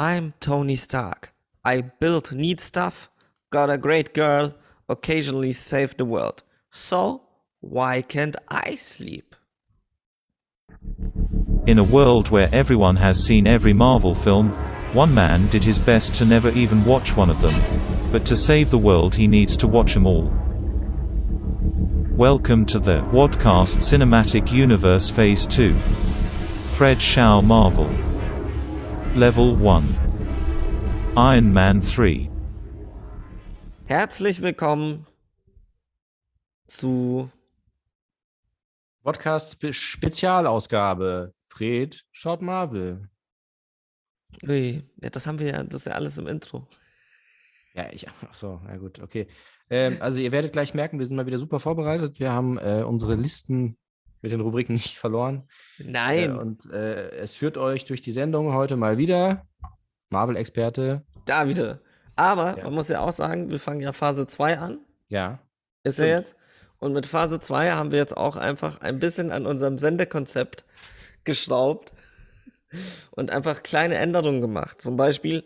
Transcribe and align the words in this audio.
I'm 0.00 0.32
Tony 0.40 0.76
Stark. 0.76 1.34
I 1.62 1.82
built 1.82 2.32
neat 2.32 2.58
stuff, 2.58 3.10
got 3.50 3.68
a 3.68 3.76
great 3.76 4.14
girl, 4.14 4.54
occasionally 4.88 5.52
saved 5.52 5.98
the 5.98 6.06
world. 6.06 6.42
So, 6.70 7.24
why 7.60 8.00
can't 8.00 8.34
I 8.48 8.76
sleep? 8.76 9.36
In 11.66 11.78
a 11.78 11.84
world 11.84 12.30
where 12.30 12.48
everyone 12.50 12.96
has 12.96 13.22
seen 13.22 13.46
every 13.46 13.74
Marvel 13.74 14.14
film, 14.14 14.52
one 14.94 15.12
man 15.12 15.46
did 15.48 15.64
his 15.64 15.78
best 15.78 16.14
to 16.14 16.24
never 16.24 16.48
even 16.52 16.82
watch 16.86 17.14
one 17.14 17.28
of 17.28 17.42
them. 17.42 17.60
But 18.10 18.24
to 18.24 18.38
save 18.38 18.70
the 18.70 18.78
world, 18.78 19.14
he 19.14 19.26
needs 19.26 19.54
to 19.58 19.68
watch 19.68 19.92
them 19.92 20.06
all. 20.06 20.32
Welcome 22.16 22.64
to 22.72 22.78
the 22.78 23.02
Wadcast 23.12 23.82
Cinematic 23.82 24.50
Universe 24.50 25.10
Phase 25.10 25.46
2. 25.46 25.78
Fred 26.78 27.02
Shaw 27.02 27.42
Marvel. 27.42 28.09
Level 29.16 29.56
1. 29.66 29.84
Iron 31.16 31.52
Man 31.52 31.80
3. 31.80 32.30
Herzlich 33.86 34.40
willkommen 34.40 35.04
zu 36.68 37.28
Podcast 39.02 39.54
Spe 39.54 39.72
Spezialausgabe. 39.72 41.34
Fred 41.48 42.04
schaut 42.12 42.40
Marvel. 42.40 43.08
Ui, 44.46 44.84
ja, 45.02 45.10
das 45.10 45.26
haben 45.26 45.40
wir 45.40 45.48
ja, 45.48 45.64
das 45.64 45.80
ist 45.80 45.86
ja 45.86 45.92
alles 45.94 46.16
im 46.16 46.28
Intro. 46.28 46.68
Ja, 47.74 47.92
ich, 47.92 48.06
ach 48.08 48.34
so, 48.34 48.60
ja 48.68 48.76
gut, 48.76 49.00
okay. 49.00 49.26
Ähm, 49.70 49.96
also 49.98 50.20
ihr 50.20 50.30
werdet 50.30 50.52
gleich 50.52 50.72
merken, 50.72 51.00
wir 51.00 51.06
sind 51.06 51.16
mal 51.16 51.26
wieder 51.26 51.40
super 51.40 51.58
vorbereitet. 51.58 52.20
Wir 52.20 52.30
haben 52.32 52.58
äh, 52.58 52.84
unsere 52.86 53.16
Listen 53.16 53.76
mit 54.22 54.32
den 54.32 54.40
Rubriken 54.40 54.72
nicht 54.74 54.96
verloren. 54.98 55.48
Nein, 55.78 56.30
Äh, 56.36 56.38
und 56.38 56.70
äh, 56.72 57.10
es 57.16 57.36
führt 57.36 57.56
euch 57.58 57.84
durch 57.84 58.00
die 58.00 58.12
Sendung 58.12 58.52
heute 58.54 58.76
mal 58.76 58.98
wieder 58.98 59.46
Marvel-Experte. 60.10 61.04
da 61.26 61.48
wieder. 61.48 61.80
Aber 62.16 62.58
Ja. 62.58 62.64
man 62.64 62.74
muss 62.74 62.88
ja 62.88 63.00
auch 63.00 63.12
sagen, 63.12 63.50
wir 63.50 63.58
fangen 63.60 63.80
ja 63.80 63.92
Phase 63.92 64.26
2 64.26 64.58
an, 64.58 64.78
Ja. 65.08 65.38
ist 65.84 65.98
ja 65.98 66.04
Stimmt. 66.06 66.18
jetzt. 66.18 66.36
Und 66.78 66.92
mit 66.94 67.06
Phase 67.06 67.40
2 67.40 67.72
haben 67.72 67.92
wir 67.92 67.98
jetzt 67.98 68.16
auch 68.16 68.36
einfach 68.36 68.80
ein 68.80 68.98
bisschen 68.98 69.30
an 69.32 69.46
unserem 69.46 69.78
Sendekonzept 69.78 70.64
geschraubt 71.24 71.92
und 73.12 73.30
einfach 73.30 73.62
kleine 73.62 73.96
Änderungen 73.96 74.40
gemacht. 74.40 74.80
Zum 74.80 74.96
Beispiel 74.96 75.44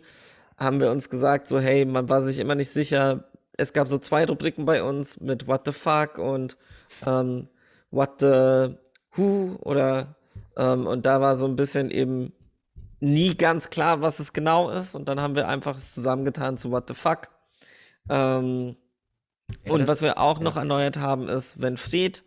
haben 0.57 0.79
wir 0.79 0.89
uns 0.91 1.09
gesagt, 1.09 1.47
so 1.47 1.59
hey, 1.59 1.85
man 1.85 2.07
war 2.09 2.21
sich 2.21 2.39
immer 2.39 2.55
nicht 2.55 2.69
sicher. 2.71 3.29
Es 3.57 3.73
gab 3.73 3.87
so 3.87 3.97
zwei 3.97 4.25
Rubriken 4.25 4.65
bei 4.65 4.81
uns 4.83 5.19
mit 5.19 5.47
What 5.47 5.61
the 5.65 5.71
fuck 5.73 6.17
und 6.17 6.57
ähm, 7.05 7.47
What 7.91 8.19
the 8.19 8.75
who 9.11 9.57
oder 9.61 10.15
ähm, 10.57 10.87
und 10.87 11.05
da 11.05 11.21
war 11.21 11.35
so 11.35 11.45
ein 11.45 11.55
bisschen 11.55 11.91
eben 11.91 12.33
nie 12.99 13.35
ganz 13.35 13.69
klar, 13.69 14.01
was 14.01 14.19
es 14.19 14.33
genau 14.33 14.69
ist. 14.69 14.95
Und 14.95 15.07
dann 15.09 15.21
haben 15.21 15.35
wir 15.35 15.47
einfach 15.47 15.77
es 15.77 15.91
zusammengetan 15.91 16.57
zu 16.57 16.71
What 16.71 16.87
the 16.87 16.93
fuck. 16.93 17.29
Ähm, 18.09 18.75
Ja, 19.65 19.73
und 19.73 19.87
was 19.87 20.01
wir 20.01 20.17
auch 20.17 20.39
noch 20.39 20.57
erneuert 20.57 20.97
haben, 20.97 21.27
ist, 21.27 21.61
wenn 21.61 21.77
Fred 21.77 22.23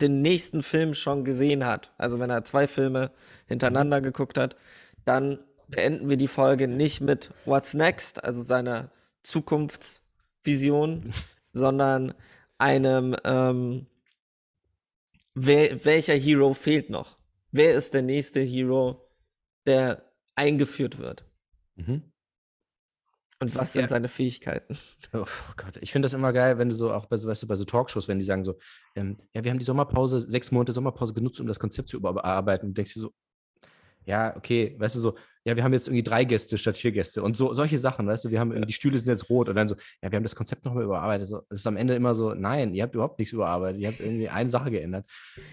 den 0.00 0.20
nächsten 0.20 0.62
Film 0.62 0.94
schon 0.94 1.24
gesehen 1.24 1.66
hat, 1.66 1.92
also 1.98 2.20
wenn 2.20 2.30
er 2.30 2.44
zwei 2.44 2.68
Filme 2.68 3.10
hintereinander 3.46 4.00
geguckt 4.00 4.38
hat, 4.38 4.56
dann 5.04 5.40
beenden 5.66 6.08
wir 6.08 6.16
die 6.16 6.28
Folge 6.28 6.68
nicht 6.68 7.00
mit 7.00 7.32
What's 7.44 7.74
Next, 7.74 8.22
also 8.22 8.42
seiner 8.42 8.90
Zukunftsvision, 9.22 11.12
sondern 11.52 12.14
einem, 12.58 13.16
ähm, 13.24 13.86
wer, 15.34 15.84
welcher 15.84 16.14
Hero 16.14 16.54
fehlt 16.54 16.90
noch? 16.90 17.18
Wer 17.52 17.74
ist 17.74 17.94
der 17.94 18.02
nächste 18.02 18.40
Hero, 18.40 19.08
der 19.66 20.12
eingeführt 20.34 20.98
wird? 20.98 21.24
Mhm. 21.76 22.12
Und 23.42 23.54
was 23.54 23.72
sind 23.72 23.82
Ja. 23.82 23.88
seine 23.88 24.08
Fähigkeiten? 24.08 24.76
Oh 25.14 25.24
Gott, 25.56 25.78
ich 25.80 25.92
finde 25.92 26.04
das 26.06 26.12
immer 26.12 26.32
geil, 26.32 26.58
wenn 26.58 26.68
du 26.68 26.74
so 26.74 26.92
auch 26.92 27.06
bei 27.06 27.16
so, 27.16 27.26
weißt 27.26 27.42
du, 27.42 27.46
bei 27.46 27.56
so 27.56 27.64
Talkshows, 27.64 28.06
wenn 28.06 28.18
die 28.18 28.24
sagen 28.24 28.44
so, 28.44 28.58
ähm, 28.94 29.16
ja, 29.34 29.42
wir 29.42 29.50
haben 29.50 29.58
die 29.58 29.64
Sommerpause, 29.64 30.20
sechs 30.20 30.52
Monate 30.52 30.72
Sommerpause 30.72 31.14
genutzt, 31.14 31.40
um 31.40 31.46
das 31.46 31.58
Konzept 31.58 31.88
zu 31.88 31.96
überarbeiten. 31.96 32.68
Und 32.68 32.72
du 32.72 32.80
denkst 32.80 32.94
dir 32.94 33.00
so, 33.00 33.14
ja, 34.04 34.36
okay, 34.36 34.76
weißt 34.78 34.96
du 34.96 35.00
so, 35.00 35.16
ja, 35.44 35.56
wir 35.56 35.64
haben 35.64 35.72
jetzt 35.72 35.88
irgendwie 35.88 36.02
drei 36.02 36.24
Gäste 36.24 36.58
statt 36.58 36.76
vier 36.76 36.92
Gäste 36.92 37.22
und 37.22 37.36
so 37.36 37.54
solche 37.54 37.78
Sachen, 37.78 38.06
weißt 38.06 38.26
du, 38.26 38.30
wir 38.30 38.40
haben 38.40 38.66
die 38.66 38.72
Stühle 38.72 38.98
sind 38.98 39.08
jetzt 39.10 39.30
rot 39.30 39.48
und 39.48 39.54
dann 39.56 39.68
so, 39.68 39.74
ja, 40.02 40.10
wir 40.12 40.16
haben 40.16 40.22
das 40.22 40.36
Konzept 40.36 40.64
nochmal 40.64 40.84
überarbeitet. 40.84 41.26
So, 41.28 41.42
es 41.48 41.60
ist 41.60 41.66
am 41.66 41.76
Ende 41.76 41.94
immer 41.94 42.14
so, 42.14 42.34
nein, 42.34 42.74
ihr 42.74 42.82
habt 42.82 42.94
überhaupt 42.94 43.18
nichts 43.18 43.32
überarbeitet, 43.32 43.80
ihr 43.80 43.88
habt 43.88 44.00
irgendwie 44.00 44.28
eine 44.28 44.48
Sache 44.48 44.70
geändert. 44.70 45.06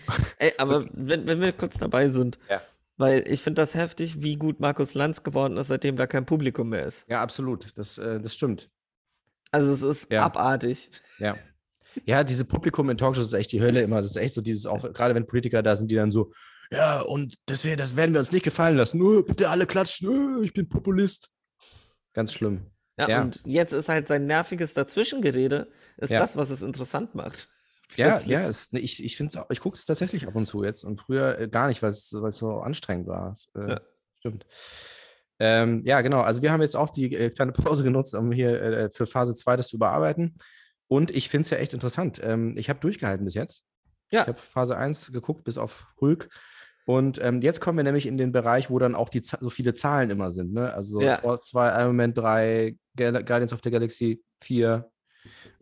Ey, 0.40 0.52
aber 0.58 0.86
wenn, 0.92 1.26
wenn 1.28 1.40
wir 1.42 1.52
kurz 1.54 1.78
dabei 1.78 2.10
sind, 2.10 2.38
Ja. 2.50 2.62
weil 2.98 3.24
ich 3.28 3.42
finde 3.42 3.62
das 3.62 3.76
heftig, 3.76 4.22
wie 4.22 4.36
gut 4.36 4.60
Markus 4.60 4.94
Lanz 4.94 5.24
geworden 5.24 5.56
ist, 5.58 5.68
seitdem 5.68 5.96
da 5.96 6.06
kein 6.08 6.26
Publikum 6.26 6.70
mehr 6.70 6.86
ist. 6.86 7.06
Ja, 7.10 7.22
absolut, 7.22 7.78
das, 7.78 7.98
äh, 7.98 8.20
das 8.20 8.34
stimmt. 8.34 8.70
Also 9.52 9.72
es 9.74 9.82
ist 9.82 10.12
Ja. 10.12 10.24
abartig. 10.26 10.90
Ja. 11.20 11.36
Ja, 12.06 12.24
diese 12.24 12.46
Publikum 12.46 12.90
in 12.90 12.98
Talkshows 12.98 13.26
ist 13.28 13.34
echt 13.34 13.52
die 13.54 13.62
Hölle 13.62 13.82
immer. 13.82 14.02
Das 14.02 14.12
ist 14.12 14.18
echt 14.18 14.34
so 14.36 14.42
dieses, 14.42 14.66
auch 14.68 14.82
gerade 14.94 15.16
wenn 15.16 15.26
Politiker 15.26 15.64
da 15.64 15.76
sind, 15.76 15.90
die 15.90 15.96
dann 15.96 16.12
so, 16.12 16.32
ja, 16.72 17.02
und 17.02 17.36
das, 17.46 17.64
wär, 17.64 17.76
das 17.78 17.96
werden 17.96 18.14
wir 18.14 18.20
uns 18.20 18.32
nicht 18.32 18.44
gefallen 18.44 18.78
lassen. 18.78 18.98
Nur 18.98 19.26
bitte 19.26 19.50
alle 19.50 19.66
klatschen, 19.68 20.42
äh, 20.42 20.46
ich 20.46 20.54
bin 20.54 20.68
Populist. 20.70 21.30
Ganz 22.14 22.34
schlimm. 22.34 22.68
Ja, 23.00 23.08
Ja. 23.10 23.22
und 23.22 23.42
jetzt 23.46 23.74
ist 23.74 23.90
halt 23.90 24.08
sein 24.08 24.26
nerviges 24.26 24.74
Dazwischengerede, 24.74 25.68
ist 25.98 26.10
Ja. 26.10 26.20
das, 26.20 26.36
was 26.36 26.50
es 26.50 26.62
interessant 26.62 27.16
macht. 27.16 27.50
Ja, 27.96 28.10
Plötzlich. 28.10 28.32
ja, 28.34 28.42
es, 28.42 28.74
ne, 28.74 28.82
ich, 28.82 29.02
ich 29.02 29.16
finde 29.16 29.40
es 29.40 29.46
ich 29.50 29.62
gucke 29.62 29.78
es 29.78 29.86
tatsächlich 29.86 30.28
ab 30.28 30.36
und 30.36 30.46
zu 30.46 30.62
jetzt 30.62 30.84
und 30.84 31.00
früher 31.00 31.40
äh, 31.40 31.48
gar 31.48 31.68
nicht, 31.70 31.82
weil 31.82 31.92
es 31.92 32.10
so 32.10 32.60
anstrengend 32.60 33.08
war. 33.08 33.34
Äh, 33.56 33.70
Ja. 33.70 33.82
Stimmt. 34.20 34.46
Ähm, 35.40 35.84
ja, 35.86 36.02
genau. 36.02 36.20
Also 36.20 36.42
wir 36.42 36.52
haben 36.52 36.62
jetzt 36.62 36.76
auch 36.76 36.90
die 36.90 37.14
äh, 37.16 37.30
kleine 37.30 37.54
Pause 37.54 37.86
genutzt, 37.86 38.14
um 38.14 38.34
hier 38.34 38.62
äh, 38.62 38.90
für 38.92 39.06
Phase 39.06 39.36
2 39.36 39.56
das 39.56 39.70
zu 39.70 39.78
überarbeiten. 39.78 40.38
Und 40.88 41.12
ich 41.12 41.30
finde 41.30 41.44
es 41.44 41.50
ja 41.50 41.60
echt 41.60 41.72
interessant. 41.74 42.20
Ähm, 42.22 42.58
ich 42.58 42.70
habe 42.70 42.80
durchgehalten 42.82 43.24
bis 43.24 43.36
jetzt. 43.36 43.64
Ja. 44.12 44.24
Ich 44.24 44.28
habe 44.28 44.38
Phase 44.38 44.76
1 44.78 45.14
geguckt, 45.14 45.46
bis 45.46 45.58
auf 45.58 45.88
Hulk. 46.02 46.28
Und 46.88 47.20
ähm, 47.22 47.42
jetzt 47.42 47.60
kommen 47.60 47.76
wir 47.78 47.84
nämlich 47.84 48.06
in 48.06 48.18
den 48.18 48.32
Bereich, 48.32 48.70
wo 48.70 48.80
dann 48.80 48.96
auch 48.96 49.10
die, 49.10 49.22
so 49.22 49.50
viele 49.50 49.74
Zahlen 49.74 50.10
immer 50.10 50.32
sind. 50.32 50.54
Ne? 50.54 50.74
Also 50.74 51.02
Ja. 51.02 51.18
Thor 51.18 51.42
2, 51.42 51.82
Iron 51.82 51.98
Man 51.98 52.14
3, 52.14 52.78
Gal 52.96 53.12
Guardians 53.26 53.52
of 53.52 53.60
the 53.62 53.70
Galaxy 53.70 54.24
4 54.42 54.90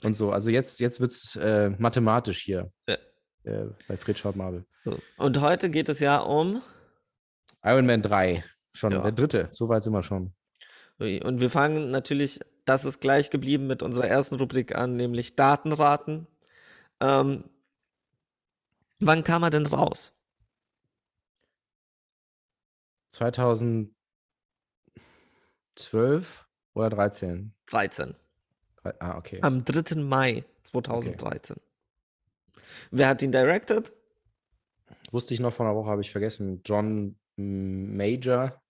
und 0.03 0.13
so. 0.13 0.31
Also 0.31 0.51
jetzt, 0.51 0.79
jetzt 0.79 0.99
wird 1.01 1.11
es 1.13 1.35
äh, 1.35 1.71
mathematisch 1.79 2.43
hier 2.43 2.71
Ja. 2.87 2.95
äh, 3.43 3.65
bei 3.87 3.97
Fred 3.97 4.19
Schaut 4.19 4.35
Marvel. 4.35 4.65
So. 4.83 4.99
Und 5.17 5.41
heute 5.41 5.71
geht 5.71 5.89
es 5.89 5.99
ja 5.99 6.17
um, 6.19 6.61
Iron 7.63 7.87
Man 7.87 8.03
3, 8.03 8.43
schon 8.73 8.91
Ja. 8.91 9.01
der 9.01 9.11
dritte. 9.11 9.49
So 9.51 9.67
weit 9.67 9.83
sind 9.83 9.93
wir 9.93 10.03
schon. 10.03 10.31
Und 10.99 11.41
wir 11.41 11.49
fangen 11.49 11.89
natürlich, 11.89 12.39
das 12.65 12.85
ist 12.85 13.01
gleich 13.01 13.31
geblieben 13.31 13.65
mit 13.65 13.81
unserer 13.81 14.07
ersten 14.07 14.35
Rubrik 14.35 14.75
an, 14.75 14.95
nämlich 14.95 15.35
Datenraten. 15.35 16.27
Ähm, 17.01 17.45
wann 18.99 19.23
kam 19.23 19.41
er 19.41 19.49
denn 19.49 19.65
raus? 19.65 20.11
2012 23.15 23.89
oder 26.73 26.89
13? 26.89 27.53
13. 27.67 28.15
Drei- 28.81 28.93
Ah, 28.99 29.17
okay. 29.17 29.39
Am 29.41 29.63
3. 29.65 29.95
Mai 30.03 30.43
2013. 30.63 31.55
Wer 32.91 33.07
hat 33.07 33.21
ihn 33.21 33.31
directed? 33.31 33.93
Wusste 35.11 35.33
ich 35.33 35.39
noch 35.39 35.53
vor 35.53 35.65
einer 35.65 35.75
Woche, 35.75 35.89
habe 35.89 36.01
ich 36.01 36.11
vergessen. 36.11 36.61
John 36.65 37.17
Major, 37.37 38.61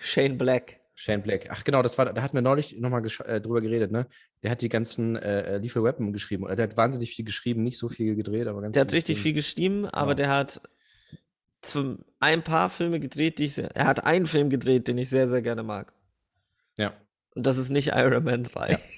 Shane 0.00 0.36
Black. 0.38 0.80
Shane 0.94 1.22
Black. 1.22 1.48
Ach 1.50 1.64
genau, 1.64 1.82
das 1.82 1.98
war, 1.98 2.12
da 2.12 2.22
hatten 2.22 2.34
wir 2.36 2.42
neulich 2.42 2.78
nochmal 2.78 3.04
äh, 3.26 3.40
drüber 3.40 3.60
geredet, 3.60 3.90
ne? 3.90 4.06
Der 4.42 4.50
hat 4.52 4.62
die 4.62 4.68
ganzen 4.68 5.16
äh, 5.16 5.58
Lethal 5.58 5.82
Weapon 5.84 6.12
geschrieben. 6.12 6.44
Oder 6.44 6.54
Der 6.56 6.68
hat 6.68 6.76
wahnsinnig 6.76 7.10
viel 7.14 7.24
geschrieben, 7.24 7.62
nicht 7.62 7.78
so 7.78 7.88
viel 7.88 8.14
gedreht, 8.14 8.46
aber 8.46 8.62
ganz 8.62 8.74
Der 8.74 8.82
hat 8.82 8.92
richtig 8.92 9.18
viel 9.20 9.32
geschrieben. 9.32 9.86
aber 9.86 10.12
Ja. 10.12 10.14
der 10.14 10.28
hat 10.30 10.60
ein 12.20 12.42
paar 12.42 12.70
Filme 12.70 13.00
gedreht, 13.00 13.38
die 13.38 13.46
ich 13.46 13.54
sehr, 13.54 13.70
er 13.74 13.86
hat 13.86 14.04
einen 14.04 14.26
Film 14.26 14.50
gedreht, 14.50 14.88
den 14.88 14.98
ich 14.98 15.08
sehr, 15.10 15.28
sehr 15.28 15.42
gerne 15.42 15.62
mag. 15.62 15.92
Ja. 16.76 16.92
Und 17.34 17.46
das 17.46 17.56
ist 17.58 17.70
nicht 17.70 17.88
Iron 17.94 18.24
Man 18.24 18.44
3. 18.44 18.70
Ja. 18.72 18.78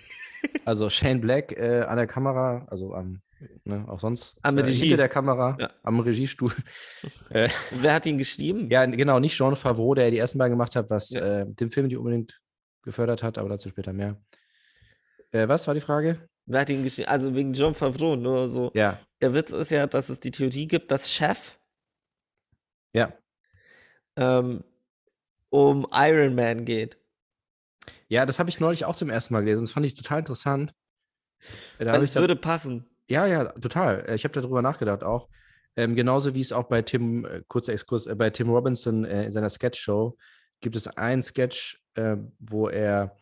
Also 0.64 0.90
Shane 0.90 1.20
Black 1.20 1.52
äh, 1.56 1.82
an 1.82 1.96
der 1.96 2.06
Kamera, 2.06 2.66
also 2.70 2.94
am, 2.94 3.20
ne, 3.64 3.84
auch 3.88 3.98
sonst 3.98 4.36
Am 4.42 4.56
äh, 4.58 4.60
Regie. 4.60 4.80
hinter 4.80 4.96
der 4.98 5.08
Kamera, 5.08 5.56
Ja. 5.60 5.70
am 5.82 5.98
Regiestuhl. 5.98 6.52
äh, 7.30 7.48
Wer 7.72 7.94
hat 7.94 8.06
ihn 8.06 8.18
geschrieben? 8.18 8.68
ja, 8.70 8.84
genau, 8.86 9.18
nicht 9.18 9.34
Jean 9.36 9.56
Favreau, 9.56 9.94
der 9.94 10.10
die 10.10 10.18
ersten 10.18 10.38
beiden 10.38 10.52
gemacht 10.52 10.76
hat, 10.76 10.88
was 10.90 11.10
Ja. 11.10 11.40
äh, 11.40 11.46
den 11.48 11.70
Film 11.70 11.86
nicht 11.86 11.96
unbedingt 11.96 12.40
gefördert 12.82 13.22
hat, 13.24 13.38
aber 13.38 13.48
dazu 13.48 13.70
später 13.70 13.92
mehr. 13.92 14.16
Äh, 15.32 15.48
was 15.48 15.66
war 15.66 15.74
die 15.74 15.80
Frage? 15.80 16.28
Wer 16.44 16.60
hat 16.60 16.70
ihn 16.70 16.84
geschrieben? 16.84 17.08
Also 17.08 17.34
wegen 17.34 17.52
John 17.52 17.74
Favreau, 17.74 18.14
nur 18.14 18.48
so. 18.48 18.70
Ja, 18.74 19.00
Der 19.20 19.34
Witz 19.34 19.50
ist 19.50 19.70
ja, 19.72 19.86
dass 19.88 20.08
es 20.10 20.20
die 20.20 20.30
Theorie 20.30 20.68
gibt, 20.68 20.90
dass 20.92 21.10
Chef 21.10 21.58
ja. 22.96 23.12
ähm, 24.16 24.64
um 25.50 25.86
Iron 25.92 26.34
Man 26.34 26.64
geht. 26.64 26.98
Ja, 28.08 28.26
das 28.26 28.38
habe 28.38 28.50
ich 28.50 28.60
neulich 28.60 28.84
auch 28.84 28.96
zum 28.96 29.10
ersten 29.10 29.34
Mal 29.34 29.40
gelesen. 29.44 29.64
Das 29.64 29.72
fand 29.72 29.86
ich 29.86 29.94
total 29.94 30.20
interessant. 30.20 30.74
Äh, 31.78 31.84
Da 31.84 31.92
Weil 31.92 32.02
ich 32.02 32.10
es 32.10 32.16
würde 32.16 32.36
passen. 32.36 32.88
Ja, 33.08 33.26
ja, 33.26 33.44
total. 33.44 34.04
Äh, 34.08 34.14
Ich 34.14 34.24
habe 34.24 34.40
darüber 34.40 34.62
nachgedacht 34.62 35.04
auch. 35.04 35.28
Ähm, 35.76 35.94
genauso 35.94 36.34
wie 36.34 36.40
es 36.40 36.52
auch 36.52 36.64
bei 36.64 36.82
Tim, 36.82 37.24
äh, 37.24 37.42
kurzer 37.48 37.72
Exkurs, 37.72 38.06
äh, 38.06 38.14
bei 38.14 38.30
Tim 38.30 38.48
Robinson 38.48 39.04
äh, 39.04 39.24
in 39.26 39.32
seiner 39.32 39.50
Sketch-Show 39.50 40.16
gibt 40.60 40.74
es 40.74 40.86
einen 40.86 41.22
Sketch, 41.22 41.82
wo 42.38 42.68
er 42.68 43.14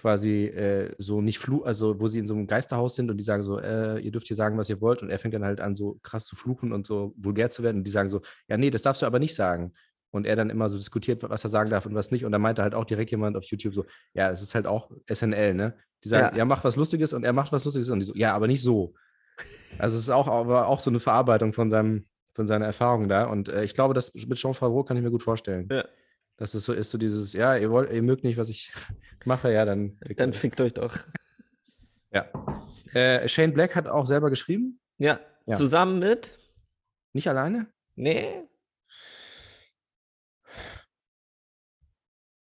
quasi 0.00 0.46
äh, 0.46 0.94
so 0.98 1.20
nicht 1.20 1.38
fluch, 1.38 1.64
also 1.64 2.00
wo 2.00 2.08
sie 2.08 2.18
in 2.18 2.26
so 2.26 2.34
einem 2.34 2.46
Geisterhaus 2.46 2.96
sind 2.96 3.10
und 3.10 3.16
die 3.18 3.24
sagen 3.24 3.42
so, 3.42 3.58
äh, 3.58 3.98
ihr 4.00 4.10
dürft 4.10 4.26
hier 4.26 4.36
sagen, 4.36 4.56
was 4.58 4.68
ihr 4.68 4.80
wollt 4.80 5.02
und 5.02 5.10
er 5.10 5.18
fängt 5.18 5.34
dann 5.34 5.44
halt 5.44 5.60
an, 5.60 5.74
so 5.74 5.98
krass 6.02 6.26
zu 6.26 6.36
fluchen 6.36 6.72
und 6.72 6.86
so 6.86 7.12
vulgär 7.16 7.50
zu 7.50 7.62
werden 7.62 7.78
und 7.78 7.84
die 7.86 7.90
sagen 7.90 8.08
so, 8.08 8.20
ja, 8.48 8.56
nee, 8.56 8.70
das 8.70 8.82
darfst 8.82 9.02
du 9.02 9.06
aber 9.06 9.18
nicht 9.18 9.34
sagen. 9.34 9.72
Und 10.12 10.26
er 10.26 10.34
dann 10.34 10.50
immer 10.50 10.68
so 10.68 10.76
diskutiert, 10.76 11.22
was 11.22 11.44
er 11.44 11.50
sagen 11.50 11.70
darf 11.70 11.86
und 11.86 11.94
was 11.94 12.10
nicht. 12.10 12.24
Und 12.24 12.32
da 12.32 12.38
meinte 12.38 12.62
halt 12.62 12.74
auch 12.74 12.84
direkt 12.84 13.12
jemand 13.12 13.36
auf 13.36 13.44
YouTube 13.44 13.74
so, 13.74 13.84
ja, 14.12 14.28
es 14.30 14.42
ist 14.42 14.56
halt 14.56 14.66
auch 14.66 14.90
SNL, 15.08 15.54
ne? 15.54 15.76
Die 16.02 16.08
sagen, 16.08 16.32
Ja. 16.32 16.38
ja, 16.38 16.44
mach 16.44 16.64
was 16.64 16.74
Lustiges 16.76 17.12
und 17.12 17.22
er 17.22 17.32
macht 17.32 17.52
was 17.52 17.64
Lustiges 17.64 17.90
und 17.90 18.00
die 18.00 18.06
so, 18.06 18.14
ja, 18.14 18.34
aber 18.34 18.48
nicht 18.48 18.62
so. 18.62 18.94
Also 19.78 19.96
es 19.96 20.02
ist 20.02 20.10
auch, 20.10 20.26
aber 20.26 20.66
auch 20.66 20.80
so 20.80 20.90
eine 20.90 20.98
Verarbeitung 20.98 21.52
von 21.52 21.70
seinem, 21.70 22.06
von 22.34 22.46
seiner 22.48 22.66
Erfahrung 22.66 23.08
da. 23.08 23.24
Und 23.24 23.48
äh, 23.48 23.62
ich 23.62 23.74
glaube, 23.74 23.94
das 23.94 24.12
mit 24.14 24.36
Jean 24.38 24.54
Favreau 24.54 24.82
kann 24.82 24.96
ich 24.96 25.02
mir 25.02 25.10
gut 25.12 25.22
vorstellen. 25.22 25.68
Ja. 25.70 25.84
Dass 26.40 26.54
es 26.54 26.64
so 26.64 26.72
ist, 26.72 26.90
so 26.90 26.96
dieses, 26.96 27.34
ja, 27.34 27.54
ihr 27.54 27.70
wollt, 27.70 27.92
ihr 27.92 28.00
mögt 28.02 28.24
nicht, 28.24 28.38
was 28.38 28.48
ich 28.48 28.72
mache, 29.26 29.52
ja, 29.52 29.66
dann. 29.66 29.98
Dann 30.16 30.32
fickt 30.32 30.58
euch 30.62 30.72
doch. 30.72 30.96
ja. 32.12 32.30
Äh, 32.94 33.28
Shane 33.28 33.52
Black 33.52 33.76
hat 33.76 33.86
auch 33.86 34.06
selber 34.06 34.30
geschrieben, 34.30 34.80
Ja, 34.96 35.20
Ja. 35.46 35.54
zusammen 35.54 35.98
mit. 35.98 36.38
nicht 37.12 37.28
alleine. 37.28 37.66
Nee. 37.94 38.48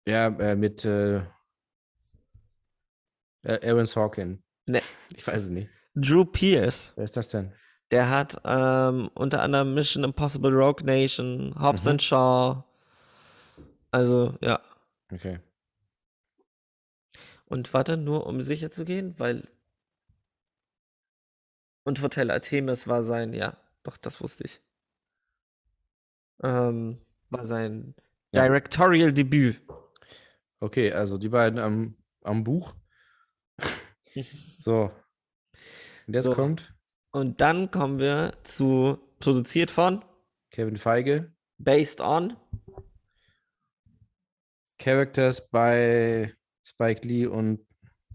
Ja, 0.08 0.28
äh, 0.28 0.56
mit 0.56 0.84
äh, 0.86 1.18
äh, 3.44 3.70
Aaron 3.70 3.86
Sorkin. 3.86 4.44
Nee. 4.68 4.82
Ich 5.16 5.26
weiß 5.26 5.44
es 5.44 5.50
nicht. 5.50 5.70
Drew 5.96 6.26
Pierce. 6.26 6.94
Wer 6.96 7.04
ist 7.06 7.16
das 7.16 7.30
denn? 7.30 7.54
Der 7.92 8.10
hat 8.10 8.42
ähm, 8.44 9.10
unter 9.14 9.42
anderem 9.44 9.74
Mission 9.76 10.04
Impossible 10.04 10.52
Rogue 10.52 10.84
Nation, 10.84 11.54
Hobbs 11.62 11.86
Mhm. 11.86 11.92
and 11.92 12.02
Shaw. 12.04 12.64
Also, 13.94 14.36
ja. 14.42 14.60
Okay. 15.12 15.40
Und 17.46 17.72
warte, 17.76 17.96
nur 17.96 18.26
um 18.26 18.42
sicher 18.42 18.72
zu 18.72 18.86
gehen, 18.86 19.14
weil. 19.20 19.48
Und 21.84 22.02
Hotel 22.02 22.32
Artemis 22.32 22.88
war 22.88 23.04
sein, 23.04 23.34
ja, 23.34 23.56
doch, 23.84 23.98
das 23.98 24.20
wusste 24.20 24.46
ich. 24.46 24.62
Ähm, 26.42 27.06
war 27.30 27.46
sein 27.46 27.94
Ja. 28.34 28.42
Directorial 28.42 29.12
Debüt. 29.14 29.62
Okay, 30.60 30.92
also 30.92 31.20
die 31.20 31.30
beiden 31.30 31.60
am, 31.60 31.96
am 32.24 32.44
Buch. 32.44 32.76
So. 34.60 34.92
Und 36.08 36.14
jetzt 36.14 36.26
So. 36.26 36.34
kommt 36.34 36.76
Und 37.12 37.42
dann 37.42 37.70
kommen 37.72 38.00
wir 38.00 38.32
zu 38.44 39.00
produziert 39.20 39.72
von, 39.72 40.04
Kevin 40.52 40.78
Feige. 40.78 41.34
based 41.58 42.00
on. 42.02 42.36
Characters 44.84 45.50
bei 45.50 46.34
Spike 46.66 47.08
Lee 47.08 47.26
und 47.26 47.66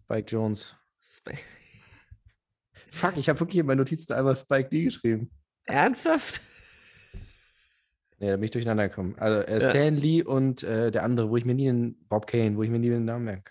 Spike 0.05 0.31
Jones. 0.31 0.77
Fuck, 2.91 3.17
ich 3.17 3.29
habe 3.31 3.41
wirklich 3.41 3.59
in 3.61 3.67
meinen 3.67 3.79
Notizen 3.79 4.13
einmal 4.13 4.37
Spike 4.37 4.69
Lee 4.71 4.85
geschrieben. 4.85 5.31
Ernsthaft? 5.65 6.43
Nee, 8.19 8.29
da 8.29 8.37
bin 8.37 8.43
ich 8.45 8.51
durcheinander 8.51 8.89
gekommen. 8.89 9.15
Also 9.19 9.41
äh, 9.47 9.61
Ja. 9.63 9.71
Stan 9.71 9.97
Lee 9.97 10.23
und 10.23 10.63
äh, 10.63 10.91
der 10.91 11.05
andere, 11.05 11.31
wo 11.31 11.37
ich 11.39 11.45
mir 11.47 11.55
nie 11.55 11.67
den, 11.67 11.97
Bob 12.09 12.27
Kane, 12.27 12.57
wo 12.57 12.63
ich 12.63 12.71
mir 12.71 12.79
nie 12.79 12.91
den 12.91 13.05
Namen 13.07 13.25
merken 13.25 13.45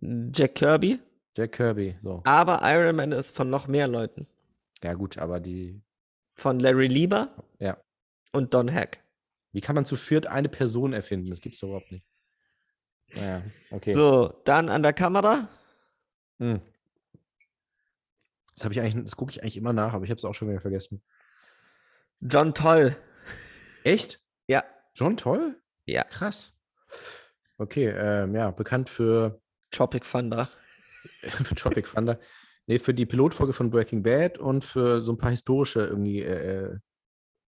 kann. 0.00 0.30
Jack 0.34 0.56
Kirby. 0.56 0.98
Jack 1.36 1.52
Kirby. 1.52 1.96
So. 2.02 2.22
Aber 2.24 2.60
Iron 2.62 2.96
Man 2.96 3.12
ist 3.12 3.36
von 3.36 3.48
noch 3.48 3.68
mehr 3.68 3.86
Leuten. 3.86 4.26
Ja, 4.82 4.94
gut, 4.94 5.18
aber 5.18 5.38
die. 5.38 5.80
Von 6.34 6.58
Larry 6.58 6.88
Lieber 6.88 7.30
Ja. 7.60 7.76
und 8.32 8.54
Don 8.54 8.68
Heck. 8.68 9.04
Wie 9.52 9.60
kann 9.60 9.74
man 9.76 9.84
zu 9.84 9.94
viert 9.96 10.26
eine 10.26 10.48
Person 10.48 10.92
erfinden? 10.92 11.30
Das 11.30 11.40
gibt's 11.40 11.60
doch 11.60 11.68
überhaupt 11.68 11.92
nicht. 11.92 12.04
Naja, 13.14 13.42
okay. 13.70 13.94
So, 13.94 14.40
dann 14.44 14.68
an 14.68 14.82
der 14.82 14.92
Kamera. 14.92 15.48
Hm. 16.38 16.60
Das 18.54 18.64
habe 18.64 18.74
ich 18.74 18.80
eigentlich, 18.80 19.04
das 19.04 19.16
gucke 19.16 19.30
ich 19.30 19.42
eigentlich 19.42 19.56
immer 19.56 19.72
nach, 19.72 19.92
aber 19.92 20.04
ich 20.04 20.10
habe 20.10 20.18
es 20.18 20.24
auch 20.24 20.34
schon 20.34 20.48
wieder 20.48 20.60
vergessen. 20.60 21.02
John 22.20 22.54
Toll. 22.54 22.96
Echt? 23.84 24.20
Ja. 24.46 24.64
John 24.94 25.16
Toll? 25.16 25.60
Ja. 25.84 26.04
Krass. 26.04 26.54
Okay, 27.58 27.88
ähm, 27.88 28.34
ja, 28.34 28.50
bekannt 28.50 28.88
für, 28.88 29.40
Tropic 29.70 30.04
Thunder. 30.10 30.48
für 31.20 31.54
Tropic 31.54 31.88
Thunder. 31.88 32.18
Nee, 32.66 32.78
für 32.78 32.94
die 32.94 33.06
Pilotfolge 33.06 33.52
von 33.52 33.70
Breaking 33.70 34.02
Bad 34.02 34.38
und 34.38 34.64
für 34.64 35.02
so 35.02 35.12
ein 35.12 35.18
paar 35.18 35.30
historische 35.30 35.80
irgendwie 35.80 36.22
äh, 36.22 36.64
äh, 36.64 36.78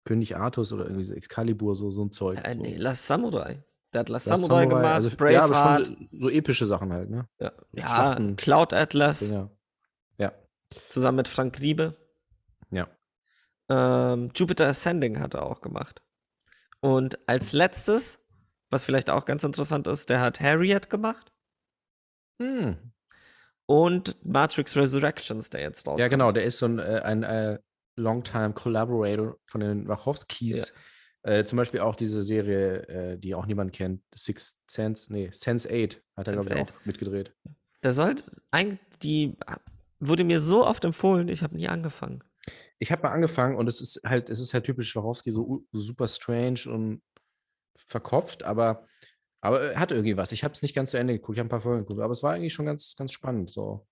König 0.05 0.37
Artus 0.37 0.73
oder 0.73 0.85
irgendwie 0.85 1.05
so 1.05 1.15
Excalibur, 1.15 1.77
so, 1.77 1.91
so 1.91 2.05
ein 2.05 2.13
Zeug. 2.13 2.39
Äh, 2.45 2.55
nee, 2.55 2.77
Last 2.77 3.07
Samurai. 3.07 3.63
Der 3.95 4.05
Last, 4.05 4.27
Last 4.27 4.43
Samurai, 4.43 4.67
gemacht, 4.67 4.85
also, 4.87 5.09
ja, 5.09 5.15
Braveheart. 5.17 5.87
schon 5.87 6.09
so, 6.13 6.29
epische 6.31 6.67
Sachen 6.67 6.93
halt, 6.93 7.09
ne? 7.11 7.29
ja, 7.41 7.53
ja. 7.73 8.17
Cloud 8.37 8.73
Atlas. 8.75 9.21
Dinger. 9.21 9.51
Ja, 10.19 10.33
Zusammen 10.89 11.17
mit 11.17 11.29
Frank 11.29 11.61
Riebe. 11.61 11.97
ja. 12.71 12.87
Ähm, 13.71 14.31
Jupiter 14.35 14.67
Ascending 14.67 15.21
hat 15.21 15.35
er 15.35 15.45
auch 15.45 15.61
gemacht. 15.61 16.03
Und 16.81 17.19
als 17.29 17.53
letztes, 17.53 18.19
was 18.71 18.85
vielleicht 18.85 19.11
auch 19.11 19.25
ganz 19.27 19.45
interessant 19.45 19.87
ist, 19.87 20.09
der 20.09 20.21
hat 20.21 20.41
Harriet 20.41 20.89
gemacht 20.91 21.33
Hm. 22.41 22.77
und 23.67 24.17
Matrix 24.25 24.77
Resurrections, 24.77 25.51
der 25.51 25.61
jetzt 25.63 25.81
rauskommt. 25.81 26.01
Ja, 26.01 26.09
genau, 26.09 26.31
der 26.33 26.45
ist 26.45 26.59
so 26.59 26.67
ein, 26.67 26.79
äh, 26.79 27.01
ein 27.05 27.23
äh, 27.25 27.59
Longtime 27.97 28.53
Collaborator 28.53 29.37
von 29.47 29.61
den 29.61 29.89
Wachowskis. 29.89 30.73
Äh, 31.23 31.45
zum 31.45 31.57
Beispiel 31.57 31.81
auch 31.81 31.95
diese 31.95 32.23
Serie, 32.23 32.87
äh, 32.89 33.19
die 33.19 33.35
auch 33.35 33.47
niemand 33.47 33.73
kennt, 33.73 34.03
Six 34.15 34.59
Sense, 34.71 35.13
nee, 35.13 35.31
Sense 35.33 35.69
8 35.69 36.01
hat 36.17 36.27
er, 36.29 36.33
glaube 36.35 36.49
ich, 36.49 36.55
Sense8. 36.55 36.63
auch 36.63 36.85
mitgedreht. 36.85 37.35
Der 37.83 37.93
sollte 37.93 38.25
eigentlich, 38.51 38.81
die 39.03 39.37
wurde 40.01 40.25
mir 40.25 40.41
so 40.41 40.67
oft 40.67 40.85
empfohlen, 40.85 41.29
ich 41.29 41.43
habe 41.43 41.57
nie 41.57 41.69
angefangen. 41.69 42.23
Ich 42.79 42.93
habe 42.93 43.03
mal 43.03 43.13
angefangen 43.13 43.57
und 43.57 43.67
es 43.67 43.81
ist 43.81 44.01
halt, 44.05 44.31
es 44.31 44.39
ist 44.39 44.55
halt 44.55 44.65
typisch 44.65 44.95
Wachowski, 44.95 45.33
so 45.33 45.67
super 45.73 46.07
strange 46.07 46.61
und 46.69 47.03
verkopft, 47.77 48.45
aber, 48.45 48.87
aber 49.41 49.73
er 49.73 49.81
hat 49.81 49.91
irgendwie 49.91 50.17
was. 50.17 50.31
Ich 50.31 50.45
habe 50.45 50.55
es 50.55 50.63
nicht 50.63 50.75
ganz 50.75 50.93
zu 50.93 50.99
Ende 50.99 51.15
geguckt, 51.15 51.37
ich 51.37 51.41
habe 51.41 51.49
ein 51.49 51.51
paar 51.51 51.61
Folgen 51.61 51.81
geguckt, 51.81 52.01
aber 52.01 52.13
es 52.13 52.23
war 52.23 52.35
eigentlich 52.35 52.55
schon 52.55 52.67
ganz, 52.67 52.95
ganz 52.97 53.13
spannend. 53.13 53.51
So, 53.51 53.88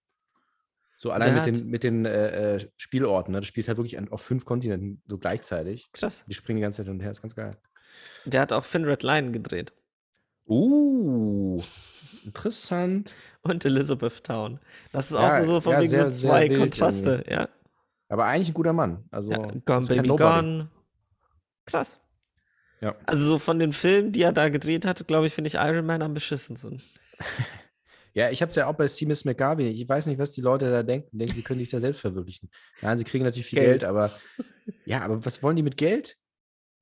so 0.97 1.11
allein 1.11 1.35
mit 1.35 1.47
den, 1.47 1.69
mit 1.69 1.85
den 1.85 2.07
äh, 2.07 2.57
äh, 2.57 2.69
Spielorten. 2.77 3.33
Ne? 3.33 3.41
Das 3.41 3.47
spielt 3.47 3.69
halt 3.69 3.79
wirklich 3.79 3.99
an, 3.99 4.09
auf 4.11 4.23
fünf 4.23 4.45
Kontinenten 4.45 5.03
so 5.07 5.19
gleichzeitig. 5.19 5.91
Krass. 5.93 6.25
Die 6.27 6.35
springen 6.35 6.57
die 6.57 6.63
ganze 6.63 6.79
Zeit 6.79 6.87
hin 6.87 6.95
und 6.95 7.01
her, 7.01 7.11
ist 7.11 7.23
ganz 7.23 7.37
geil. 7.37 7.57
Der 8.25 8.41
hat 8.41 8.53
auch 8.53 8.65
Finn 8.65 8.85
Red 8.85 9.03
Line 9.03 9.31
gedreht. 9.31 9.73
Uh, 10.49 11.61
interessant. 12.25 13.13
Und 13.43 13.65
Elizabeth 13.65 14.25
Town. 14.25 14.61
Das 14.93 15.11
ist 15.11 15.19
Ja, 15.19 15.27
auch 15.27 15.43
so, 15.43 15.45
so 15.45 15.61
von 15.61 15.73
ja, 15.73 15.81
wegen 15.81 15.91
sehr, 15.91 16.11
so 16.11 16.29
zwei 16.29 16.49
Kontraste, 16.49 17.25
ja. 17.29 17.49
Aber 18.09 18.27
eigentlich 18.27 18.49
ein 18.49 18.55
guter 18.55 18.73
Mann. 18.73 19.05
Also, 19.11 19.33
ja. 19.33 19.51
Gone 19.65 19.87
Baby. 19.87 20.09
Gone. 20.09 20.71
Krass. 21.67 22.01
Ja. 22.81 22.95
Also 23.07 23.25
so 23.25 23.39
von 23.39 23.59
den 23.59 23.73
Filmen, 23.73 24.13
die 24.13 24.23
er 24.23 24.33
da 24.33 24.49
gedreht 24.49 24.87
hat, 24.87 25.07
glaube 25.09 25.27
ich, 25.27 25.35
finde 25.35 25.49
ich 25.49 25.55
Iron 25.55 25.87
Man 25.87 26.03
am 26.03 26.15
beschissensten. 26.15 26.81
Ja, 28.17 28.31
ich 28.31 28.41
habe 28.41 28.49
es 28.49 28.57
ja 28.57 28.67
auch 28.67 28.73
bei 28.73 28.89
Seamus 28.89 29.27
McGarvey. 29.27 29.69
Ich 29.69 29.87
weiß 29.87 30.07
nicht, 30.07 30.19
was 30.19 30.33
die 30.33 30.41
Leute 30.41 30.71
da 30.71 30.83
denken. 30.83 31.19
Denken, 31.19 31.35
sie 31.35 31.43
können 31.43 31.61
sich 31.61 31.71
ja 31.71 31.81
selbst 31.81 32.01
verwirklichen. 32.01 32.49
Nein, 32.81 32.97
sie 32.97 33.05
kriegen 33.05 33.25
natürlich 33.25 33.45
viel 33.45 33.59
Geld, 33.59 33.81
Geld. 33.81 33.85
aber 33.85 34.11
ja, 34.87 35.03
aber 35.03 35.23
was 35.27 35.43
wollen 35.43 35.57
die 35.57 35.63
mit 35.63 35.77
Geld? 35.77 36.17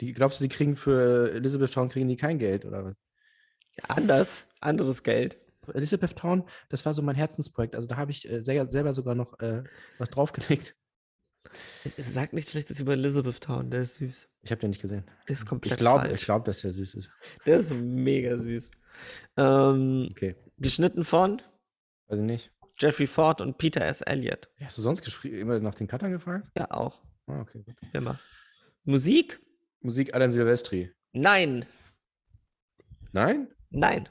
Die, 0.01 0.13
glaubst 0.13 0.39
du, 0.39 0.45
die 0.45 0.49
kriegen 0.49 0.77
für 0.77 1.33
Elizabeth 1.33 1.73
Town 1.73 1.89
kriegen 1.89 2.07
die 2.07 2.17
kein 2.17 2.39
Geld 2.39 2.65
oder 2.65 2.85
was? 2.85 2.95
Anders, 3.89 4.47
anderes 4.61 5.03
Geld. 5.03 5.37
So, 5.67 5.73
Elizabeth 5.73 6.15
Town, 6.15 6.45
das 6.69 6.87
war 6.87 6.95
so 6.95 7.03
mein 7.03 7.17
Herzensprojekt. 7.17 7.75
Also 7.75 7.89
da 7.89 7.97
habe 7.97 8.13
ich 8.13 8.31
äh, 8.31 8.41
sehr, 8.41 8.69
selber 8.69 8.95
sogar 8.95 9.17
noch 9.17 9.37
äh, 9.41 9.65
was 9.99 10.11
draufgelegt. 10.11 10.77
Sag 11.99 12.33
nichts 12.33 12.53
Schlechtes 12.53 12.81
über 12.81 12.93
Elizabeth 12.95 13.41
Town, 13.41 13.71
der 13.71 13.83
ist 13.83 13.97
süß. 13.97 14.29
Ich 14.43 14.51
habe 14.51 14.61
den 14.61 14.71
nicht 14.71 14.81
gesehen. 14.81 15.05
Der 15.29 15.35
ist 15.35 15.47
komplett 15.47 15.73
Ich 15.75 15.79
glaube, 15.79 16.09
glaube, 16.15 16.45
dass 16.47 16.61
der 16.63 16.73
süß 16.73 16.95
ist. 16.95 17.11
Der 17.47 17.59
ist 17.59 17.71
mega 17.71 18.39
süß. 18.39 18.71
Ähm, 19.37 20.09
Okay, 20.11 20.37
geschnitten 20.59 21.05
von 21.05 21.43
weiß 22.09 22.19
ich 22.19 22.25
nicht. 22.25 22.51
Jeffrey 22.79 23.07
Ford 23.07 23.41
und 23.41 23.59
Peter 23.59 23.85
S. 23.85 24.01
Elliott. 24.01 24.49
Hast 24.61 24.79
du 24.79 24.83
sonst 24.83 25.25
immer 25.25 25.59
nach 25.61 25.75
den 25.75 25.87
Cuttern 25.87 26.11
gefragt? 26.11 26.49
Ja, 26.57 26.71
auch. 26.71 27.03
Ah, 27.27 27.41
okay. 27.41 27.63
gut. 27.63 27.77
Immer. 27.93 28.19
Musik? 28.85 29.41
Musik 29.81 30.15
Alan 30.15 30.31
Silvestri. 30.31 30.93
Nein. 31.13 31.67
Nein? 33.13 33.49
Nein. 33.71 34.09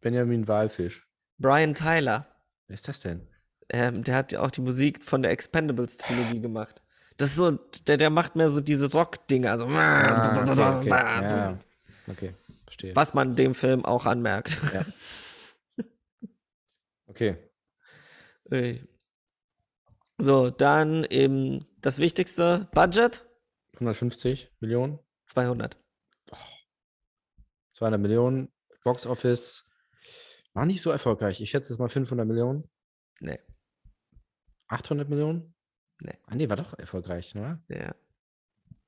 Benjamin 0.00 0.48
Walfisch. 0.48 1.06
Brian 1.38 1.74
Tyler. 1.74 2.26
Wer 2.66 2.74
ist 2.74 2.88
das 2.88 3.00
denn? 3.00 3.28
Ähm, 3.72 4.04
der 4.04 4.16
hat 4.16 4.32
ja 4.32 4.40
auch 4.40 4.50
die 4.50 4.60
Musik 4.60 5.02
von 5.02 5.22
der 5.22 5.30
Expendables-Trilogie 5.32 6.40
gemacht. 6.40 6.82
Das 7.16 7.30
ist 7.30 7.36
so, 7.36 7.52
der, 7.86 7.96
der 7.96 8.10
macht 8.10 8.34
mehr 8.36 8.48
so 8.50 8.60
diese 8.60 8.90
Rock-Dinger. 8.90 9.50
Also, 9.50 9.66
Ah, 9.66 10.42
okay, 10.42 10.78
okay. 10.78 10.88
Ja, 10.88 11.58
okay, 12.08 12.34
verstehe. 12.64 12.96
Was 12.96 13.14
man 13.14 13.36
dem 13.36 13.54
Film 13.54 13.84
auch 13.84 14.06
anmerkt. 14.06 14.58
Ja. 14.74 14.84
Okay. 17.06 17.36
So, 20.18 20.50
dann 20.50 21.04
eben 21.04 21.64
das 21.80 21.98
Wichtigste: 21.98 22.68
Budget 22.72 23.26
150 23.74 24.52
Millionen? 24.60 24.98
200. 25.26 25.76
200 27.74 28.00
Millionen. 28.00 28.52
Box 28.84 29.06
Office 29.06 29.66
war 30.52 30.66
nicht 30.66 30.82
so 30.82 30.90
erfolgreich. 30.90 31.40
Ich 31.40 31.50
schätze 31.50 31.72
es 31.72 31.78
mal 31.78 31.88
500 31.88 32.26
Millionen. 32.26 32.68
Nee. 33.20 33.38
800 34.70 35.08
Millionen? 35.08 35.54
Nee. 36.00 36.16
Ah, 36.26 36.34
nee, 36.34 36.48
war 36.48 36.56
doch 36.56 36.78
erfolgreich, 36.78 37.34
ne? 37.34 37.60
Ja. 37.68 37.94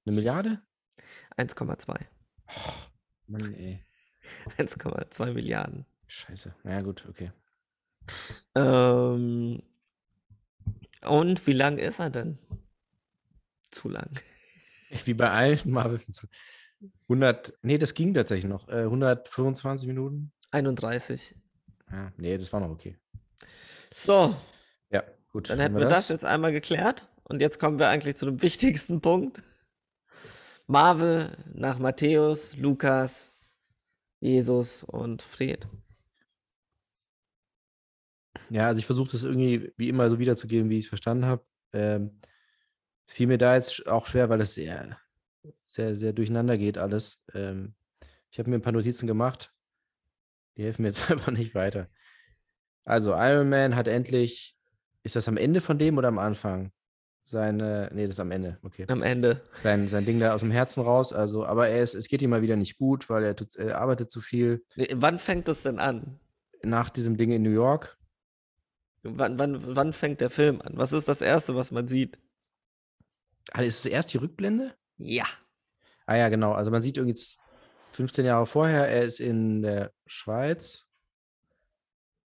Eine 0.06 0.14
Milliarde? 0.14 0.62
1,2. 1.36 2.00
Mann, 3.26 3.54
ey. 3.54 3.84
1,2 4.58 5.32
Milliarden. 5.32 5.84
Scheiße. 6.06 6.54
Na 6.62 6.72
ja, 6.72 6.80
gut, 6.82 7.06
okay. 7.08 7.32
Ähm, 8.54 9.62
und 11.04 11.46
wie 11.46 11.52
lang 11.52 11.78
ist 11.78 11.98
er 11.98 12.10
denn? 12.10 12.38
Zu 13.70 13.88
lang. 13.88 14.10
Wie 15.04 15.14
bei 15.14 15.30
allen 15.30 15.58
Marvel. 15.64 16.00
100, 17.08 17.58
nee, 17.62 17.78
das 17.78 17.94
ging 17.94 18.14
tatsächlich 18.14 18.48
noch. 18.48 18.68
Äh, 18.68 18.82
125 18.82 19.88
Minuten? 19.88 20.32
31. 20.50 21.34
Ja, 21.90 22.12
nee, 22.16 22.36
das 22.36 22.52
war 22.52 22.60
noch 22.60 22.70
okay. 22.70 22.98
So, 23.94 24.36
gut. 25.32 25.50
dann 25.50 25.60
hätten 25.60 25.78
wir 25.78 25.86
das 25.86 26.08
jetzt 26.08 26.24
einmal 26.24 26.52
geklärt. 26.52 27.08
Und 27.24 27.40
jetzt 27.40 27.58
kommen 27.58 27.78
wir 27.78 27.88
eigentlich 27.88 28.16
zu 28.16 28.26
dem 28.26 28.42
wichtigsten 28.42 29.00
Punkt. 29.00 29.42
Marvel 30.66 31.30
nach 31.52 31.78
Matthäus, 31.78 32.56
Lukas, 32.56 33.32
Jesus 34.20 34.84
und 34.84 35.22
Fred. 35.22 35.66
Ja, 38.48 38.66
also 38.66 38.78
ich 38.78 38.86
versuche 38.86 39.10
das 39.10 39.24
irgendwie 39.24 39.72
wie 39.76 39.88
immer 39.88 40.08
so 40.08 40.18
wiederzugeben, 40.18 40.70
wie 40.70 40.78
ich 40.78 40.84
es 40.84 40.88
verstanden 40.88 41.26
habe. 41.26 41.44
Ähm, 41.72 42.20
fiel 43.06 43.26
mir 43.26 43.38
da 43.38 43.54
jetzt 43.54 43.86
auch 43.86 44.06
schwer, 44.06 44.28
weil 44.28 44.40
es 44.40 44.54
sehr, 44.54 44.98
sehr, 45.68 45.96
sehr 45.96 46.12
durcheinander 46.12 46.56
geht 46.58 46.78
alles. 46.78 47.20
Ähm, 47.34 47.74
ich 48.30 48.38
habe 48.38 48.50
mir 48.50 48.56
ein 48.56 48.62
paar 48.62 48.72
Notizen 48.72 49.06
gemacht. 49.06 49.52
Die 50.56 50.64
helfen 50.64 50.82
mir 50.82 50.88
jetzt 50.88 51.10
einfach 51.10 51.32
nicht 51.32 51.54
weiter. 51.54 51.88
Also 52.84 53.12
Iron 53.14 53.48
Man 53.48 53.76
hat 53.76 53.88
endlich, 53.88 54.56
ist 55.02 55.16
das 55.16 55.28
am 55.28 55.36
Ende 55.36 55.60
von 55.60 55.78
dem 55.78 55.98
oder 55.98 56.08
am 56.08 56.18
Anfang? 56.18 56.72
Seine, 57.24 57.88
nee, 57.94 58.02
das 58.02 58.16
ist 58.16 58.20
am 58.20 58.32
Ende, 58.32 58.58
okay. 58.62 58.84
Am 58.88 59.02
Ende. 59.02 59.40
Sein, 59.62 59.86
sein 59.88 60.04
Ding 60.04 60.18
da 60.18 60.34
aus 60.34 60.40
dem 60.40 60.50
Herzen 60.50 60.82
raus. 60.82 61.12
Also, 61.12 61.46
aber 61.46 61.68
er 61.68 61.82
ist, 61.82 61.94
es 61.94 62.08
geht 62.08 62.20
ihm 62.20 62.30
mal 62.30 62.42
wieder 62.42 62.56
nicht 62.56 62.78
gut, 62.78 63.08
weil 63.08 63.22
er, 63.22 63.36
tut, 63.36 63.54
er 63.54 63.80
arbeitet 63.80 64.10
zu 64.10 64.20
viel. 64.20 64.64
Nee, 64.74 64.88
Wann 64.96 65.18
fängt 65.20 65.46
das 65.46 65.62
denn 65.62 65.78
an? 65.78 66.18
Nach 66.64 66.90
diesem 66.90 67.16
Ding 67.16 67.30
in 67.30 67.42
New 67.42 67.50
York, 67.50 67.96
Wann, 69.04 69.36
wann, 69.38 69.74
wann 69.76 69.92
fängt 69.92 70.20
der 70.20 70.30
Film 70.30 70.60
an? 70.62 70.74
Was 70.76 70.92
ist 70.92 71.08
das 71.08 71.20
Erste, 71.22 71.56
was 71.56 71.72
man 71.72 71.88
sieht? 71.88 72.18
ah, 73.52 73.62
ist 73.62 73.80
es 73.80 73.86
erst 73.86 74.12
die 74.12 74.18
Rückblende? 74.18 74.74
Ja. 74.96 75.24
Ah 76.06 76.16
ja, 76.16 76.28
genau. 76.28 76.52
Also 76.52 76.70
man 76.70 76.82
sieht 76.82 76.96
irgendwie 76.96 77.14
z- 77.16 77.38
15 77.92 78.24
Jahre 78.24 78.46
vorher, 78.46 78.88
er 78.88 79.02
ist 79.02 79.18
in 79.20 79.62
der 79.62 79.92
Schweiz 80.06 80.86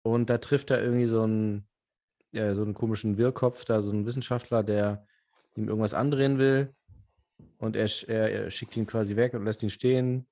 und 0.03 0.31
da 0.31 0.39
trifft 0.39 0.71
er 0.71 0.83
irgendwie 0.83 1.07
so 1.07 1.23
einen, 1.23 1.68
ja, 2.33 2.55
so 2.55 2.63
einen 2.63 2.75
komischen 2.75 3.19
Wirrkopf, 3.19 3.65
da 3.65 3.83
so 3.83 3.91
einen 3.91 4.07
Wissenschaftler, 4.07 4.63
der 4.63 5.07
ihm 5.57 5.69
irgendwas 5.69 5.95
andrehen 5.95 6.39
will 6.39 6.75
und 7.59 7.77
er, 7.77 7.89
er, 8.09 8.31
er 8.33 8.51
schickt 8.51 8.77
ihn 8.77 8.87
quasi 8.87 9.17
weg 9.17 9.35
und 9.35 9.45
lässt 9.45 9.63
ihn 9.63 9.71
stehen 9.71 10.27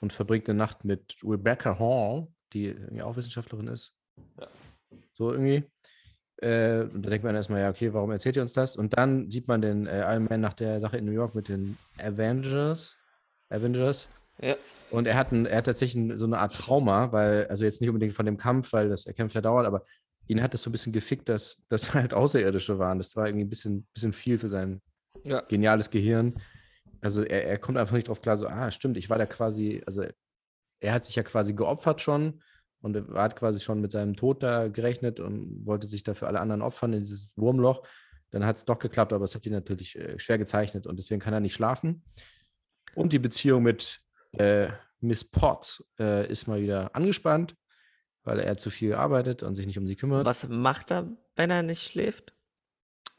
und 0.00 0.12
verbringt 0.12 0.48
eine 0.48 0.58
Nacht 0.58 0.84
mit 0.84 1.16
Rebecca 1.22 1.78
Hall, 1.78 2.28
die 2.52 2.66
irgendwie 2.66 3.02
auch 3.02 3.16
Wissenschaftlerin 3.16 3.68
ist. 3.68 3.92
So 5.12 5.32
irgendwie. 5.32 5.64
Äh, 6.36 6.82
und 6.82 7.04
da 7.04 7.10
denkt 7.10 7.24
man 7.24 7.34
erstmal, 7.34 7.60
ja, 7.60 7.70
okay, 7.70 7.92
warum 7.92 8.10
erzählt 8.10 8.36
ihr 8.36 8.42
uns 8.42 8.54
das? 8.54 8.76
Und 8.76 8.96
dann 8.96 9.30
sieht 9.30 9.46
man 9.46 9.60
den 9.60 9.86
äh, 9.86 10.00
Iron 10.00 10.24
Man 10.24 10.40
nach 10.40 10.54
der 10.54 10.80
Sache 10.80 10.96
in 10.96 11.04
New 11.04 11.12
York 11.12 11.34
mit 11.34 11.48
den 11.48 11.76
Avengers. 11.98 12.96
Avengers. 13.50 14.08
Ja. 14.40 14.54
Und 14.90 15.06
er 15.06 15.16
hat, 15.16 15.32
ein, 15.32 15.44
er 15.46 15.58
hat 15.58 15.66
tatsächlich 15.66 16.18
so 16.18 16.24
eine 16.24 16.38
Art 16.38 16.54
Trauma, 16.54 17.12
weil, 17.12 17.46
also 17.48 17.64
jetzt 17.64 17.80
nicht 17.80 17.90
unbedingt 17.90 18.14
von 18.14 18.26
dem 18.26 18.38
Kampf, 18.38 18.72
weil 18.72 18.88
das 18.88 19.06
er 19.06 19.12
kämpft 19.12 19.34
ja 19.34 19.40
dauert, 19.40 19.66
aber 19.66 19.84
ihn 20.26 20.42
hat 20.42 20.54
es 20.54 20.62
so 20.62 20.70
ein 20.70 20.72
bisschen 20.72 20.92
gefickt, 20.92 21.28
dass 21.28 21.64
das 21.68 21.94
halt 21.94 22.14
Außerirdische 22.14 22.78
waren. 22.78 22.98
Das 22.98 23.16
war 23.16 23.26
irgendwie 23.26 23.44
ein 23.44 23.50
bisschen, 23.50 23.86
bisschen 23.94 24.12
viel 24.12 24.38
für 24.38 24.48
sein 24.48 24.80
Ja. 25.24 25.40
geniales 25.42 25.90
Gehirn. 25.90 26.40
Also 27.00 27.22
er, 27.22 27.46
er 27.46 27.58
kommt 27.58 27.78
einfach 27.78 27.94
nicht 27.94 28.08
drauf 28.08 28.20
klar, 28.20 28.36
so, 28.36 28.46
ah, 28.46 28.70
stimmt, 28.70 28.96
ich 28.96 29.08
war 29.08 29.18
da 29.18 29.26
quasi, 29.26 29.82
also 29.86 30.04
er 30.80 30.92
hat 30.92 31.04
sich 31.04 31.16
ja 31.16 31.22
quasi 31.22 31.54
geopfert 31.54 32.00
schon 32.00 32.42
und 32.82 32.96
er 32.96 33.06
hat 33.14 33.36
quasi 33.36 33.60
schon 33.60 33.80
mit 33.80 33.92
seinem 33.92 34.16
Tod 34.16 34.42
da 34.42 34.68
gerechnet 34.68 35.20
und 35.20 35.64
wollte 35.66 35.88
sich 35.88 36.02
dafür 36.02 36.28
alle 36.28 36.40
anderen 36.40 36.62
opfern 36.62 36.92
in 36.92 37.00
dieses 37.00 37.32
Wurmloch. 37.36 37.86
Dann 38.30 38.44
hat 38.44 38.56
es 38.56 38.64
doch 38.64 38.78
geklappt, 38.78 39.12
aber 39.12 39.24
es 39.24 39.34
hat 39.34 39.44
ihn 39.46 39.52
natürlich 39.52 39.98
äh, 39.98 40.18
schwer 40.18 40.38
gezeichnet 40.38 40.86
und 40.86 40.98
deswegen 40.98 41.20
kann 41.20 41.34
er 41.34 41.40
nicht 41.40 41.54
schlafen. 41.54 42.04
Und 42.94 43.12
die 43.12 43.18
Beziehung 43.18 43.62
mit 43.62 44.00
äh, 44.32 44.68
Miss 45.00 45.24
Potts 45.24 45.90
äh, 45.98 46.30
ist 46.30 46.46
mal 46.46 46.60
wieder 46.60 46.94
angespannt, 46.94 47.56
weil 48.24 48.40
er 48.40 48.56
zu 48.56 48.70
viel 48.70 48.94
arbeitet 48.94 49.42
und 49.42 49.54
sich 49.54 49.66
nicht 49.66 49.78
um 49.78 49.86
sie 49.86 49.96
kümmert. 49.96 50.24
Was 50.24 50.48
macht 50.48 50.90
er, 50.90 51.08
wenn 51.36 51.50
er 51.50 51.62
nicht 51.62 51.82
schläft? 51.82 52.34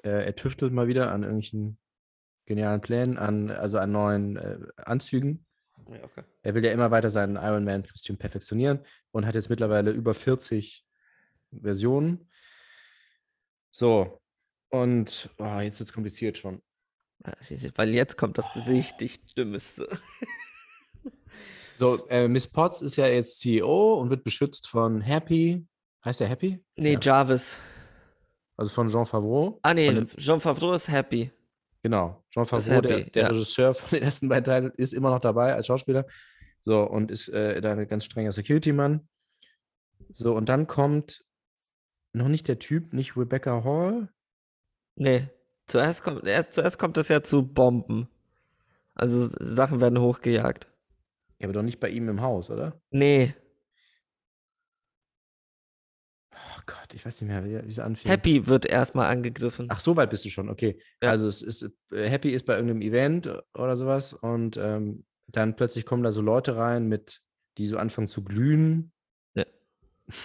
Äh, 0.03 0.25
er 0.25 0.35
tüftelt 0.35 0.73
mal 0.73 0.87
wieder 0.87 1.11
an 1.11 1.23
irgendwelchen 1.23 1.77
genialen 2.45 2.81
Plänen, 2.81 3.17
an, 3.17 3.51
also 3.51 3.77
an 3.77 3.91
neuen 3.91 4.37
äh, 4.37 4.59
Anzügen. 4.77 5.45
Okay. 5.85 6.23
Er 6.43 6.55
will 6.55 6.63
ja 6.63 6.71
immer 6.71 6.91
weiter 6.91 7.09
sein 7.09 7.35
Iron 7.35 7.65
Man-Kostüm 7.65 8.17
perfektionieren 8.17 8.79
und 9.11 9.25
hat 9.25 9.35
jetzt 9.35 9.49
mittlerweile 9.49 9.91
über 9.91 10.13
40 10.13 10.85
Versionen. 11.61 12.29
So, 13.71 14.21
und 14.69 15.29
oh, 15.37 15.59
jetzt 15.59 15.79
wird 15.79 15.89
es 15.89 15.93
kompliziert 15.93 16.37
schon. 16.37 16.61
Weil 17.75 17.89
jetzt 17.89 18.17
kommt 18.17 18.37
das 18.37 18.55
richtig 18.67 19.33
Dümmste. 19.35 19.87
So, 21.81 22.07
äh, 22.09 22.27
Miss 22.27 22.47
Potts 22.47 22.83
ist 22.83 22.95
ja 22.97 23.07
jetzt 23.07 23.39
CEO 23.39 23.95
und 23.95 24.11
wird 24.11 24.23
beschützt 24.23 24.67
von 24.67 25.01
Happy. 25.01 25.65
Heißt 26.05 26.21
er 26.21 26.27
Happy? 26.27 26.63
Nee, 26.77 26.93
Ja. 26.93 26.99
Jarvis. 27.01 27.57
Also 28.55 28.71
von 28.71 28.87
Jean 28.87 29.07
Favreau. 29.07 29.59
Ah, 29.63 29.73
nee, 29.73 29.91
dem- 29.91 30.05
Jean 30.05 30.39
Favreau 30.39 30.73
ist 30.73 30.87
happy. 30.89 31.31
Genau, 31.81 32.23
Jean 32.29 32.45
Favreau, 32.45 32.81
der, 32.81 32.99
happy, 32.99 33.09
der 33.09 33.23
ja. 33.23 33.29
Regisseur 33.29 33.73
von 33.73 33.89
den 33.97 34.03
ersten 34.03 34.29
beiden 34.29 34.43
Teilen, 34.43 34.71
ist 34.77 34.93
immer 34.93 35.09
noch 35.09 35.21
dabei 35.21 35.55
als 35.55 35.65
Schauspieler. 35.65 36.05
So, 36.61 36.83
und 36.83 37.09
ist 37.09 37.29
äh, 37.29 37.59
da 37.61 37.71
ein 37.71 37.87
ganz 37.87 38.05
strenger 38.05 38.31
Security-Mann. 38.31 39.07
So, 40.11 40.35
und 40.35 40.49
dann 40.49 40.67
kommt 40.67 41.25
noch 42.13 42.27
nicht 42.27 42.47
der 42.47 42.59
Typ, 42.59 42.93
nicht 42.93 43.17
Rebecca 43.17 43.63
Hall. 43.63 44.09
Nee, 44.97 45.29
zuerst 45.65 46.03
kommt, 46.03 46.27
erst, 46.27 46.53
zuerst 46.53 46.77
kommt 46.77 46.99
es 46.99 47.07
ja 47.07 47.23
zu 47.23 47.41
Bomben. 47.41 48.07
Also 48.93 49.25
Sachen 49.39 49.81
werden 49.81 49.99
hochgejagt. 49.99 50.67
Ja, 51.41 51.47
aber 51.47 51.53
doch 51.53 51.63
nicht 51.63 51.79
bei 51.79 51.89
ihm 51.89 52.07
im 52.07 52.21
Haus, 52.21 52.49
oder? 52.49 52.79
Nee, 52.91 53.33
Oh 56.33 56.61
Gott, 56.65 56.93
ich 56.93 57.05
weiß 57.05 57.21
nicht 57.21 57.29
mehr, 57.29 57.43
wie 57.43 57.71
es 57.71 57.79
anfing. 57.79 58.09
Happy 58.09 58.47
wird 58.47 58.65
erstmal 58.65 59.11
angegriffen. 59.11 59.67
Ach, 59.69 59.79
so 59.79 59.95
weit 59.95 60.09
bist 60.09 60.25
du 60.25 60.29
schon, 60.29 60.49
okay. 60.49 60.79
Ja. 61.01 61.09
Also 61.09 61.27
es 61.27 61.41
ist, 61.41 61.63
äh, 61.91 62.07
Happy 62.09 62.29
ist 62.29 62.45
bei 62.45 62.53
irgendeinem 62.55 62.81
Event 62.81 63.29
oder 63.53 63.75
sowas 63.77 64.13
und 64.13 64.57
ähm, 64.57 65.05
dann 65.27 65.55
plötzlich 65.55 65.85
kommen 65.85 66.03
da 66.03 66.11
so 66.11 66.21
Leute 66.21 66.55
rein, 66.55 66.87
mit, 66.87 67.21
die 67.57 67.65
so 67.65 67.77
anfangen 67.77 68.07
zu 68.07 68.23
glühen. 68.23 68.91
Ja. 69.35 69.45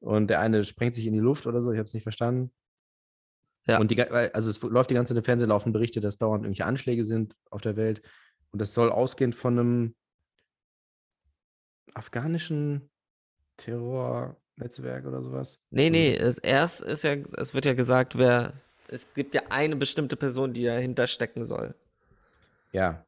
Und 0.00 0.28
der 0.28 0.40
eine 0.40 0.64
sprengt 0.64 0.94
sich 0.94 1.06
in 1.06 1.12
die 1.12 1.20
Luft 1.20 1.46
oder 1.46 1.60
so, 1.60 1.72
ich 1.72 1.76
habe 1.76 1.84
es 1.84 1.92
nicht 1.92 2.04
verstanden. 2.04 2.50
Ja. 3.66 3.78
Und 3.78 3.90
die, 3.90 4.00
also 4.00 4.48
es 4.48 4.62
läuft 4.62 4.88
die 4.88 4.94
ganze 4.94 5.12
Zeit 5.12 5.18
im 5.18 5.24
Fernsehen, 5.24 5.50
laufen 5.50 5.74
Berichte, 5.74 6.00
dass 6.00 6.16
dauernd 6.16 6.44
irgendwelche 6.44 6.64
Anschläge 6.64 7.04
sind 7.04 7.36
auf 7.50 7.60
der 7.60 7.76
Welt. 7.76 8.00
Und 8.50 8.62
das 8.62 8.72
soll 8.72 8.90
ausgehend 8.90 9.36
von 9.36 9.58
einem 9.58 9.94
afghanischen 11.94 12.88
Terrornetzwerk 13.56 15.06
oder 15.06 15.22
sowas. 15.22 15.58
Nee, 15.70 15.90
nee, 15.90 16.14
es, 16.14 16.38
erst 16.38 16.80
ist 16.80 17.04
ja, 17.04 17.16
es 17.36 17.54
wird 17.54 17.66
ja 17.66 17.74
gesagt, 17.74 18.16
wer, 18.18 18.52
es 18.88 19.12
gibt 19.14 19.34
ja 19.34 19.42
eine 19.50 19.76
bestimmte 19.76 20.16
Person, 20.16 20.52
die 20.52 20.64
dahinter 20.64 21.06
stecken 21.06 21.44
soll. 21.44 21.74
Ja. 22.72 23.04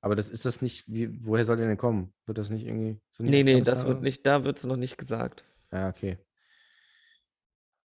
Aber 0.00 0.14
das 0.14 0.30
ist 0.30 0.44
das 0.44 0.62
nicht, 0.62 0.84
wie, 0.86 1.24
woher 1.24 1.44
soll 1.44 1.56
der 1.56 1.66
denn 1.66 1.76
kommen? 1.76 2.12
Wird 2.26 2.38
das 2.38 2.50
nicht 2.50 2.64
irgendwie. 2.64 3.00
So 3.10 3.24
Nee, 3.24 3.42
nee, 3.42 3.60
das 3.60 3.86
wird 3.86 4.02
nicht, 4.02 4.24
da 4.26 4.44
wird 4.44 4.58
es 4.58 4.64
noch 4.64 4.76
nicht 4.76 4.96
gesagt. 4.96 5.44
Ja, 5.72 5.88
okay. 5.88 6.18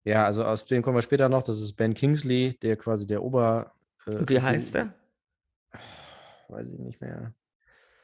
Ja, 0.03 0.25
also 0.25 0.43
aus 0.43 0.65
dem 0.65 0.81
kommen 0.81 0.97
wir 0.97 1.03
später 1.03 1.29
noch. 1.29 1.43
Das 1.43 1.61
ist 1.61 1.73
Ben 1.73 1.93
Kingsley, 1.93 2.57
der 2.61 2.75
quasi 2.75 3.05
der 3.05 3.23
Ober. 3.23 3.73
Äh, 4.05 4.27
wie 4.27 4.41
heißt 4.41 4.75
der? 4.75 4.93
Weiß 6.49 6.69
ich 6.69 6.79
nicht 6.79 6.99
mehr. 6.99 7.33